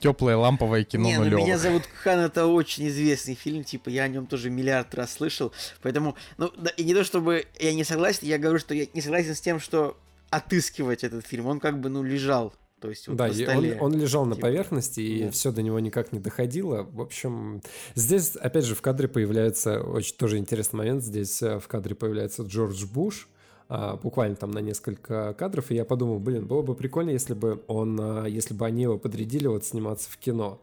[0.00, 4.08] теплое ламповое кино Не, ну меня зовут Хан, это очень известный фильм, типа я о
[4.08, 8.20] нем тоже миллиард раз слышал, поэтому, ну, да, и не то чтобы я не согласен,
[8.22, 9.96] я говорю, что я не согласен с тем, что
[10.30, 13.78] отыскивать этот фильм, он как бы, ну, лежал, то есть вот Да, на столе.
[13.80, 15.30] он, он лежал на Типа, поверхности, и да.
[15.30, 16.82] все до него никак не доходило.
[16.82, 17.62] В общем,
[17.94, 21.02] здесь, опять же, в кадре появляется очень тоже интересный момент.
[21.02, 23.28] Здесь э, в кадре появляется Джордж Буш,
[23.68, 27.62] а, буквально там на несколько кадров, и я подумал, блин, было бы прикольно, если бы
[27.66, 30.60] он, а, если бы они его подрядили вот сниматься в кино.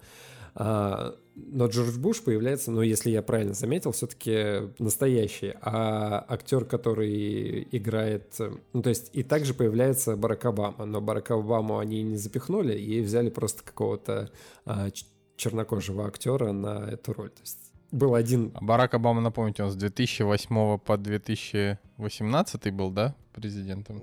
[1.47, 5.53] Но Джордж Буш появляется, ну, если я правильно заметил, все-таки настоящий.
[5.61, 8.35] А актер, который играет...
[8.73, 10.85] Ну, то есть и также появляется Барак Обама.
[10.85, 14.29] Но Барака Обаму они не запихнули и взяли просто какого-то
[14.65, 14.89] а,
[15.35, 17.29] чернокожего актера на эту роль.
[17.29, 18.51] То есть был один...
[18.55, 24.01] А Барак Обама, напомните, он с 2008 по 2018 был, да, президентом?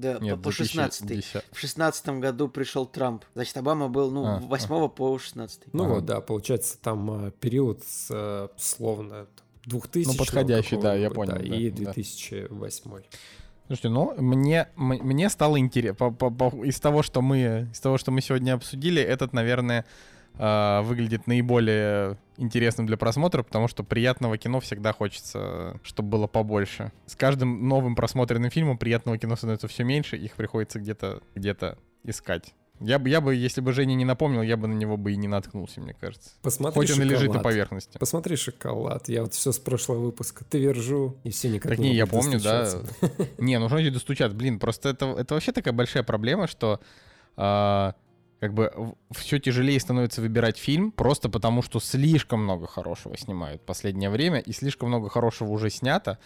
[0.00, 1.44] Да, Нет, по, по 16 2010.
[1.52, 3.24] В шестнадцатом году пришел Трамп.
[3.34, 5.94] Значит, Обама был, ну, А, с 8 по 16 Ну Ага.
[5.94, 9.26] вот, да, получается, там а, период с, а, словно
[9.64, 11.92] 2000 Ну, подходящий, да, я понял, и да, да.
[11.92, 12.90] 2008.
[13.66, 16.14] Слушайте, ну, мне, мне стало интересно.
[16.64, 19.84] Из того, что мы, из того, что мы сегодня обсудили, этот, наверное,
[20.38, 26.92] а, выглядит наиболее интересным для просмотра, потому что приятного кино всегда хочется, чтобы было побольше.
[27.06, 31.56] С каждым новым просмотренным фильмом приятного кино становится все меньше, их приходится где-то где
[32.04, 32.54] искать.
[32.80, 35.16] Я бы, я бы, если бы Женя не напомнил, я бы на него бы и
[35.16, 36.30] не наткнулся, мне кажется.
[36.42, 37.42] Посмотри Хоть он и лежит на «Шоколад».
[37.42, 37.98] поверхности.
[37.98, 39.08] Посмотри шоколад.
[39.08, 42.06] Я вот все с прошлого выпуска ты вержу, и все никак Так не не, я
[42.06, 42.70] помню, да.
[43.38, 44.36] Не, ну что значит достучаться?
[44.36, 46.80] Блин, просто это, это вообще такая большая проблема, что
[47.36, 47.94] а,
[48.40, 53.64] как бы все тяжелее становится выбирать фильм, просто потому что слишком много хорошего снимают в
[53.64, 56.18] последнее время, и слишком много хорошего уже снято.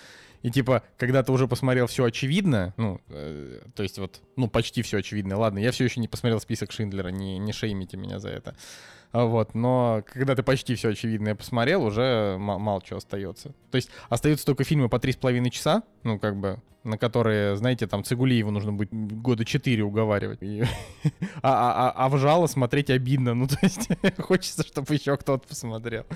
[0.43, 4.81] И типа, когда ты уже посмотрел все очевидно, ну, э, то есть вот, ну, почти
[4.83, 5.37] все очевидно.
[5.37, 8.57] Ладно, я все еще не посмотрел список Шиндлера, не, не шеймите меня за это.
[9.13, 13.53] А Вот, но когда ты почти все очевидное посмотрел, уже ма- мало чего остается.
[13.71, 17.57] То есть остаются только фильмы по три с половиной часа, ну, как бы, на которые,
[17.57, 20.39] знаете, там Цигулиеву нужно будет года четыре уговаривать.
[20.43, 20.63] И-
[21.43, 23.35] А, а, а, а в жало смотреть обидно.
[23.35, 23.89] Ну, то есть
[24.19, 26.07] хочется, чтобы еще кто-то посмотрел.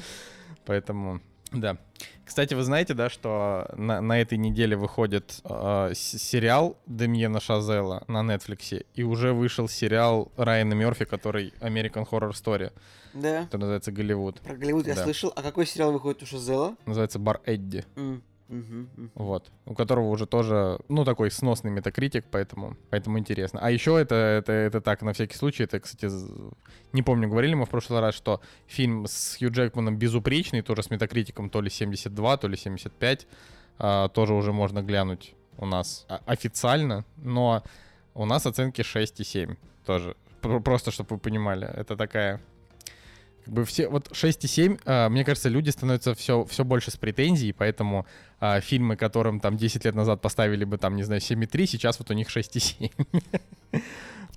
[0.65, 1.21] Поэтому,
[1.61, 1.79] да.
[2.25, 8.21] Кстати, вы знаете, да, что на, на этой неделе выходит э, сериал Демьена Шазела на
[8.23, 12.73] Netflix, и уже вышел сериал Райана Мерфи, который American Horror Story,
[13.13, 13.45] Да.
[13.45, 14.41] который называется Голливуд.
[14.41, 15.05] Про Голливуд я Да.
[15.05, 15.33] слышал.
[15.37, 16.77] А какой сериал выходит у Шазела?
[16.87, 17.85] Называется Бар Эдди.
[17.97, 18.23] М,
[19.15, 19.51] Вот.
[19.67, 23.59] У которого уже тоже, ну, такой сносный метакритик, поэтому, поэтому интересно.
[23.63, 26.09] А еще это, это, это так, на всякий случай, это, кстати,
[26.93, 30.91] не помню, говорили мы в прошлый раз, что фильм с Хью Джекманом безупречный, тоже с
[30.91, 33.27] метакритиком то ли 72, то ли 75,
[33.79, 37.63] а, тоже уже можно глянуть у нас о- официально, но
[38.15, 39.57] у нас оценки 6,7
[39.87, 40.17] тоже.
[40.43, 42.41] Пр- Просто, чтобы вы понимали, это такая
[43.45, 47.53] Как бы все, вот 6,7, а, мне кажется, люди становятся все, все больше с претензией,
[47.53, 48.07] поэтому
[48.41, 52.11] а, фильмы, которым там 10 лет назад поставили бы там, не знаю, 7,3, сейчас вот
[52.11, 52.91] у них 6,7.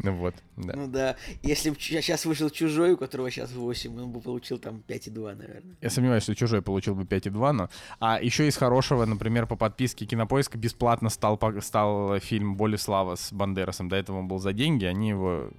[0.04, 0.74] Ну вот, да.
[0.76, 1.16] Ну да.
[1.42, 5.76] Если бы сейчас вышел чужой, у которого сейчас 8, он бы получил там 5,2, наверное.
[5.82, 7.70] Я сомневаюсь, что чужой получил бы 5,2, но...
[8.00, 13.90] А еще из хорошего, например, по подписке Кинопоиска бесплатно стал, стал фильм «Болеслава» с Бандерасом.
[13.90, 15.50] До этого он был за деньги, они его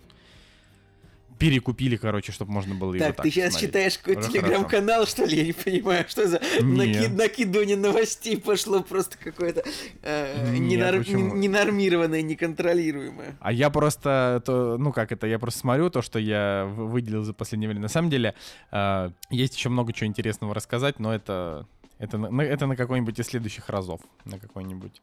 [1.39, 3.71] перекупили, короче, чтобы можно было его Так, так ты сейчас посмотреть.
[3.71, 5.37] читаешь какой-то телеграм-канал, что ли?
[5.39, 9.63] Я не понимаю, что за накид- накидывание новостей пошло просто какое-то
[10.03, 13.37] э, Нет, ненор- ненормированное, неконтролируемое.
[13.41, 17.33] А я просто, то, ну как это, я просто смотрю то, что я выделил за
[17.33, 17.83] последнее время.
[17.83, 18.35] На самом деле,
[18.73, 21.67] э, есть еще много чего интересного рассказать, но это,
[21.99, 25.01] это, на- это на какой-нибудь из следующих разов, на какой-нибудь.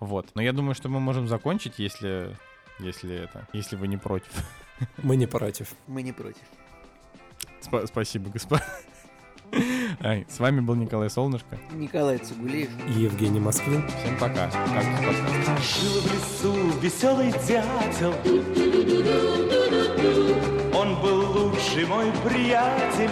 [0.00, 0.28] Вот.
[0.34, 2.36] Но я думаю, что мы можем закончить, если,
[2.78, 4.30] если это, если вы не против.
[5.02, 5.74] Мы не против.
[5.86, 6.42] Мы не против.
[7.60, 8.64] Спа- спасибо, господа.
[10.28, 11.58] С вами был Николай Солнышко.
[11.72, 12.70] Николай Цугулиев.
[12.88, 13.86] И Евгений Москвин.
[13.88, 14.50] Всем пока.
[15.60, 18.14] Жил в лесу веселый дятел
[20.74, 23.10] Он был лучший мой приятель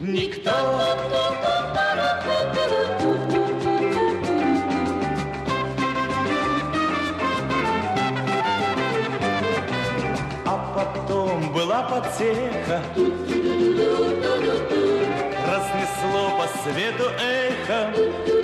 [0.00, 0.50] Никто
[10.46, 12.82] А потом была потеха
[15.46, 18.39] Разнесло по свету эхо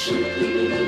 [0.00, 0.79] слышишь Или